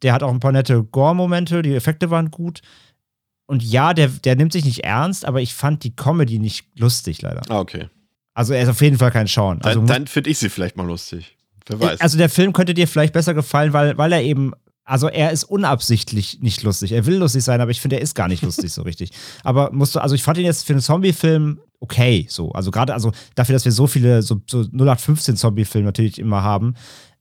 Der 0.03 0.13
hat 0.13 0.21
auch 0.21 0.31
ein 0.31 0.39
paar 0.39 0.51
nette 0.51 0.83
Gore-Momente, 0.83 1.63
die 1.63 1.73
Effekte 1.73 2.11
waren 2.11 2.29
gut. 2.29 2.61
Und 3.47 3.63
ja, 3.63 3.95
der, 3.95 4.07
der 4.07 4.35
nimmt 4.35 4.53
sich 4.53 4.63
nicht 4.63 4.83
ernst, 4.83 5.25
aber 5.25 5.41
ich 5.41 5.55
fand 5.55 5.83
die 5.83 5.95
Comedy 5.95 6.37
nicht 6.37 6.67
lustig, 6.77 7.23
leider. 7.23 7.41
Ah, 7.49 7.59
okay. 7.59 7.89
Also 8.35 8.53
er 8.53 8.61
ist 8.61 8.69
auf 8.69 8.81
jeden 8.81 8.99
Fall 8.99 9.11
kein 9.11 9.27
Schauen. 9.27 9.61
Also, 9.63 9.79
dann, 9.79 9.87
dann 9.87 10.07
finde 10.07 10.29
ich 10.29 10.37
sie 10.37 10.49
vielleicht 10.49 10.77
mal 10.77 10.85
lustig. 10.85 11.37
Wer 11.65 11.79
weiß. 11.79 12.01
Also 12.01 12.19
der 12.19 12.29
Film 12.29 12.53
könnte 12.53 12.75
dir 12.75 12.87
vielleicht 12.87 13.13
besser 13.13 13.33
gefallen, 13.33 13.73
weil, 13.73 13.97
weil 13.97 14.13
er 14.13 14.21
eben 14.21 14.53
also 14.91 15.07
er 15.07 15.31
ist 15.31 15.45
unabsichtlich 15.45 16.41
nicht 16.41 16.63
lustig. 16.63 16.91
Er 16.91 17.05
will 17.05 17.15
lustig 17.15 17.45
sein, 17.45 17.61
aber 17.61 17.71
ich 17.71 17.79
finde, 17.79 17.95
er 17.95 18.01
ist 18.01 18.13
gar 18.13 18.27
nicht 18.27 18.43
lustig 18.43 18.73
so 18.73 18.81
richtig. 18.81 19.11
Aber 19.43 19.71
musst 19.71 19.95
du, 19.95 19.99
also 19.99 20.15
ich 20.15 20.21
fand 20.21 20.37
ihn 20.37 20.43
jetzt 20.43 20.67
für 20.67 20.73
einen 20.73 20.81
Zombie-Film 20.81 21.61
okay, 21.79 22.27
so. 22.29 22.51
Also 22.51 22.71
gerade, 22.71 22.93
also 22.93 23.13
dafür, 23.35 23.53
dass 23.53 23.63
wir 23.63 23.71
so 23.71 23.87
viele, 23.87 24.21
so, 24.21 24.41
so 24.47 24.63
0815 24.63 25.37
Zombie-Filme 25.37 25.85
natürlich 25.85 26.19
immer 26.19 26.43
haben, 26.43 26.75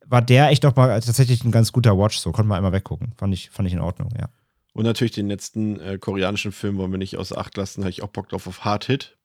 war 0.05 0.21
der 0.21 0.49
echt 0.49 0.65
doch 0.65 0.75
mal 0.75 1.01
tatsächlich 1.01 1.45
ein 1.45 1.53
ganz 1.53 1.71
guter 1.71 1.97
Watch, 1.97 2.19
so. 2.19 2.33
Konnte 2.33 2.49
man 2.49 2.57
einmal 2.57 2.73
weggucken. 2.73 3.13
Fand 3.17 3.33
ich, 3.35 3.51
fand 3.51 3.69
ich 3.69 3.75
in 3.75 3.81
Ordnung, 3.81 4.09
ja. 4.19 4.29
Und 4.73 4.85
natürlich 4.85 5.13
den 5.13 5.29
letzten 5.29 5.79
äh, 5.79 5.99
koreanischen 5.99 6.51
Film 6.51 6.77
wollen 6.77 6.91
wir 6.91 6.99
nicht 6.99 7.19
außer 7.19 7.39
Acht 7.39 7.57
lassen, 7.57 7.83
habe 7.83 7.91
ich 7.91 8.03
auch 8.03 8.09
Bock 8.09 8.29
drauf 8.29 8.49
auf 8.49 8.65
Hard 8.65 8.87
Hit. 8.87 9.17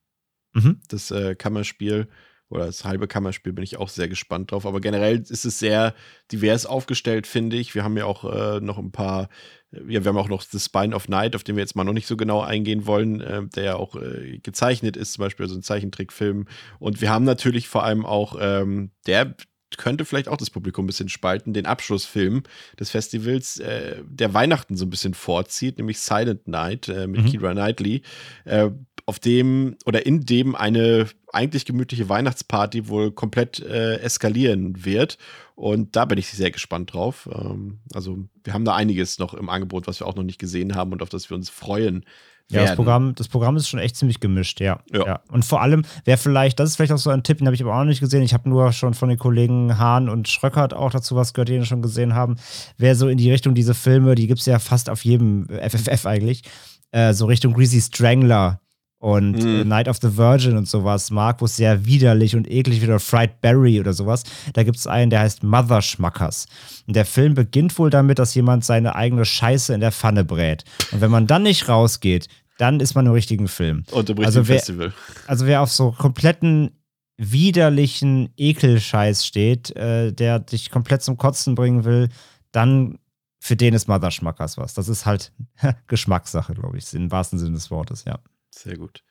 Mhm. 0.53 0.81
Das 0.87 1.09
äh, 1.09 1.33
Kammerspiel 1.33 2.07
oder 2.49 2.67
das 2.67 2.85
halbe 2.85 3.07
Kammerspiel 3.07 3.53
bin 3.53 3.63
ich 3.63 3.77
auch 3.77 3.89
sehr 3.89 4.07
gespannt 4.07 4.51
drauf. 4.51 4.65
Aber 4.65 4.79
generell 4.79 5.19
ist 5.27 5.45
es 5.45 5.59
sehr 5.59 5.95
divers 6.31 6.65
aufgestellt, 6.65 7.27
finde 7.27 7.57
ich. 7.57 7.75
Wir 7.75 7.83
haben 7.83 7.97
ja 7.97 8.05
auch 8.05 8.23
äh, 8.23 8.59
noch 8.59 8.77
ein 8.77 8.91
paar, 8.91 9.29
äh, 9.71 9.79
ja, 9.91 10.03
wir 10.03 10.09
haben 10.09 10.17
auch 10.17 10.29
noch 10.29 10.41
The 10.41 10.59
Spine 10.59 10.95
of 10.95 11.09
Night, 11.09 11.35
auf 11.35 11.43
den 11.43 11.55
wir 11.55 11.63
jetzt 11.63 11.75
mal 11.75 11.83
noch 11.83 11.93
nicht 11.93 12.07
so 12.07 12.17
genau 12.17 12.41
eingehen 12.41 12.85
wollen, 12.85 13.21
äh, 13.21 13.45
der 13.47 13.63
ja 13.63 13.75
auch 13.75 13.95
äh, 13.95 14.39
gezeichnet 14.39 14.95
ist, 14.95 15.13
zum 15.13 15.23
Beispiel 15.23 15.47
so 15.47 15.55
ein 15.55 15.63
Zeichentrickfilm. 15.63 16.47
Und 16.79 17.01
wir 17.01 17.09
haben 17.09 17.25
natürlich 17.25 17.67
vor 17.67 17.83
allem 17.83 18.05
auch, 18.05 18.37
ähm, 18.39 18.91
der 19.07 19.35
könnte 19.77 20.05
vielleicht 20.05 20.27
auch 20.27 20.37
das 20.37 20.49
Publikum 20.49 20.85
ein 20.85 20.87
bisschen 20.87 21.09
spalten, 21.09 21.53
den 21.53 21.65
Abschlussfilm 21.65 22.43
des 22.79 22.89
Festivals, 22.91 23.59
äh, 23.59 23.97
der 24.05 24.33
Weihnachten 24.33 24.77
so 24.77 24.85
ein 24.85 24.89
bisschen 24.89 25.13
vorzieht, 25.13 25.77
nämlich 25.77 25.99
Silent 25.99 26.47
Night 26.47 26.87
äh, 26.87 27.07
mit 27.07 27.23
mhm. 27.23 27.25
Kira 27.25 27.51
Knightley, 27.51 28.01
äh, 28.45 28.69
auf 29.05 29.19
dem 29.19 29.77
oder 29.85 30.05
in 30.05 30.25
dem 30.25 30.55
eine 30.55 31.07
eigentlich 31.31 31.65
gemütliche 31.65 32.09
Weihnachtsparty 32.09 32.87
wohl 32.87 33.11
komplett 33.11 33.59
äh, 33.59 33.97
eskalieren 33.97 34.85
wird. 34.85 35.17
Und 35.55 35.95
da 35.95 36.05
bin 36.05 36.17
ich 36.17 36.27
sehr 36.27 36.51
gespannt 36.51 36.93
drauf. 36.93 37.29
Ähm, 37.31 37.79
also 37.93 38.17
wir 38.43 38.53
haben 38.53 38.65
da 38.65 38.75
einiges 38.75 39.19
noch 39.19 39.33
im 39.33 39.49
Angebot, 39.49 39.87
was 39.87 39.99
wir 39.99 40.07
auch 40.07 40.15
noch 40.15 40.23
nicht 40.23 40.39
gesehen 40.39 40.75
haben 40.75 40.91
und 40.91 41.01
auf 41.01 41.09
das 41.09 41.29
wir 41.29 41.35
uns 41.35 41.49
freuen 41.49 42.05
ja, 42.51 42.61
das 42.61 42.75
Programm, 42.75 43.15
das 43.15 43.27
Programm 43.27 43.55
ist 43.57 43.67
schon 43.67 43.79
echt 43.79 43.95
ziemlich 43.95 44.19
gemischt, 44.19 44.61
ja. 44.61 44.79
ja. 44.91 45.05
ja. 45.05 45.19
Und 45.31 45.45
vor 45.45 45.61
allem, 45.61 45.83
wer 46.03 46.17
vielleicht, 46.17 46.59
das 46.59 46.69
ist 46.69 46.75
vielleicht 46.75 46.91
auch 46.91 46.99
so 46.99 47.09
ein 47.09 47.23
Tipp, 47.23 47.39
den 47.39 47.47
habe 47.47 47.55
ich 47.55 47.61
aber 47.61 47.73
auch 47.73 47.79
noch 47.79 47.85
nicht 47.85 48.01
gesehen. 48.01 48.21
Ich 48.21 48.33
habe 48.33 48.47
nur 48.47 48.71
schon 48.71 48.93
von 48.93 49.09
den 49.09 49.17
Kollegen 49.17 49.79
Hahn 49.79 50.09
und 50.09 50.27
Schröckert 50.27 50.73
auch 50.73 50.91
dazu 50.91 51.15
was 51.15 51.33
gehört, 51.33 51.49
die 51.49 51.55
ihn 51.55 51.65
schon 51.65 51.81
gesehen 51.81 52.13
haben. 52.13 52.35
Wer 52.77 52.95
so 52.95 53.07
in 53.07 53.17
die 53.17 53.31
Richtung 53.31 53.55
diese 53.55 53.73
Filme, 53.73 54.13
die 54.13 54.27
gibt 54.27 54.41
es 54.41 54.45
ja 54.45 54.59
fast 54.59 54.89
auf 54.89 55.03
jedem 55.03 55.47
FFF 55.47 56.05
eigentlich, 56.05 56.43
äh, 56.91 57.13
so 57.13 57.25
Richtung 57.25 57.53
Greasy 57.53 57.81
Strangler 57.81 58.59
und 59.05 59.33
mm. 59.33 59.67
Night 59.67 59.87
of 59.87 59.99
the 60.01 60.17
Virgin 60.17 60.57
und 60.57 60.67
sowas 60.67 61.11
mag, 61.11 61.39
wo 61.39 61.45
es 61.45 61.55
sehr 61.55 61.85
widerlich 61.85 62.35
und 62.35 62.49
eklig 62.49 62.81
wird, 62.81 62.89
oder 62.89 62.99
Fried 62.99 63.39
Berry 63.39 63.79
oder 63.79 63.93
sowas. 63.93 64.23
Da 64.53 64.63
gibt 64.63 64.77
es 64.77 64.87
einen, 64.87 65.11
der 65.11 65.19
heißt 65.19 65.43
Mother 65.43 65.83
Schmackers. 65.83 66.47
Und 66.87 66.95
der 66.95 67.05
Film 67.05 67.35
beginnt 67.35 67.77
wohl 67.77 67.91
damit, 67.91 68.17
dass 68.17 68.33
jemand 68.33 68.65
seine 68.65 68.95
eigene 68.95 69.23
Scheiße 69.23 69.75
in 69.75 69.79
der 69.79 69.91
Pfanne 69.91 70.25
brät. 70.25 70.63
Und 70.91 71.01
wenn 71.01 71.11
man 71.11 71.27
dann 71.27 71.43
nicht 71.43 71.69
rausgeht, 71.69 72.29
dann 72.57 72.79
ist 72.79 72.95
man 72.95 73.05
im 73.05 73.11
richtigen 73.11 73.47
Film. 73.47 73.83
Und 73.91 74.09
im 74.09 74.17
richtigen 74.17 74.25
also 74.25 74.47
wer, 74.47 74.57
Festival. 74.57 74.93
Also 75.27 75.45
wer 75.45 75.61
auf 75.61 75.71
so 75.71 75.91
kompletten 75.91 76.71
widerlichen 77.17 78.33
Ekelscheiß 78.37 79.23
steht, 79.23 79.75
äh, 79.75 80.13
der 80.13 80.39
dich 80.39 80.71
komplett 80.71 81.03
zum 81.03 81.17
Kotzen 81.17 81.53
bringen 81.53 81.83
will, 81.85 82.09
dann 82.51 82.97
für 83.39 83.55
den 83.55 83.75
ist 83.75 83.87
Mother 83.87 84.09
Schmackers 84.09 84.57
was. 84.57 84.73
Das 84.73 84.89
ist 84.89 85.05
halt 85.05 85.31
Geschmackssache, 85.87 86.55
glaube 86.55 86.79
ich, 86.79 86.91
im 86.95 87.11
wahrsten 87.11 87.37
Sinne 87.37 87.53
des 87.53 87.69
Wortes, 87.69 88.03
ja. 88.05 88.17
Sehr 88.57 88.77
gut. 88.77 89.03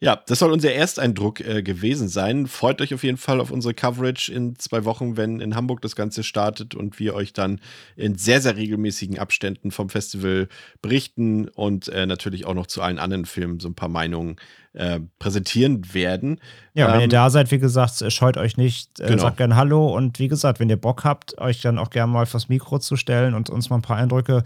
Ja, 0.00 0.22
das 0.26 0.38
soll 0.38 0.52
unser 0.52 0.72
Ersteindruck 0.72 1.40
äh, 1.40 1.60
gewesen 1.60 2.06
sein. 2.06 2.46
Freut 2.46 2.80
euch 2.80 2.94
auf 2.94 3.02
jeden 3.02 3.16
Fall 3.16 3.40
auf 3.40 3.50
unsere 3.50 3.74
Coverage 3.74 4.32
in 4.32 4.56
zwei 4.56 4.84
Wochen, 4.84 5.16
wenn 5.16 5.40
in 5.40 5.56
Hamburg 5.56 5.80
das 5.80 5.96
Ganze 5.96 6.22
startet 6.22 6.76
und 6.76 7.00
wir 7.00 7.14
euch 7.14 7.32
dann 7.32 7.60
in 7.96 8.16
sehr, 8.16 8.40
sehr 8.40 8.56
regelmäßigen 8.56 9.18
Abständen 9.18 9.72
vom 9.72 9.88
Festival 9.88 10.46
berichten 10.82 11.48
und 11.48 11.88
äh, 11.88 12.06
natürlich 12.06 12.46
auch 12.46 12.54
noch 12.54 12.68
zu 12.68 12.80
allen 12.80 13.00
anderen 13.00 13.24
Filmen 13.24 13.58
so 13.58 13.68
ein 13.68 13.74
paar 13.74 13.88
Meinungen 13.88 14.36
äh, 14.72 15.00
präsentieren 15.18 15.92
werden. 15.92 16.40
Ja, 16.74 16.86
wenn 16.86 16.94
ähm, 16.94 17.00
ihr 17.00 17.08
da 17.08 17.30
seid, 17.30 17.50
wie 17.50 17.58
gesagt, 17.58 18.04
scheut 18.12 18.36
euch 18.36 18.56
nicht, 18.56 19.00
äh, 19.00 19.08
genau. 19.08 19.22
sagt 19.22 19.38
gerne 19.38 19.56
Hallo 19.56 19.92
und 19.96 20.20
wie 20.20 20.28
gesagt, 20.28 20.60
wenn 20.60 20.70
ihr 20.70 20.76
Bock 20.76 21.02
habt, 21.02 21.36
euch 21.38 21.60
dann 21.60 21.76
auch 21.76 21.90
gerne 21.90 22.12
mal 22.12 22.26
vors 22.26 22.48
Mikro 22.48 22.78
zu 22.78 22.94
stellen 22.94 23.34
und 23.34 23.50
uns 23.50 23.68
mal 23.68 23.76
ein 23.76 23.82
paar 23.82 23.96
Eindrücke 23.96 24.44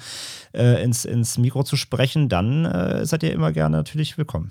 äh, 0.55 0.83
ins, 0.83 1.05
ins 1.05 1.37
Mikro 1.37 1.63
zu 1.63 1.77
sprechen, 1.77 2.31
dann 2.31 2.65
äh, 2.65 3.05
seid 3.05 3.23
ihr 3.23 3.33
immer 3.33 3.53
gerne 3.53 3.77
natürlich 3.77 4.17
willkommen. 4.17 4.51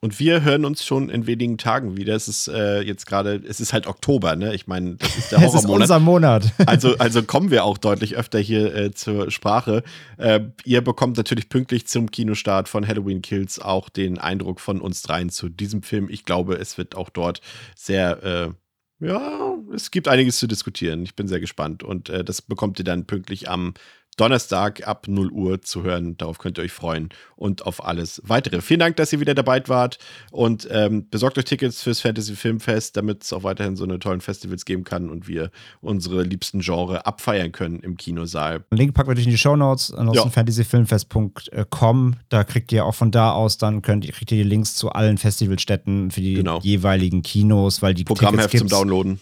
Und 0.00 0.20
wir 0.20 0.42
hören 0.42 0.64
uns 0.64 0.84
schon 0.84 1.10
in 1.10 1.26
wenigen 1.26 1.58
Tagen 1.58 1.96
wieder. 1.96 2.14
Es 2.14 2.28
ist 2.28 2.48
äh, 2.48 2.80
jetzt 2.82 3.06
gerade, 3.06 3.42
es 3.48 3.60
ist 3.60 3.72
halt 3.72 3.86
Oktober, 3.86 4.36
ne? 4.36 4.54
Ich 4.54 4.66
meine, 4.66 4.94
das 4.96 5.16
ist 5.16 5.32
der 5.32 5.38
Es 5.42 5.46
ist 5.46 5.54
Horrormonat. 5.64 5.82
unser 5.82 6.00
Monat. 6.00 6.52
Also, 6.66 6.96
also 6.98 7.22
kommen 7.22 7.50
wir 7.50 7.64
auch 7.64 7.78
deutlich 7.78 8.16
öfter 8.16 8.38
hier 8.38 8.74
äh, 8.74 8.92
zur 8.92 9.30
Sprache. 9.30 9.82
Äh, 10.18 10.40
ihr 10.64 10.82
bekommt 10.82 11.16
natürlich 11.16 11.48
pünktlich 11.48 11.86
zum 11.86 12.10
Kinostart 12.10 12.68
von 12.68 12.86
Halloween 12.86 13.22
Kills 13.22 13.58
auch 13.58 13.88
den 13.88 14.18
Eindruck 14.18 14.60
von 14.60 14.80
uns 14.80 15.02
dreien 15.02 15.30
zu 15.30 15.48
diesem 15.48 15.82
Film. 15.82 16.08
Ich 16.10 16.24
glaube, 16.24 16.54
es 16.56 16.78
wird 16.78 16.94
auch 16.94 17.08
dort 17.08 17.40
sehr, 17.74 18.22
äh, 18.22 19.06
ja, 19.06 19.54
es 19.74 19.90
gibt 19.90 20.08
einiges 20.08 20.38
zu 20.38 20.46
diskutieren. 20.46 21.02
Ich 21.02 21.16
bin 21.16 21.26
sehr 21.26 21.40
gespannt. 21.40 21.82
Und 21.82 22.08
äh, 22.08 22.22
das 22.22 22.42
bekommt 22.42 22.78
ihr 22.78 22.84
dann 22.84 23.06
pünktlich 23.06 23.48
am 23.48 23.74
Donnerstag 24.18 24.86
ab 24.86 25.06
0 25.08 25.30
Uhr 25.30 25.62
zu 25.62 25.82
hören. 25.82 26.16
Darauf 26.18 26.38
könnt 26.38 26.58
ihr 26.58 26.64
euch 26.64 26.72
freuen 26.72 27.08
und 27.36 27.64
auf 27.66 27.84
alles 27.84 28.20
weitere. 28.24 28.60
Vielen 28.60 28.80
Dank, 28.80 28.96
dass 28.96 29.12
ihr 29.12 29.20
wieder 29.20 29.34
dabei 29.34 29.62
wart 29.66 29.98
und 30.30 30.68
ähm, 30.70 31.08
besorgt 31.10 31.38
euch 31.38 31.44
Tickets 31.46 31.82
fürs 31.82 32.00
Fantasy 32.00 32.34
Filmfest, 32.36 32.96
damit 32.96 33.22
es 33.24 33.32
auch 33.32 33.42
weiterhin 33.44 33.76
so 33.76 33.84
eine 33.84 33.98
tollen 33.98 34.20
Festivals 34.20 34.64
geben 34.64 34.84
kann 34.84 35.08
und 35.08 35.26
wir 35.28 35.50
unsere 35.80 36.22
liebsten 36.22 36.60
Genre 36.60 37.06
abfeiern 37.06 37.52
können 37.52 37.80
im 37.80 37.96
Kinosaal. 37.96 38.64
Link 38.70 38.94
packen 38.94 39.08
wir 39.10 39.14
durch 39.14 39.26
in 39.26 39.32
die 39.32 39.38
Show 39.38 39.56
Notes, 39.56 39.92
ansonsten 39.92 40.28
Ja. 40.28 40.30
fantasyfilmfest.com. 40.32 42.16
Da 42.28 42.44
kriegt 42.44 42.72
ihr 42.72 42.84
auch 42.84 42.94
von 42.94 43.10
da 43.10 43.32
aus, 43.32 43.58
dann 43.58 43.82
könnt 43.82 44.04
ihr, 44.04 44.12
kriegt 44.12 44.30
ihr 44.32 44.38
die 44.42 44.48
Links 44.48 44.74
zu 44.74 44.90
allen 44.90 45.18
Festivalstätten 45.18 46.10
für 46.10 46.20
die 46.20 46.34
Genau. 46.34 46.60
jeweiligen 46.60 47.22
Kinos, 47.22 47.82
weil 47.82 47.94
die 47.94 48.04
Programmheft 48.04 48.56
zum 48.58 48.68
Downloaden. 48.68 49.20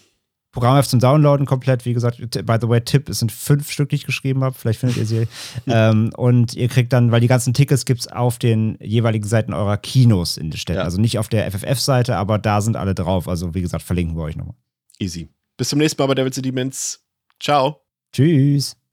Programmheft 0.51 0.89
zum 0.89 0.99
Downloaden 0.99 1.45
komplett. 1.45 1.85
Wie 1.85 1.93
gesagt, 1.93 2.19
by 2.19 2.57
the 2.59 2.69
way, 2.69 2.81
Tipp, 2.81 3.09
es 3.09 3.19
sind 3.19 3.31
fünf 3.31 3.69
Stück, 3.69 3.89
die 3.89 3.95
ich 3.95 4.05
geschrieben 4.05 4.43
habe. 4.43 4.55
Vielleicht 4.57 4.79
findet 4.79 4.97
ihr 4.97 5.05
sie. 5.05 5.27
ähm, 5.67 6.11
und 6.15 6.53
ihr 6.55 6.67
kriegt 6.67 6.93
dann, 6.93 7.11
weil 7.11 7.21
die 7.21 7.27
ganzen 7.27 7.53
Tickets 7.53 7.85
gibt 7.85 8.01
es 8.01 8.07
auf 8.07 8.39
den 8.39 8.77
jeweiligen 8.81 9.27
Seiten 9.27 9.53
eurer 9.53 9.77
Kinos 9.77 10.37
in 10.37 10.49
den 10.49 10.57
Städten. 10.57 10.79
Ja. 10.79 10.85
Also 10.85 10.99
nicht 10.99 11.19
auf 11.19 11.27
der 11.27 11.51
FFF-Seite, 11.51 12.15
aber 12.15 12.39
da 12.39 12.61
sind 12.61 12.75
alle 12.75 12.95
drauf. 12.95 13.27
Also 13.27 13.53
wie 13.53 13.61
gesagt, 13.61 13.83
verlinken 13.83 14.15
wir 14.15 14.23
euch 14.23 14.35
nochmal. 14.35 14.55
Easy. 14.99 15.29
Bis 15.57 15.69
zum 15.69 15.79
nächsten 15.79 16.01
Mal 16.01 16.07
bei 16.07 16.15
Devils 16.15 16.37
and 16.37 16.45
Demons. 16.45 17.03
Ciao. 17.39 17.81
Tschüss. 18.13 18.77